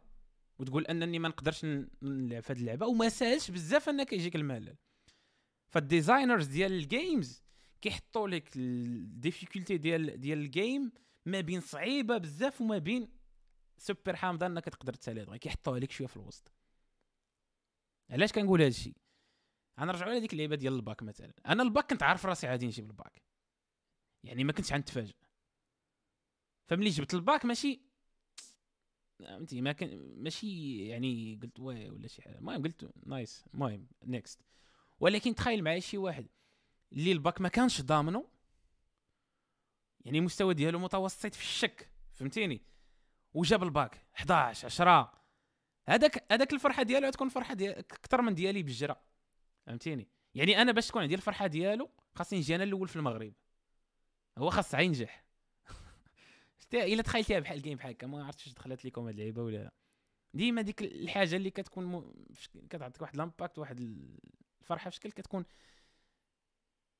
وتقول 0.59 0.85
أنني 0.85 1.19
ما 1.19 1.27
نقدرش 1.29 1.65
نلعب 2.01 2.43
في 2.43 2.53
هذه 2.53 2.59
اللعبة 2.59 2.85
وما 2.87 3.09
ساهلش 3.09 3.51
بزاف 3.51 3.89
أنك 3.89 4.13
يجيك 4.13 4.35
الملل. 4.35 4.75
فال 5.69 5.83
designers 5.83 6.47
ديال 6.47 6.71
ال 6.71 6.83
games 6.83 7.43
كيحطوا 7.81 8.27
لك 8.27 8.55
ال 8.55 8.66
difficulté 8.66 9.77
ديال 9.77 10.21
ديال 10.21 10.39
ال 10.39 10.49
game 10.49 10.91
ما 11.25 11.41
بين 11.41 11.61
صعيبة 11.61 12.17
بزاف 12.17 12.61
وما 12.61 12.77
بين 12.77 13.09
سوبر 13.77 14.15
حامضة 14.15 14.45
أنك 14.45 14.65
تقدر 14.65 14.93
تسالي 14.93 15.25
دغيا 15.25 15.37
كيحطوها 15.37 15.79
لك 15.79 15.91
شوية 15.91 16.07
في 16.07 16.17
الوسط. 16.17 16.51
علاش 18.09 18.31
كنقول 18.31 18.61
هذا 18.61 18.69
الشيء 18.69 18.95
غنرجعوا 19.79 20.11
لهذيك 20.11 20.33
اللعبه 20.33 20.55
ديال 20.55 20.73
الباك 20.73 21.03
مثلا. 21.03 21.33
أنا 21.45 21.63
الباك 21.63 21.89
كنت 21.89 22.03
عارف 22.03 22.25
راسي 22.25 22.47
غادي 22.47 22.65
نجيب 22.65 22.85
الباك. 22.85 23.21
يعني 24.23 24.43
ما 24.43 24.53
كنتش 24.53 24.73
غنتفاجئ. 24.73 25.15
فملي 26.67 26.89
جبت 26.89 27.13
الباك 27.13 27.45
ماشي 27.45 27.81
فهمتي؟ 29.19 29.61
ما 29.61 29.71
كان 29.71 30.23
ماشي 30.23 30.77
يعني 30.87 31.39
قلت 31.43 31.59
واه 31.59 31.89
ولا 31.89 32.07
شي 32.07 32.21
حاجة. 32.21 32.37
المهم 32.37 32.63
قلت 32.63 32.91
nice. 33.05 33.45
المهم 33.53 33.87
next 34.03 34.41
ولكن 35.05 35.35
تخيل 35.35 35.63
معايا 35.63 35.79
شي 35.79 35.97
واحد 35.97 36.27
اللي 36.93 37.11
الباك 37.11 37.41
ما 37.41 37.49
كانش 37.49 37.81
ضامنه 37.81 38.27
يعني 40.05 40.17
المستوى 40.17 40.53
ديالو 40.53 40.79
متوسط 40.79 41.35
في 41.35 41.41
الشك 41.41 41.89
فهمتيني؟ 42.13 42.61
وجاب 43.33 43.63
الباك 43.63 44.07
11 44.15 44.65
10 44.65 45.13
هذاك 45.87 46.25
هذاك 46.31 46.53
الفرحة 46.53 46.83
ديالو 46.83 47.09
تكون 47.09 47.29
فرحة 47.29 47.53
ديال 47.53 47.77
أكثر 47.77 48.21
من 48.21 48.33
ديالي 48.33 48.63
بالجرا 48.63 49.01
فهمتيني؟ 49.65 50.07
يعني 50.35 50.61
أنا 50.61 50.71
باش 50.71 50.87
تكون 50.87 51.01
عندي 51.01 51.15
الفرحة 51.15 51.47
ديالو 51.47 51.89
خاصني 52.15 52.39
نجي 52.39 52.55
أنا 52.55 52.63
الأول 52.63 52.87
في 52.87 52.95
المغرب. 52.95 53.33
هو 54.37 54.49
خاص 54.49 54.73
ينجح. 54.73 55.25
إلا 56.73 57.01
تخيلتيها 57.01 57.39
بحال 57.39 57.57
ال 57.57 57.61
game 57.61 57.77
بحال 57.77 57.91
هكا 57.91 58.07
ما 58.07 58.25
عرفتش 58.25 58.49
دخلت 58.49 58.85
لكم 58.85 59.05
هاد 59.05 59.13
اللعيبة 59.13 59.41
ولا 59.41 59.57
لا. 59.57 59.71
ديما 60.33 60.61
ديك 60.61 60.81
الحاجة 60.81 61.35
اللي 61.35 61.49
كتكون 61.49 61.85
م... 61.85 62.13
كتعطيك 62.69 63.01
واحد 63.01 63.17
l'impact 63.17 63.59
واحد 63.59 63.79
الفرحة 64.65 64.89
في 64.89 64.95
شكل 64.95 65.11
كتكون 65.11 65.45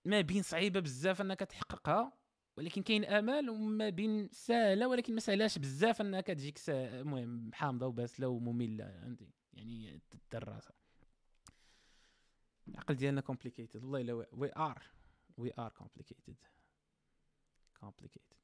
ما 0.06 0.22
بين 0.22 0.42
صعيبة 0.44 0.80
بزاف 0.80 1.22
أنك 1.22 1.40
تحققها 1.40 2.14
ولكن 2.58 2.84
كاين 2.84 3.06
آمال 3.06 3.50
وما 3.50 3.90
بين 3.90 4.30
سهلة 4.32 4.88
ولكن 4.88 5.14
ما 5.14 5.20
سهلاش 5.20 5.58
بزاف 5.58 6.02
انها 6.02 6.22
كتجيك 6.22 6.60
المهم 6.70 7.54
حامضة 7.54 7.86
وباسلة 7.88 8.28
ومملة 8.28 8.92
فهمتي 8.92 9.30
يعني 9.54 10.02
الدراسه 10.14 10.74
العقل 12.68 12.96
ديالنا 12.96 13.22
complicated 13.22 13.84
والله 13.84 14.02
إلا 14.02 14.14
we 14.32 14.52
are 14.58 14.84
we 15.38 15.52
are 15.60 15.72
complicated 15.72 16.36
complicated 17.80 18.36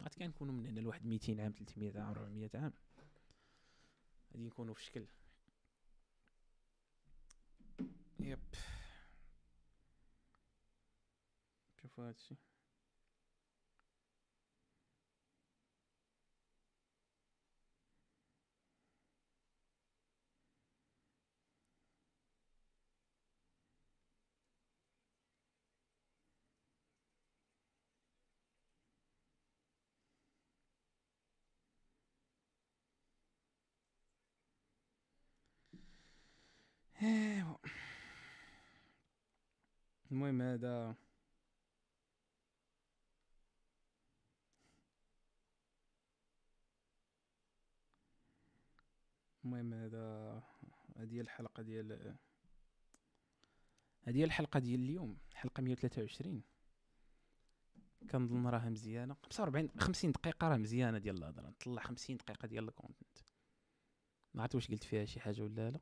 عاد 0.00 0.14
كنكونوا 0.14 0.54
من 0.54 0.66
هنا 0.66 0.80
لواحد 0.80 1.06
200 1.06 1.42
عام 1.42 1.52
300 1.52 2.00
عام 2.00 2.10
400 2.10 2.50
عام. 2.54 2.72
غادي 4.32 4.44
نكونوا 4.46 4.74
في 4.74 4.84
شكل 4.84 5.06
يب 8.24 8.38
شوفوا 11.76 12.08
هادشي 12.08 12.34
ايوا 12.34 12.49
المهم 40.10 40.42
هذا 40.42 40.94
المهم 49.44 49.74
هذا 49.74 50.42
هذه 50.96 51.20
الحلقة 51.20 51.62
ديال 51.62 52.16
هذه 54.02 54.24
الحلقة 54.24 54.60
ديال 54.60 54.80
اليوم 54.80 55.18
حلقة 55.34 55.60
123 55.60 56.42
كنظن 58.10 58.46
راها 58.46 58.68
مزيانة. 58.68 59.14
45 59.22 59.70
50 59.78 60.12
دقيقة 60.12 60.48
راه 60.48 60.56
مزيانة 60.56 60.98
ديال 60.98 61.18
الهضرة. 61.18 61.48
نطلع 61.48 61.82
50 61.82 62.16
دقيقة 62.16 62.46
ديال 62.48 62.68
الكونتنت 62.68 63.18
ما 64.34 64.42
عرفت 64.42 64.54
واش 64.54 64.68
قلت 64.68 64.84
فيها 64.84 65.04
شي 65.04 65.20
حاجة 65.20 65.42
ولا 65.42 65.70
لا. 65.70 65.80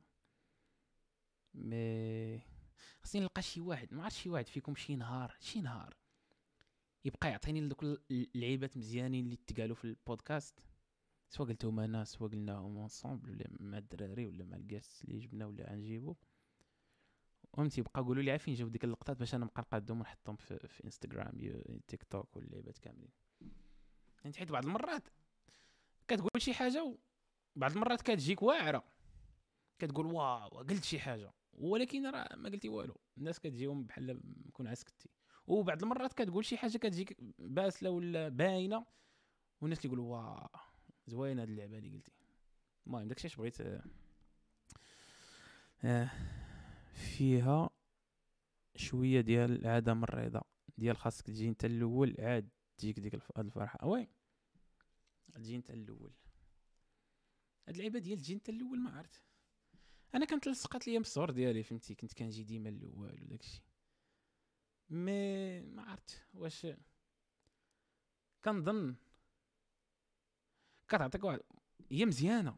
mais 1.53 2.41
خصني 3.03 3.21
نلقى 3.21 3.41
شي 3.41 3.61
واحد 3.61 3.93
ما 3.93 4.03
عرفت 4.03 4.15
شي 4.15 4.29
واحد 4.29 4.47
فيكم 4.47 4.75
شي 4.75 4.95
نهار 4.95 5.35
شي 5.39 5.61
نهار. 5.61 5.93
يبقى 7.05 7.29
يعطيني 7.29 7.67
دوك 7.67 7.83
اللعيبات 8.11 8.77
مزيانين 8.77 9.25
اللي 9.25 9.35
تقالوا 9.35 9.75
في 9.75 9.85
البودكاست؟ 9.85 10.59
سواء 11.29 11.49
قلتهم 11.49 11.79
أنا 11.79 12.03
سواء 12.03 12.29
قلناهم 12.29 12.77
ensemble 12.77 13.29
ولا 13.29 13.47
مع 13.59 13.77
الدراري 13.77 14.25
ولا 14.25 14.45
مع 14.45 14.57
الكاس 14.57 15.03
اللي 15.03 15.19
جبنا 15.19 15.45
ولا 15.45 15.71
غنجيبو. 15.71 16.15
فهمتي 17.53 17.81
يبقى 17.81 18.01
قولوا 18.01 18.23
لي 18.23 18.39
فين 18.39 18.53
جاو 18.53 18.67
ديك 18.67 18.83
اللقطات 18.83 19.17
باش 19.17 19.35
أنا 19.35 19.45
نبقى 19.45 19.61
نقادهم 19.61 19.99
ونحطهم 19.99 20.35
في, 20.35 20.67
في 20.67 20.83
Instagram 20.83 21.61
TikTok 21.87 22.35
واللعيبات 22.37 22.77
كاملين. 22.77 23.11
يعني 24.23 24.35
حيت 24.37 24.51
بعض 24.51 24.65
المرات 24.65 25.07
كتقول 26.07 26.41
شي 26.41 26.53
حاجة 26.53 26.97
وبعض 27.55 27.71
المرات 27.71 28.01
كتجيك 28.01 28.41
واعرة. 28.41 28.83
كتقول 29.79 30.05
واو 30.05 30.47
قلت 30.47 30.83
شي 30.83 30.99
حاجة. 30.99 31.33
ولكن 31.53 32.05
راه 32.05 32.35
ما 32.35 32.49
قلتي 32.49 32.69
والو 32.69 32.95
الناس 33.17 33.39
كتجيهم 33.39 33.83
بحال 33.83 34.21
كون 34.53 34.67
عسكتي. 34.67 35.09
وبعض 35.47 35.83
المرات 35.83 36.13
كتقول 36.13 36.45
شي 36.45 36.57
حاجة 36.57 36.77
كتجيك 36.77 37.17
باسله 37.39 37.89
ولا 37.89 38.29
باينة 38.29 38.85
والناس 39.61 39.79
كيقولوا 39.79 40.05
واه 40.11 40.49
زوينه 41.07 41.41
هاد 41.41 41.49
اللعبة 41.49 41.77
اللي 41.77 41.89
قلتي. 41.89 42.11
المهم 42.87 43.07
داكشي 43.07 43.27
اش 43.27 43.35
بغيت 43.35 43.57
آه 45.83 46.11
فيها 46.93 47.69
شوية 48.75 49.21
ديال 49.21 49.67
عدم 49.67 50.03
الرضا. 50.03 50.41
ديال 50.77 50.97
خاصك 50.97 51.25
تجي 51.25 51.47
انت 51.47 51.65
الأول 51.65 52.15
عاد 52.19 52.49
تجيك 52.77 52.99
ديك 52.99 53.21
الفرحة. 53.37 53.87
وين 53.87 54.07
تجي 55.33 55.55
انت 55.55 55.69
الأول. 55.69 56.13
هاد 57.67 57.75
اللعبة 57.75 57.99
ديال 57.99 58.19
تجي 58.19 58.33
انت 58.33 58.49
الأول 58.49 58.79
ما 58.79 58.97
عرفت. 58.97 59.28
أنا 60.15 60.25
كانت 60.25 60.47
لصقات 60.47 60.87
ليا 60.87 60.99
بالصور 60.99 61.31
ديالي 61.31 61.63
فهمتي؟ 61.63 61.95
كنت 61.95 62.13
كنجي 62.13 62.43
ديما 62.43 62.69
الأول 62.69 63.21
وداكشي 63.21 63.63
مي 64.89 65.61
ما 65.61 65.83
عرفت 65.83 66.27
واش 66.33 66.67
كنظن 68.43 68.95
كتعطيك 70.87 71.23
واحد 71.23 71.39
هي 71.91 72.05
مزيانة. 72.05 72.57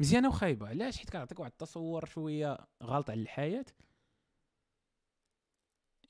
مزيانة 0.00 0.28
وخايبة. 0.28 0.68
علاش؟ 0.68 0.98
حيت 0.98 1.08
كتعطيك 1.08 1.40
واحد 1.40 1.50
التصور 1.50 2.04
شوية 2.04 2.58
غلط 2.82 3.10
على 3.10 3.22
الحياة. 3.22 3.66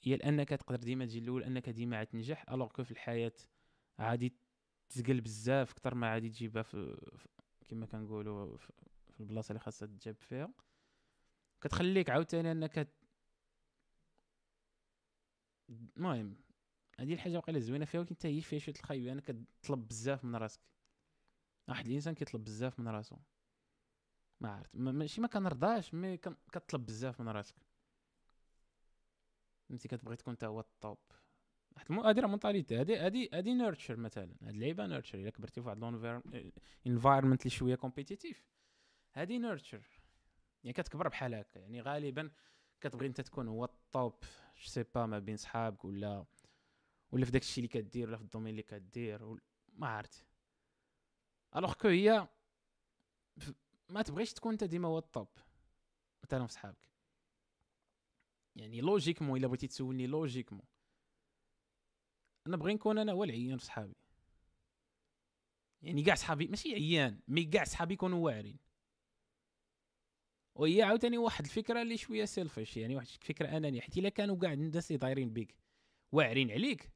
هي 0.02 0.16
لأنك 0.16 0.48
تقدر 0.48 0.76
ديما 0.76 1.04
تجي 1.04 1.18
الأول 1.18 1.44
انك 1.44 1.68
ديما 1.68 1.96
عاد 1.96 2.06
تنجح 2.06 2.50
ألوغ 2.50 2.68
كو 2.68 2.84
في 2.84 2.90
الحياة 2.90 3.32
عادي 3.98 4.34
تزقل 4.88 5.20
بزاف 5.20 5.70
أكثر 5.70 5.94
ما 5.94 6.10
عادي 6.10 6.28
تجيبها 6.28 6.62
في 6.62 7.10
كما 7.68 7.86
كنقولوا 7.86 8.56
البلاصة 9.20 9.48
اللي 9.52 9.60
خاصها 9.60 9.86
تجاب 9.86 10.16
فيها. 10.20 10.52
كتخليك 11.60 12.10
عاوتاني 12.10 12.52
أنك 12.52 12.88
المهم 15.70 16.36
هذه 17.00 17.12
الحاجة 17.12 17.36
واقيلا 17.36 17.58
زوينة 17.58 17.84
فيها 17.84 18.00
ولكن 18.00 18.16
هي 18.24 18.40
فيها 18.40 18.58
شوية 18.58 18.74
الخايبه 18.74 19.12
أنا 19.12 19.20
كتطلب 19.20 19.88
بزاف 19.88 20.24
من 20.24 20.36
راسك. 20.36 20.60
واحد 21.68 21.86
الإنسان 21.86 22.14
كيطلب 22.14 22.44
بزاف 22.44 22.80
من 22.80 22.88
راسو. 22.88 23.16
ما 24.40 24.50
عرفت 24.50 24.76
ماشي 24.76 25.20
ما 25.20 25.28
كنرضاش 25.28 25.94
مي 25.94 26.16
كطلب 26.52 26.86
بزاف 26.86 27.20
من 27.20 27.28
راسك. 27.28 27.54
فهمتي؟ 29.68 29.88
كتبغي 29.88 30.16
تكون 30.16 30.32
انت 30.32 30.44
هو 30.44 30.60
ال 30.60 30.68
top. 30.68 30.98
واحد 31.76 31.92
هادي 31.92 32.20
راه 32.20 32.28
mentalité 32.28 32.80
هادي 32.80 32.96
هادي 32.96 33.30
هادي 33.32 33.54
nurture 33.54 33.96
مثلا. 33.96 34.36
هاد 34.42 34.54
اللعيبة 34.54 34.86
nurture 34.86 35.18
إلا 35.18 35.30
كبرتي 35.30 35.62
في 35.62 35.68
واحد 35.68 36.22
ال 36.86 36.91
environment 36.91 37.40
اللي 37.40 37.50
شوية 37.50 37.74
compétitif 37.74 38.55
هادي 39.16 39.38
nurture 39.38 39.82
يعني 40.64 40.72
كتكبر 40.72 41.08
بحال 41.08 41.34
هكا. 41.34 41.58
يعني 41.58 41.80
غالبا 41.80 42.30
كتبغي 42.80 43.06
أنت 43.06 43.20
تكون 43.20 43.48
هو 43.48 43.64
ال 43.64 43.79
top 43.79 44.24
c'est 44.64 44.82
pas 44.82 45.06
ما 45.06 45.18
بين 45.18 45.36
صحابك 45.36 45.84
ولا 45.84 46.26
ولا 47.10 47.24
في 47.24 47.30
داك 47.30 47.42
الشيء 47.42 47.64
اللي 47.64 47.68
كدير 47.68 48.08
ولا 48.08 48.16
في 48.16 48.22
ال 48.22 48.26
domaine 48.26 48.50
اللي 48.50 48.62
كدير 48.62 49.36
ما 49.72 49.88
عرفت. 49.88 50.26
alors 51.56 51.74
que 51.74 51.88
هي 51.88 52.28
ما 53.88 54.02
تبغيش 54.02 54.32
تكون 54.32 54.52
أنت 54.52 54.64
ديما 54.64 54.88
هو 54.88 54.98
ال 54.98 55.06
top 55.06 55.28
مثلا 56.24 56.46
في 56.46 56.52
صحابك. 56.52 56.88
يعني 58.56 58.80
logiquement 58.80 59.38
إلا 59.38 59.46
بغيتي 59.46 59.66
تسولني 59.66 60.06
logiquement 60.06 60.66
أنا 62.46 62.56
بغي 62.56 62.74
نكون 62.74 62.98
أنا 62.98 63.12
هو 63.12 63.24
العيان 63.24 63.58
في 63.58 63.64
صحابي. 63.64 63.96
يعني 65.82 66.02
كاع 66.02 66.14
صحابي 66.14 66.46
ماشي 66.46 66.74
عيان 66.74 67.20
mais 67.28 67.44
كاع 67.44 67.64
صحابي 67.64 67.94
يكونوا 67.94 68.24
واعرين. 68.24 68.65
وهي 70.56 70.82
عاوتاني 70.82 71.18
واحد 71.18 71.44
الفكرة 71.44 71.82
اللي 71.82 71.96
شوية 71.96 72.24
selfish 72.24 72.76
يعني 72.76 72.96
واحد 72.96 73.06
الفكرة 73.22 73.56
انانيه 73.56 73.80
حيت 73.80 73.98
إلا 73.98 74.08
كانوا 74.08 74.36
كاع 74.36 74.52
الناس 74.52 74.90
اللي 74.90 74.98
دايرين 74.98 75.32
بيك 75.32 75.56
واعرين 76.12 76.50
عليك 76.50 76.92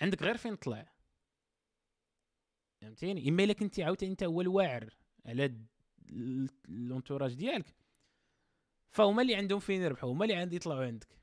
عندك 0.00 0.22
غير 0.22 0.36
فين 0.36 0.58
تطلع. 0.58 0.92
فهمتيني؟ 2.80 3.28
إما 3.28 3.44
إلا 3.44 3.52
كنتي 3.52 3.82
عاوتاني 3.82 4.12
أنت 4.12 4.22
هو 4.22 4.40
الواعر 4.40 4.94
على 5.26 5.54
لونتوراج 6.68 7.34
ديالك. 7.34 7.74
فهما 8.90 9.22
اللي 9.22 9.34
عندهم 9.34 9.58
فين 9.60 9.82
يربحوا 9.82 10.12
هما 10.12 10.24
اللي 10.24 10.36
عندي 10.36 10.56
يطلعوا 10.56 10.84
عندك. 10.84 11.18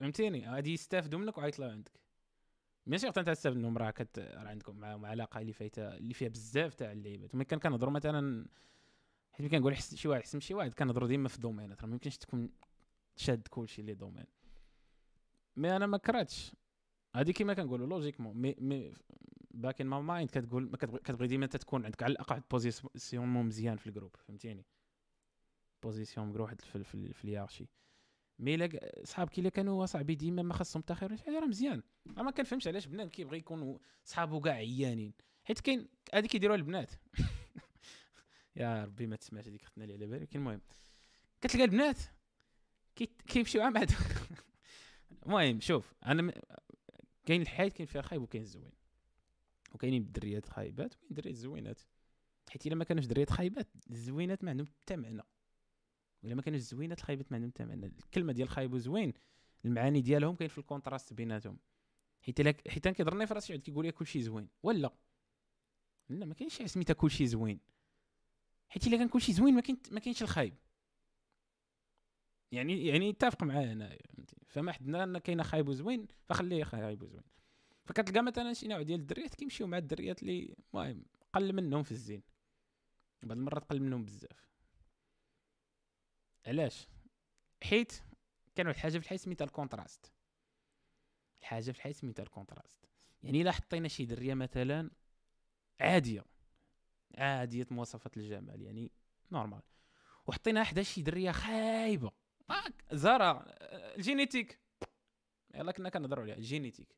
فهمتيني؟ 0.00 0.48
غادي 0.50 0.72
يستافدوا 0.72 1.18
منك 1.18 1.38
وغيطلعوا 1.38 1.72
عندك. 1.72 2.00
ماشي 2.86 3.06
وقت 3.06 3.18
أنت 3.18 3.30
تستافد 3.30 3.56
منهم 3.56 3.78
راه 3.78 3.90
كت 3.90 4.18
عندكم 4.18 4.76
معاهم 4.76 5.06
علاقة 5.06 5.40
اللي 5.40 5.52
فايتة 5.52 5.96
اللي 5.96 6.14
فيها 6.14 6.28
بزاف 6.28 6.74
تاع 6.74 6.92
اللعيبات. 6.92 7.36
كان 7.36 7.58
كنهضروا 7.58 7.92
مثلا 7.92 8.46
حيت 9.36 9.40
ملي 9.40 9.58
كنقول 9.58 9.76
شي 9.76 10.08
واحد 10.08 10.22
حسن 10.22 10.40
شي 10.40 10.54
واحد 10.54 10.74
كنهضروا 10.74 11.08
ديما 11.08 11.28
في 11.28 11.38
دومينات 11.38 11.80
راه 11.80 11.86
ما 11.86 11.92
يمكنش 11.92 12.16
تكون 12.16 12.50
شاد 13.16 13.48
كلشي 13.50 13.80
اللي 13.80 13.94
دومين. 13.94 14.24
مي 15.56 15.76
أنا 15.76 15.86
ما 15.86 15.98
كرهتش. 15.98 16.52
هادي 17.14 17.32
كيما 17.32 17.54
كنقولوا 17.54 17.86
لوجيكمون 17.86 18.36
مي 18.36 18.54
مي 18.58 18.92
باك 19.50 19.80
ان 19.80 19.86
مايند 19.86 20.30
كتقول 20.30 20.76
كتبغي 20.76 21.26
ديما 21.26 21.44
انت 21.44 21.56
تكون 21.56 21.84
عندك 21.84 22.02
على 22.02 22.12
الأقل 22.12 22.42
بوزيسيون 22.50 23.28
مزيان 23.28 23.76
في 23.76 23.86
الجروب 23.86 24.16
فهمتيني؟ 24.16 24.66
بوزيسيون 25.82 26.28
مقرو 26.28 26.44
واحد 26.44 26.60
في, 26.60 26.84
في, 26.84 27.12
في 27.12 27.24
اليارشي 27.24 27.68
مي 28.38 28.56
لا 28.56 28.92
صحابك 29.04 29.38
إلا 29.38 29.48
كانوا 29.48 29.86
صاحبي 29.86 30.14
ديما 30.14 30.42
ما 30.42 30.54
خاصهم 30.54 30.82
حتى 30.82 30.94
خير 30.94 31.10
راه 31.28 31.46
مزيان. 31.46 31.82
راه 32.16 32.22
ما 32.22 32.30
كنفهمش 32.30 32.68
علاش 32.68 32.86
بنات 32.86 33.10
كيبغي 33.10 33.38
يكونوا 33.38 33.78
صحابو 34.04 34.40
كاع 34.40 34.54
عيانين. 34.54 35.12
حيت 35.44 35.60
كاين 35.60 35.88
هذيك 36.14 36.30
كيديروها 36.30 36.56
البنات. 36.56 36.90
يا 38.56 38.84
ربي 38.84 39.06
ما 39.06 39.16
تسمعش 39.16 39.48
هذيك 39.48 39.62
اختنا 39.62 39.84
اللي 39.84 39.94
على 39.94 40.06
بالي 40.06 40.18
ولكن 40.18 40.38
المهم. 40.38 40.60
كتلقى 41.40 41.64
البنات. 41.64 41.98
كيمشيو 43.26 43.62
مع 43.62 43.68
بعض 43.68 43.86
المهم 45.26 45.60
شوف 45.60 45.94
أنا 46.06 46.32
كاين 47.26 47.42
الحياة 47.42 47.68
كاين 47.68 47.86
فيها 47.86 48.02
خايب 48.02 48.22
وكاين 48.22 48.42
الزوين. 48.42 48.72
وكاينين 49.74 50.02
الدريات 50.02 50.48
خايبات 50.48 50.94
وكاين 50.94 51.14
دريات 51.14 51.34
زوينات. 51.36 51.80
حيت 52.50 52.66
إلا 52.66 52.74
ما 52.74 52.84
كانوش 52.84 53.06
دريات 53.06 53.30
خايبات 53.30 53.68
الزوينات 53.90 54.44
ما 54.44 54.50
عندهم 54.50 54.66
حتى 54.66 54.96
معنى. 54.96 55.22
ولا 56.22 56.34
ما 56.34 56.42
كانوش 56.42 56.60
زوينات 56.60 56.98
الخايبات 56.98 57.32
ما 57.32 57.36
عندهم 57.36 57.50
حتى 57.50 57.64
معنى. 57.64 57.86
الكلمة 57.86 58.32
ديال 58.32 58.48
خايب 58.48 58.72
وزوين 58.72 59.12
المعاني 59.64 60.00
ديالهم 60.00 60.36
كاين 60.36 60.48
في 60.48 60.58
ال 60.58 60.63
contraste 60.63 61.12
بيناتهم. 61.12 61.58
حيت 62.22 62.40
لك 62.40 62.68
حيت 62.68 62.88
كيضرني 62.88 63.26
في 63.26 63.34
راسي 63.34 63.52
عاد 63.52 63.62
كيقول 63.62 63.86
لي 63.86 63.92
كلشي 63.92 64.22
زوين. 64.22 64.48
ولا. 64.62 64.90
لا 66.08 66.26
ما 66.26 66.34
كاينش 66.34 66.58
حاجة 66.58 66.66
سميتها 66.66 66.94
كلشي 66.94 67.26
زوين. 67.26 67.60
حيت 68.68 68.86
إلا 68.86 68.96
كان 68.96 69.08
كلشي 69.08 69.32
زوين 69.32 69.54
ما 69.54 69.60
كاين 69.60 69.78
ما 69.90 70.00
كاينش 70.00 70.22
الخايب. 70.22 70.54
يعني 72.52 72.86
يعني 72.86 73.10
اتفق 73.10 73.42
معايا 73.42 73.72
أنا 73.72 73.98
فما 74.46 74.72
حدنا 74.72 75.04
ان 75.04 75.18
كاينة 75.18 75.42
خايب 75.42 75.68
وزوين 75.68 76.08
فخليه 76.28 76.64
خايب 76.64 77.02
وزوين. 77.02 77.24
فكتلقى 77.84 78.22
مثلا 78.22 78.52
شي 78.52 78.68
نوع 78.68 78.82
ديال 78.82 79.00
الدريات 79.00 79.34
كيمشيو 79.34 79.66
مع 79.66 79.78
الدريات 79.78 80.22
اللي 80.22 80.56
المهم 80.74 81.04
قل 81.32 81.52
منهم 81.52 81.82
في 81.82 81.92
الزين. 81.92 82.22
بعض 83.22 83.38
المرات 83.38 83.64
قل 83.64 83.80
منهم 83.80 84.04
بزاف. 84.04 84.46
علاش؟ 86.46 86.88
حيت 87.62 87.92
كان 88.54 88.66
واحد 88.66 88.76
الحاجة 88.76 88.92
في 88.92 88.98
الحياة 88.98 89.18
سميتها 89.18 89.44
ال 89.44 89.50
contraste. 89.50 90.12
الحاجة 91.40 91.62
في 91.62 91.78
الحياة 91.78 91.92
سميتها 91.92 92.22
ال 92.22 92.27
contraste. 92.27 92.78
يعني 93.22 93.42
إلا 93.42 93.52
حطينا 93.52 93.88
شي 93.88 94.04
درية 94.04 94.34
مثلا 94.34 94.90
عادية. 95.80 96.24
عادية 97.14 97.66
مواصفات 97.70 98.16
الجمال 98.16 98.62
يعني 98.62 98.92
normal 99.32 99.62
وحطينا 100.26 100.64
حدا 100.64 100.82
شي 100.82 101.02
درية 101.02 101.30
خايبة. 101.30 102.12
زارا 102.92 103.44
ال 103.96 104.02
génétique 104.02 104.60
يلا 105.54 105.72
كنا 105.72 105.88
كنهضروا 105.88 106.22
عليها 106.22 106.36
ال 106.36 106.42
génétique 106.42 106.96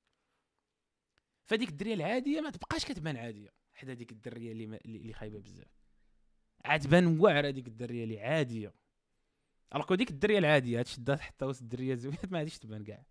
فديك 1.44 1.68
الدرية 1.68 1.94
العادية 1.94 2.40
ما 2.40 2.50
تبقاش 2.50 2.84
كتبان 2.84 3.16
عادية. 3.16 3.54
حدا 3.74 3.94
ديك 3.94 4.12
الدرية 4.12 4.52
اللي 4.52 4.76
اللي 4.84 5.12
خايبة 5.12 5.38
بزاف. 5.38 5.78
عاد 6.64 6.80
تبان 6.80 7.20
واعرة 7.20 7.50
ديك 7.50 7.66
الدرية 7.66 8.04
اللي 8.04 8.20
عادية. 8.20 8.74
alors 9.74 9.94
ديك 9.94 10.10
الدرية 10.10 10.38
العادية 10.38 10.82
تشدها 10.82 11.16
تحطها 11.16 11.46
وسط 11.46 11.62
الدرية 11.62 11.92
الزوينه 11.92 12.18
ما 12.30 12.38
غاديش 12.38 12.58
تبان 12.58 12.84
كاع. 12.84 13.04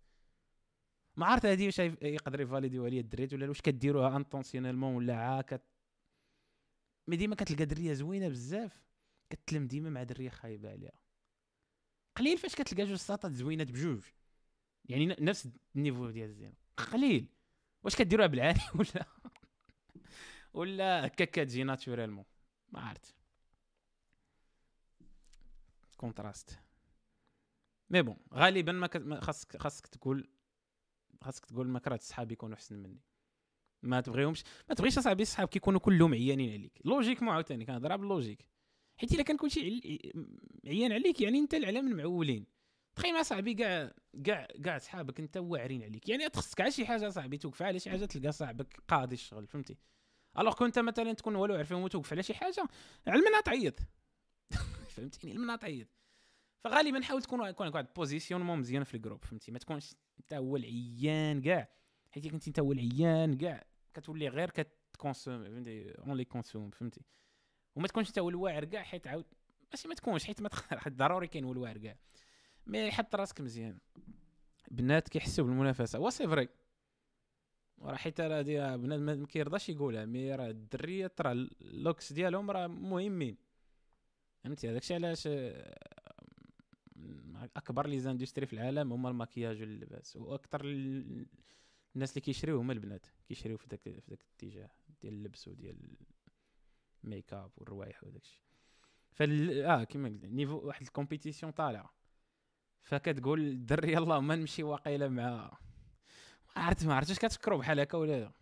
ما 1.16 1.26
عرفت 1.26 1.46
هادي 1.46 1.66
واش 1.66 1.78
يقدر 1.78 2.40
يـ 2.40 2.44
valider 2.44 2.75
يو 2.75 2.84
عليا 2.84 3.00
الدريات 3.00 3.34
ولا 3.34 3.48
واش 3.48 3.60
كديروها 3.60 4.16
intentionnellement 4.16 4.94
ولا 4.94 5.16
عا؟ 5.16 5.44
mais 7.08 7.16
ديما 7.16 7.34
كتلقى 7.34 7.64
درية 7.64 7.92
زوينة 7.92 8.28
بزاف 8.28 8.82
كتلم 9.30 9.66
ديما 9.66 9.90
مع 9.90 10.02
درية 10.02 10.30
خايبة 10.30 10.70
عليها. 10.70 11.00
قليل 12.16 12.38
فاش 12.38 12.54
كتلقى 12.54 12.84
جوج 12.84 12.96
ساطات 12.96 13.32
زوينات 13.32 13.70
بجوج. 13.70 14.02
يعني 14.84 15.06
نفس 15.06 15.48
ال 15.76 15.81
niveau 15.81 16.10
ديال 16.10 16.28
الزينة. 16.28 16.54
قليل. 16.76 17.28
واش 17.82 17.96
كديروها 17.96 18.26
بالعالي 18.26 18.60
ولا؟ 18.78 19.06
ولا 20.52 21.06
هكا 21.06 21.24
كتجي 21.24 21.64
naturellement. 21.64 22.24
ما 22.72 22.80
عرفت. 22.80 23.14
contraste. 25.96 26.58
mais 27.90 28.02
bon 28.02 28.16
غالبا 28.34 28.72
ما 28.72 29.20
خاصك 29.20 29.56
خاصك 29.56 29.86
تقول 29.86 30.28
خاصك 31.22 31.46
تقول 31.46 31.68
ما 31.68 31.78
كرهت 31.78 32.02
صحابي 32.02 32.32
يكونوا 32.32 32.56
احسن 32.56 32.76
مني. 32.76 33.00
ما 33.82 34.00
تبغيهمش. 34.00 34.44
ما 34.68 34.74
تبغيش 34.74 34.98
أصاحبي 34.98 35.24
صحابك 35.24 35.56
يكونوا 35.56 35.80
كلهم 35.80 36.14
عيانين 36.14 36.52
عليك. 36.52 36.80
logiquement 36.84 37.30
عاوتاني 37.30 37.64
كنهضر 37.64 37.96
بال 37.96 38.07
logique 38.07 38.46
حيت 38.96 39.12
إلا 39.12 39.22
كان 39.22 39.36
كلشي 39.36 39.60
عيان 40.66 40.92
عليك 40.92 41.20
يعني 41.20 41.38
أنت 41.38 41.54
العلام 41.54 41.88
المعولين. 41.88 42.46
تخيل 42.96 43.14
مع 43.14 43.22
صاحبي 43.22 43.54
كاع 43.54 43.92
كاع 44.24 44.46
كاع 44.64 44.78
صحابك 44.78 45.20
أنت 45.20 45.36
واعرين 45.36 45.82
عليك. 45.82 46.08
يعني 46.08 46.28
تخصك 46.28 46.60
على 46.60 46.70
شي 46.70 46.86
حاجة 46.86 47.08
صاحبي 47.08 47.38
توقف 47.38 47.62
على 47.62 47.78
شي 47.78 47.90
حاجة 47.90 48.04
تلقى 48.04 48.32
صاحبك 48.32 48.82
قاضي 48.88 49.14
الشغل 49.14 49.46
فهمتي؟ 49.46 49.76
alors 50.38 50.54
كنت 50.54 50.78
مثلا 50.78 51.12
تكون 51.12 51.34
والو 51.34 51.54
عارفين 51.54 51.76
وتوقف 51.76 52.12
على 52.12 52.22
شي 52.22 52.34
حاجة 52.34 52.68
على 53.06 53.20
منها 53.20 53.40
تعيط. 53.40 53.78
فهمتيني؟ 54.96 55.32
على 55.32 55.42
منها 55.42 55.56
تعيط. 55.56 55.88
فغالبا 56.64 57.02
حاول 57.02 57.22
تكون 57.22 57.48
يكون 57.48 57.68
واحد 57.68 57.86
positionnement 57.96 58.58
مزيان 58.58 58.84
في 58.84 58.94
ال 58.94 58.98
groupe 58.98 59.24
فهمتي؟ 59.24 59.52
ما 59.52 59.58
تكونش 59.58 59.94
أنت 60.20 60.34
هو 60.34 60.56
العيان 60.56 61.40
كاع 61.40 61.68
حيت 62.10 62.28
كنتي 62.28 62.50
انت 62.50 62.60
هو 62.60 62.72
العيان 62.72 63.36
كاع 63.36 63.64
كتولي 63.94 64.28
غير 64.28 64.50
كت 64.50 64.69
consomme 64.69 65.44
فهمتي؟ 65.44 65.90
only 65.90 66.24
consomme 66.24 66.70
فهمتي؟ 66.70 67.00
وما 67.76 67.88
تكونش 67.88 68.08
انت 68.08 68.18
هو 68.18 68.28
الواعر 68.28 68.64
كاع 68.64 68.82
حيت 68.82 69.06
عاود 69.06 69.24
ماشي 69.70 69.88
ما 69.88 69.94
تكونش 69.94 70.24
حيت 70.24 70.42
ما 70.42 70.48
حيت 70.84 70.92
ضروري 70.92 71.26
كاين 71.26 71.44
هو 71.44 71.52
الواعر 71.52 71.78
كاع. 71.78 71.96
mais 72.66 72.90
حط 72.90 73.14
راسك 73.14 73.40
مزيان. 73.40 73.78
بنات 74.70 75.08
كيحسوا 75.08 75.44
بالمنافسة. 75.44 75.98
وا 75.98 76.10
c'est 76.10 76.28
vrai 76.28 76.48
وراه 77.78 77.96
حيت 77.96 78.20
راه 78.20 78.42
دي 78.42 78.76
بنات 78.76 79.00
ما 79.00 79.26
كيرضاش 79.26 79.68
يقولها 79.68 80.04
mais 80.04 80.34
راه 80.34 80.50
الدريات 80.50 81.20
راه 81.20 81.32
ال 81.32 81.45
looks 81.45 82.12
ديالهم 82.12 82.50
راه 82.50 82.66
مهمين. 82.66 83.36
فهمتي؟ 84.44 84.70
هذاك 84.70 84.82
الشيء 84.82 84.96
علاش 84.96 85.24
آه، 85.26 85.78
أكبر 87.56 87.86
les 87.86 88.00
industries 88.00 88.46
في 88.46 88.52
العالم 88.52 88.92
هما 88.92 89.08
الماكياج 89.08 89.60
واللباس. 89.60 90.16
وأكثر 90.16 90.62
الناس 91.98 92.10
اللي 92.10 92.20
كيشريو 92.20 92.58
هما 92.58 92.72
البنات 92.72 93.06
كيشريو 93.28 93.56
في 93.56 93.66
ذاك 93.70 93.80
في 93.80 93.90
ذاك 93.90 94.20
الاتجاه 94.22 94.70
ديال 95.02 95.14
اللبس 95.14 95.48
وديال 95.48 95.96
ال 97.04 97.10
make 97.10 97.32
up 97.32 97.50
والروايح 97.56 98.04
وداك 98.04 98.22
الشيء 98.22 98.42
فال 99.12 99.62
آه 99.64 99.84
كيما 99.84 100.08
قلت 100.08 100.24
niveau 100.24 100.58
واحد 100.58 100.82
ال 100.82 100.88
compétition 100.88 101.52
طالعه 101.52 101.94
فكتقول 102.82 103.40
الدري 103.40 103.92
يلاه 103.92 104.20
ما 104.20 104.36
نمشي 104.36 104.62
واقيلا 104.62 105.08
مع 105.08 105.58
ما 106.56 106.62
عرفت 106.62 106.86
ما 106.86 106.94
عرفت 106.94 107.10
واش 107.10 107.18
كتفكروا 107.18 107.58
بحال 107.58 107.80
هكا 107.80 107.98
ولا 107.98 108.20
لا. 108.20 108.32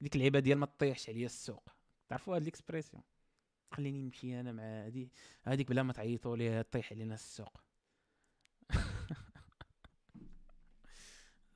ديك 0.00 0.14
اللعيبة 0.14 0.38
ديال 0.38 0.58
ما 0.58 0.66
تطيحش 0.66 1.08
عليا 1.08 1.26
السوق. 1.26 1.68
تعرفوا 2.08 2.36
هاد 2.36 2.42
ليكسبريسيون؟ 2.42 3.02
خليني 3.72 4.02
نمشي 4.02 4.40
أنا 4.40 4.52
مع 4.52 4.62
هادي. 4.62 5.10
هاديك 5.44 5.68
بلا 5.68 5.82
ما 5.82 5.92
تعيطوا 5.92 6.36
ليها 6.36 6.62
طيح 6.62 6.92
علينا 6.92 7.14
السوق 7.14 7.64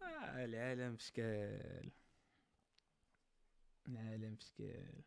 آه 0.02 0.27
العالم 0.44 0.94
بشكال 0.94 1.90
العالم 3.88 4.34
بشكال 4.34 5.02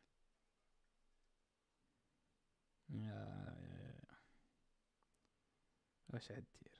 واش 6.09 6.31
عدير 6.31 6.71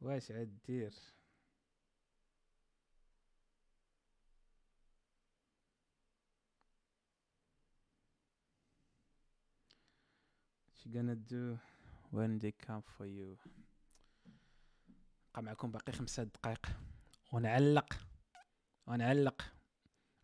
واش 0.00 0.30
عدير 0.30 0.94
she 10.82 10.88
gonna 10.88 11.14
do 11.14 11.58
when 12.10 12.38
they 12.40 12.52
come 12.66 12.82
for 12.96 13.06
you? 13.06 13.36
بقى 15.32 15.42
معكم 15.42 15.70
باقي 15.70 15.92
خمسة 15.92 16.22
دقائق. 16.22 16.66
ونعلق. 17.32 17.98
ونعلق. 18.86 19.42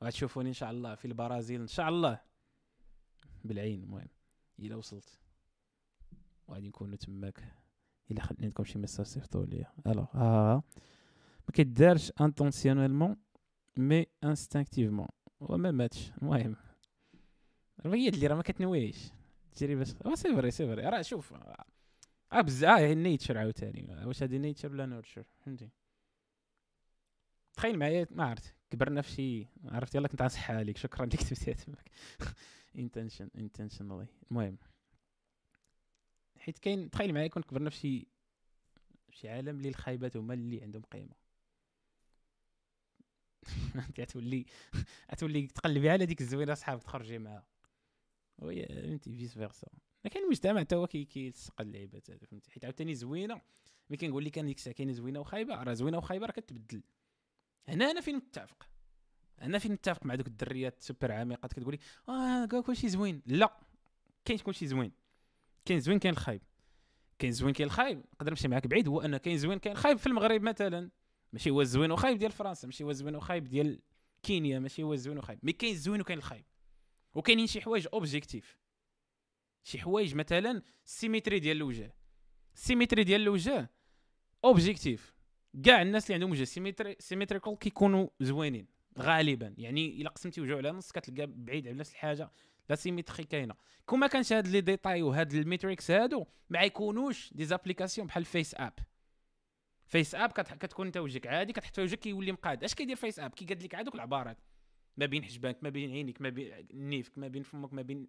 وغتشوفوني 0.02 0.48
إن 0.48 0.54
شاء 0.54 0.70
الله 0.70 0.94
في 0.94 1.04
البرازيل. 1.04 1.60
إن 1.60 1.66
شاء 1.66 1.88
الله. 1.88 2.20
بالعين 3.44 3.82
المهم. 3.82 4.08
إلا 4.58 4.76
وصلت. 4.76 5.18
وغادي 6.48 6.68
نكونوا 6.68 6.96
تماك. 6.96 7.44
إلا 8.10 8.22
خليت 8.22 8.44
لكم 8.44 8.64
شي 8.64 8.78
ميساج 8.78 9.06
صيفطوا 9.06 9.46
لي 9.46 9.66
ألوغ. 9.86 10.06
ها 10.12 10.62
ما 11.48 11.52
كيدارش 11.52 12.12
انتونسيونيلمون 12.20 13.16
مي 13.76 14.06
انستانكتيفمون 14.24 15.08
وما 15.40 15.70
ماتش 15.70 16.12
المهم. 16.22 16.56
هي 17.84 18.08
اللي 18.08 18.26
راه 18.26 18.34
ما 18.34 18.42
كتنويش. 18.42 19.10
التجربه 19.44 19.94
وا 20.04 20.14
سي 20.14 20.34
فري 20.36 20.50
سي 20.50 20.66
فري. 20.66 20.82
راه 20.82 21.02
شوف. 21.02 21.34
آه 22.32 22.40
بزاف 22.40 22.80
آه 22.80 22.94
نيتشر 22.94 23.38
عاوتاني. 23.38 24.06
واش 24.06 24.22
هادي 24.22 24.38
نيتشر 24.38 24.72
ولا 24.72 24.86
نورتشر 24.86 25.24
فهمتي؟ 25.44 25.68
تخيل 27.54 27.78
معايا 27.78 28.06
ما 28.10 28.24
عرفت 28.24 28.54
كبرنا 28.70 29.02
في 29.02 29.10
شي 29.10 29.46
عرفت؟ 29.64 29.94
يلا 29.94 30.08
كنت 30.08 30.22
غنصحها 30.22 30.64
لك 30.64 30.76
شكرا 30.76 31.04
اللي 31.04 31.16
كتبتيها 31.16 31.54
تماك. 31.64 31.90
intention 32.76 33.30
intentionally 33.38 34.06
المهم 34.30 34.58
حيت 36.38 36.58
كاين 36.58 36.90
تخيل 36.90 37.14
معايا 37.14 37.26
كون 37.28 37.42
كبرنا 37.42 37.70
في 37.70 37.76
شي 37.76 38.06
شي 39.10 39.28
عالم 39.28 39.56
اللي 39.56 39.68
الخايبات 39.68 40.16
هما 40.16 40.34
اللي 40.34 40.62
عندهم 40.62 40.82
قيمة. 40.82 41.14
أنت 43.88 44.00
غتولي 45.12 45.46
تقلبي 45.46 45.90
على 45.90 46.06
ديك 46.06 46.20
الزوينة 46.20 46.54
صحاب 46.54 46.80
تخرجي 46.80 47.18
معاها. 47.18 47.46
وهي 48.38 48.66
فهمتي؟ 48.66 49.16
vice 49.16 49.34
versa 49.34 49.68
كاين 50.10 50.24
المجتمع 50.24 50.60
حتى 50.60 50.76
هو 50.76 50.86
كيلصق 50.86 51.60
اللعيبات 51.60 52.10
فهمتي؟ 52.10 52.50
حيت 52.50 52.64
عاوتاني 52.64 52.94
زوينة 52.94 53.40
ملي 53.90 53.96
كنقول 53.96 54.24
لك 54.24 54.38
أنا 54.38 54.46
ديك 54.46 54.56
الساعة 54.56 54.74
كاينة 54.74 54.92
زوينة 54.92 55.20
وخايبة 55.20 55.62
راه 55.62 55.72
زوينة 55.72 55.98
وخايبة 55.98 56.26
راه 56.26 56.32
كتبدل. 56.32 56.82
هنا 57.68 57.90
أنا 57.90 58.00
فين 58.00 58.16
متفق 58.16 58.68
أنا 59.42 59.58
فين 59.58 59.72
متفق 59.72 60.06
مع 60.06 60.14
دوك 60.14 60.26
الدريات 60.26 60.82
سوبر 60.82 61.12
عميقات 61.12 61.52
كتقول 61.52 61.74
لي 61.74 62.12
آه 62.14 62.46
كلشي 62.46 62.88
زوين. 62.88 63.22
لا 63.26 63.60
كاين 64.24 64.38
كلشي 64.38 64.66
زوين. 64.66 64.92
كاين 65.64 65.80
زوين 65.80 65.98
كاين 65.98 66.14
الخايب. 66.14 66.42
كاين 67.18 67.32
زوين 67.32 67.52
كاين 67.52 67.66
الخايب. 67.66 68.02
نقدر 68.14 68.30
نمشي 68.30 68.48
معاك 68.48 68.66
بعيد 68.66 68.88
هو 68.88 69.00
أن 69.00 69.16
كاين 69.16 69.38
زوين 69.38 69.58
كاين 69.58 69.76
الخايب 69.76 69.98
في 69.98 70.06
المغرب 70.06 70.42
مثلا. 70.42 70.90
ماشي 71.32 71.50
هو 71.50 71.60
الزوين 71.60 71.90
وخايب 71.90 72.18
ديال 72.18 72.32
فرنسا 72.32 72.66
ماشي 72.66 72.84
هو 72.84 72.90
الزوين 72.90 73.16
وخايب 73.16 73.44
ديال 73.44 73.80
كينيا 74.22 74.58
ماشي 74.58 74.82
هو 74.82 74.92
الزوين 74.92 75.18
وخايب. 75.18 75.38
mais 75.42 75.52
كاين 75.52 75.72
الزوين 75.72 76.00
وكاين 76.00 76.18
الخايب. 76.18 76.44
وكاينين 77.14 77.46
شي 77.46 77.60
حوايج 77.60 77.86
objectives 77.92 78.58
شي 79.62 79.78
حوايج 79.78 80.14
مثلا 80.14 80.62
ال 80.84 80.90
symétrie 80.90 81.38
ديال 81.38 81.56
الوجه. 81.56 81.94
ال 82.54 82.60
symétrie 82.60 83.04
ديال 83.04 83.20
الوجه 83.20 83.70
objectif 84.44 85.14
كاع 85.64 85.82
الناس 85.82 86.04
اللي 86.04 86.14
عندهم 86.14 86.30
وجه 86.30 86.44
symétrie 86.44 86.96
symmetrical 86.98 87.58
كيكونوا 87.58 88.08
زوينين 88.20 88.66
غالبا. 88.98 89.54
يعني 89.58 90.00
إلا 90.00 90.10
قسمتي 90.10 90.40
وجهه 90.40 90.56
على 90.56 90.70
نص 90.70 90.92
كتلقى 90.92 91.26
بعيد 91.26 91.68
على 91.68 91.76
نفس 91.76 91.92
الحاجة. 91.92 92.30
la 92.70 92.76
symétrie 92.76 93.24
كاينة. 93.24 93.54
كون 93.86 93.98
ما 93.98 94.06
كانش 94.06 94.32
هاد 94.32 94.48
les 94.48 94.60
détails 94.60 95.02
وهاد 95.02 95.34
ال 95.34 95.41
metrics 95.41 95.90
هادو 95.90 96.26
ما 96.50 96.62
يكونوش 96.62 97.32
des 97.34 97.44
applications 97.44 98.06
بحال 98.06 98.24
FaceApp 98.24 98.72
FaceApp 99.86 100.32
كتكون 100.32 100.86
انت 100.86 100.96
وجهك 100.96 101.26
عادي 101.26 101.52
كتحط 101.52 101.78
وجهك 101.78 101.98
كيولي 101.98 102.32
مقاد. 102.32 102.64
اش 102.64 102.74
كيدير 102.74 102.96
FaceApp 102.96 103.30
كيقاد 103.30 103.62
لك 103.62 103.74
هذوك 103.74 103.94
العبارات 103.94 104.38
ما 104.96 105.06
بين 105.06 105.24
حجبانك 105.24 105.62
ما 105.62 105.68
بين 105.68 105.90
عينيك 105.90 106.20
ما 106.20 106.28
بين 106.28 106.66
نيفك 106.74 107.18
ما 107.18 107.28
بين 107.28 107.42
فمك 107.42 107.72
ما 107.72 107.82
بين 107.82 108.06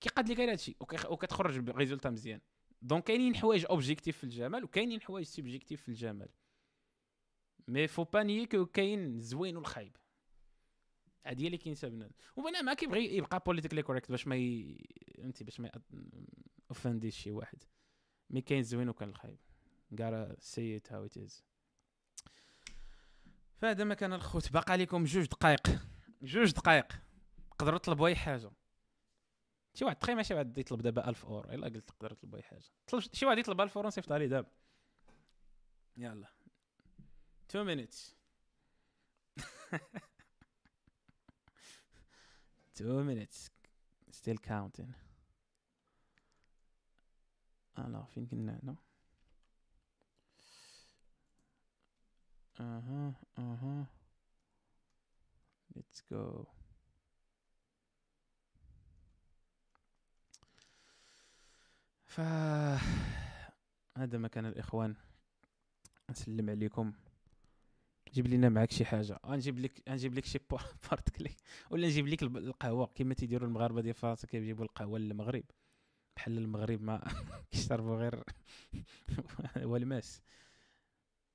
كيقاد 0.00 0.28
لك 0.28 0.38
غير 0.38 0.50
هادشي 0.50 0.76
وكتخرج 0.80 1.58
ب 1.58 1.64
résultat 1.64 2.10
مزيان. 2.10 2.40
donc 2.82 3.04
كاينين 3.04 3.36
حوايج 3.36 3.66
objectives 3.70 4.18
في 4.18 4.24
الجمال 4.24 4.64
وكاينين 4.64 5.00
حوايج 5.00 5.26
subjectives 5.26 5.82
في 5.82 5.88
الجمال 5.88 6.28
mais 7.68 7.88
faut 7.88 8.04
pas 8.04 8.22
nier 8.22 8.46
que 8.46 8.66
كاين 8.66 9.16
الزوين 9.16 9.56
والخايب. 9.56 9.96
هادي 11.26 11.42
هي 11.42 11.46
اللي 11.46 11.58
كاين 11.58 11.76
بنادم. 11.82 12.12
وبنادم 12.36 12.64
ما 12.64 12.74
كيبغي 12.74 13.16
يبقى 13.16 13.42
politically 13.46 13.82
correct 13.82 14.10
باش 14.10 14.26
ما 14.26 14.36
ي... 14.36 14.78
فهمتي 15.18 15.44
باش 15.44 15.60
ما 15.60 15.70
offendيش 16.70 17.16
شي 17.16 17.30
واحد. 17.30 17.62
mais 18.30 18.40
كاين 18.40 18.60
الزوين 18.60 18.88
وكاين 18.88 19.10
الخايب. 19.10 19.38
Gotta 19.94 20.40
see 20.40 20.76
it 20.76 20.92
how 20.92 21.04
it 21.04 21.16
is 21.16 21.44
فهذا 23.56 23.84
ما 23.84 23.94
كان 23.94 24.12
الخوت. 24.12 24.52
باقا 24.52 24.76
لكم 24.76 25.04
جوج 25.04 25.26
دقائق. 25.26 25.68
جوج 26.22 26.52
دقائق. 26.52 26.92
تقدروا 27.50 27.78
تطلبوا 27.78 28.08
أي 28.08 28.16
حاجة. 28.16 28.50
شي 29.74 29.84
واحد 29.84 29.96
تخيل 29.96 30.26
شي 30.26 30.34
واحد 30.34 30.58
يطلب 30.58 30.82
دابا 30.82 31.08
1000 31.08 31.24
أورو. 31.26 31.50
الا 31.50 31.66
قلت 31.68 31.88
تقدر 31.88 32.12
تطلب 32.14 32.34
أي 32.34 32.42
حاجة. 32.42 32.64
طلب 32.88 33.02
شي 33.12 33.26
واحد 33.26 33.38
يطلب 33.38 33.60
1000 33.60 33.76
أورو 33.76 33.88
نصيفط 33.88 34.12
عليه 34.12 34.26
دابا. 34.26 34.48
يلا. 35.96 36.28
2 37.50 37.64
minutes. 37.64 38.14
2 42.74 43.04
minutes. 43.04 43.50
Still 44.10 44.38
counting. 44.38 44.92
Alors 47.78 48.06
فين 48.14 48.26
كنا 48.26 48.60
هنا 48.62 48.76
أها 52.60 53.14
أها 53.38 53.86
let's 55.76 56.02
go. 56.12 56.46
فهذا 62.10 62.20
ما 63.98 64.18
كان 64.18 64.46
الإخوان. 64.46 64.94
نسلم 66.10 66.50
عليكم. 66.50 66.92
جيب 68.12 68.26
لنا 68.26 68.48
معاك 68.48 68.70
شي 68.70 68.84
حاجة. 68.84 69.20
غنجيب 69.26 69.58
لك 69.58 69.82
غنجيب 69.88 70.14
لك 70.14 70.24
شي 70.24 70.38
porte-clés 70.90 71.36
ولا 71.70 71.86
نجيب 71.86 72.06
لك 72.06 72.22
القهوة. 72.22 72.86
كما 72.94 73.14
تيديروا 73.14 73.48
المغاربة 73.48 73.80
ديال 73.80 73.94
فرنسا 73.94 74.26
كيجيبوا 74.26 74.64
القهوة 74.64 74.98
للمغرب. 74.98 75.44
بحال 76.16 76.38
المغرب 76.38 76.82
ما 76.82 77.04
كيشربوا 77.50 77.96
غير 77.96 78.24
والماس 79.70 80.22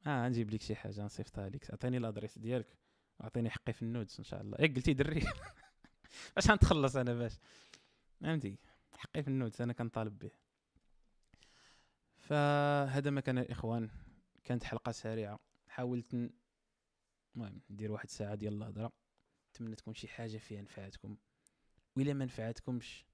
آه 0.08 0.28
نجيب 0.30 0.50
لك 0.54 0.62
شي 0.62 0.76
حاجة. 0.76 1.02
نصيفطها 1.02 1.50
لك. 1.50 1.72
عطيني 1.72 2.00
l'adresse 2.00 2.38
ديالك. 2.38 2.78
أعطيني 3.22 3.50
حقي 3.50 3.74
في 3.74 3.82
ال 3.82 3.87
nudes 3.87 4.16
إن 4.20 4.24
شاء 4.26 4.42
الله. 4.42 4.58
ياك 4.60 4.76
قلتي 4.76 4.94
دري. 4.94 5.24
باش 6.36 6.50
غنتخلص 6.52 6.96
أنا 6.96 7.14
باش. 7.14 7.34
فهمتي؟ 8.22 8.58
حقي 8.94 9.24
في 9.24 9.28
ال 9.28 9.33
nudes. 9.33 9.62
أنا 9.62 9.74
كنطالب 9.74 10.20
به. 10.20 10.45
فهذا 12.26 13.10
ما 13.10 13.22
كان 13.22 13.38
الاخوان 13.38 13.90
كانت 14.44 14.64
حلقة 14.64 14.92
سريعة. 14.92 15.40
حاولت 15.68 16.14
المهم 16.14 17.62
ندير 17.70 17.92
واحد 17.92 18.06
الساعة 18.06 18.36
ديال 18.36 18.54
الهضرة. 18.54 18.92
نتمنى 19.50 19.76
تكون 19.76 19.94
شي 19.94 20.08
حاجة 20.08 20.38
فيها 20.38 20.62
نفعتكم. 20.62 21.18
وإلا 21.96 22.14
ما 22.14 22.26
نفعتكمش 22.26 23.06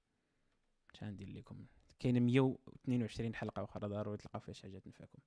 اش 0.94 1.04
غندير 1.04 1.28
لكم. 1.28 1.66
كاينة 1.98 2.20
122 2.20 3.34
حلقة 3.34 3.64
أخرى 3.64 3.88
ضروري 3.88 4.16
تلقاو 4.16 4.40
فيها 4.40 4.54
شي 4.54 4.62
حاجة 4.62 4.78
تنفعكم 4.78 5.18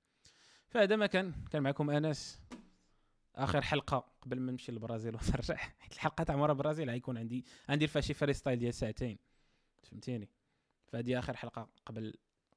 فهذا 0.68 0.96
ما 0.96 1.06
كان. 1.06 1.32
كان 1.50 1.62
معكم 1.62 1.90
أنس. 1.90 2.40
آخر 3.34 3.62
حلقة 3.62 4.12
قبل 4.22 4.40
ما 4.40 4.52
نمشي 4.52 4.72
للبرازيل 4.72 5.14
ونرجع. 5.16 5.56
حيت 5.56 5.92
الحلقة 5.92 6.24
تاع 6.24 6.36
مورا 6.36 6.52
البرازيل 6.52 6.90
غيكون 6.90 7.18
عندي 7.18 7.44
غندير 7.70 7.88
فيها 7.88 8.02
شي 8.02 8.14
freestyle 8.14 8.58
ديال 8.58 8.74
ساعتين. 8.74 9.18
فهمتيني؟ 9.82 10.28
فهذه 10.86 11.18
آخر 11.18 11.36
حلقة 11.36 11.68
قبل 11.86 12.14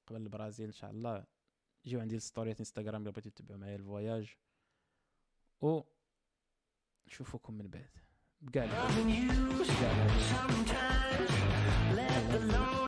قبل 0.09 0.21
البرازيل 0.21 0.65
إن 0.65 0.71
شاء 0.71 0.91
الله 0.91 1.25
جيو 1.85 1.99
عندي 1.99 2.15
ال 2.15 2.22
storyات 2.22 2.59
إنستغرام 2.59 3.01
اللي 3.01 3.11
بغيتو 3.11 3.29
تتبعوا 3.29 3.59
معايا 3.59 3.75
ال 3.75 3.83
voyage. 3.83 4.35
و 5.61 5.81
نشوفكم 7.07 7.53
من 7.53 7.67
بعد. 7.67 7.89
بكاع 8.41 8.65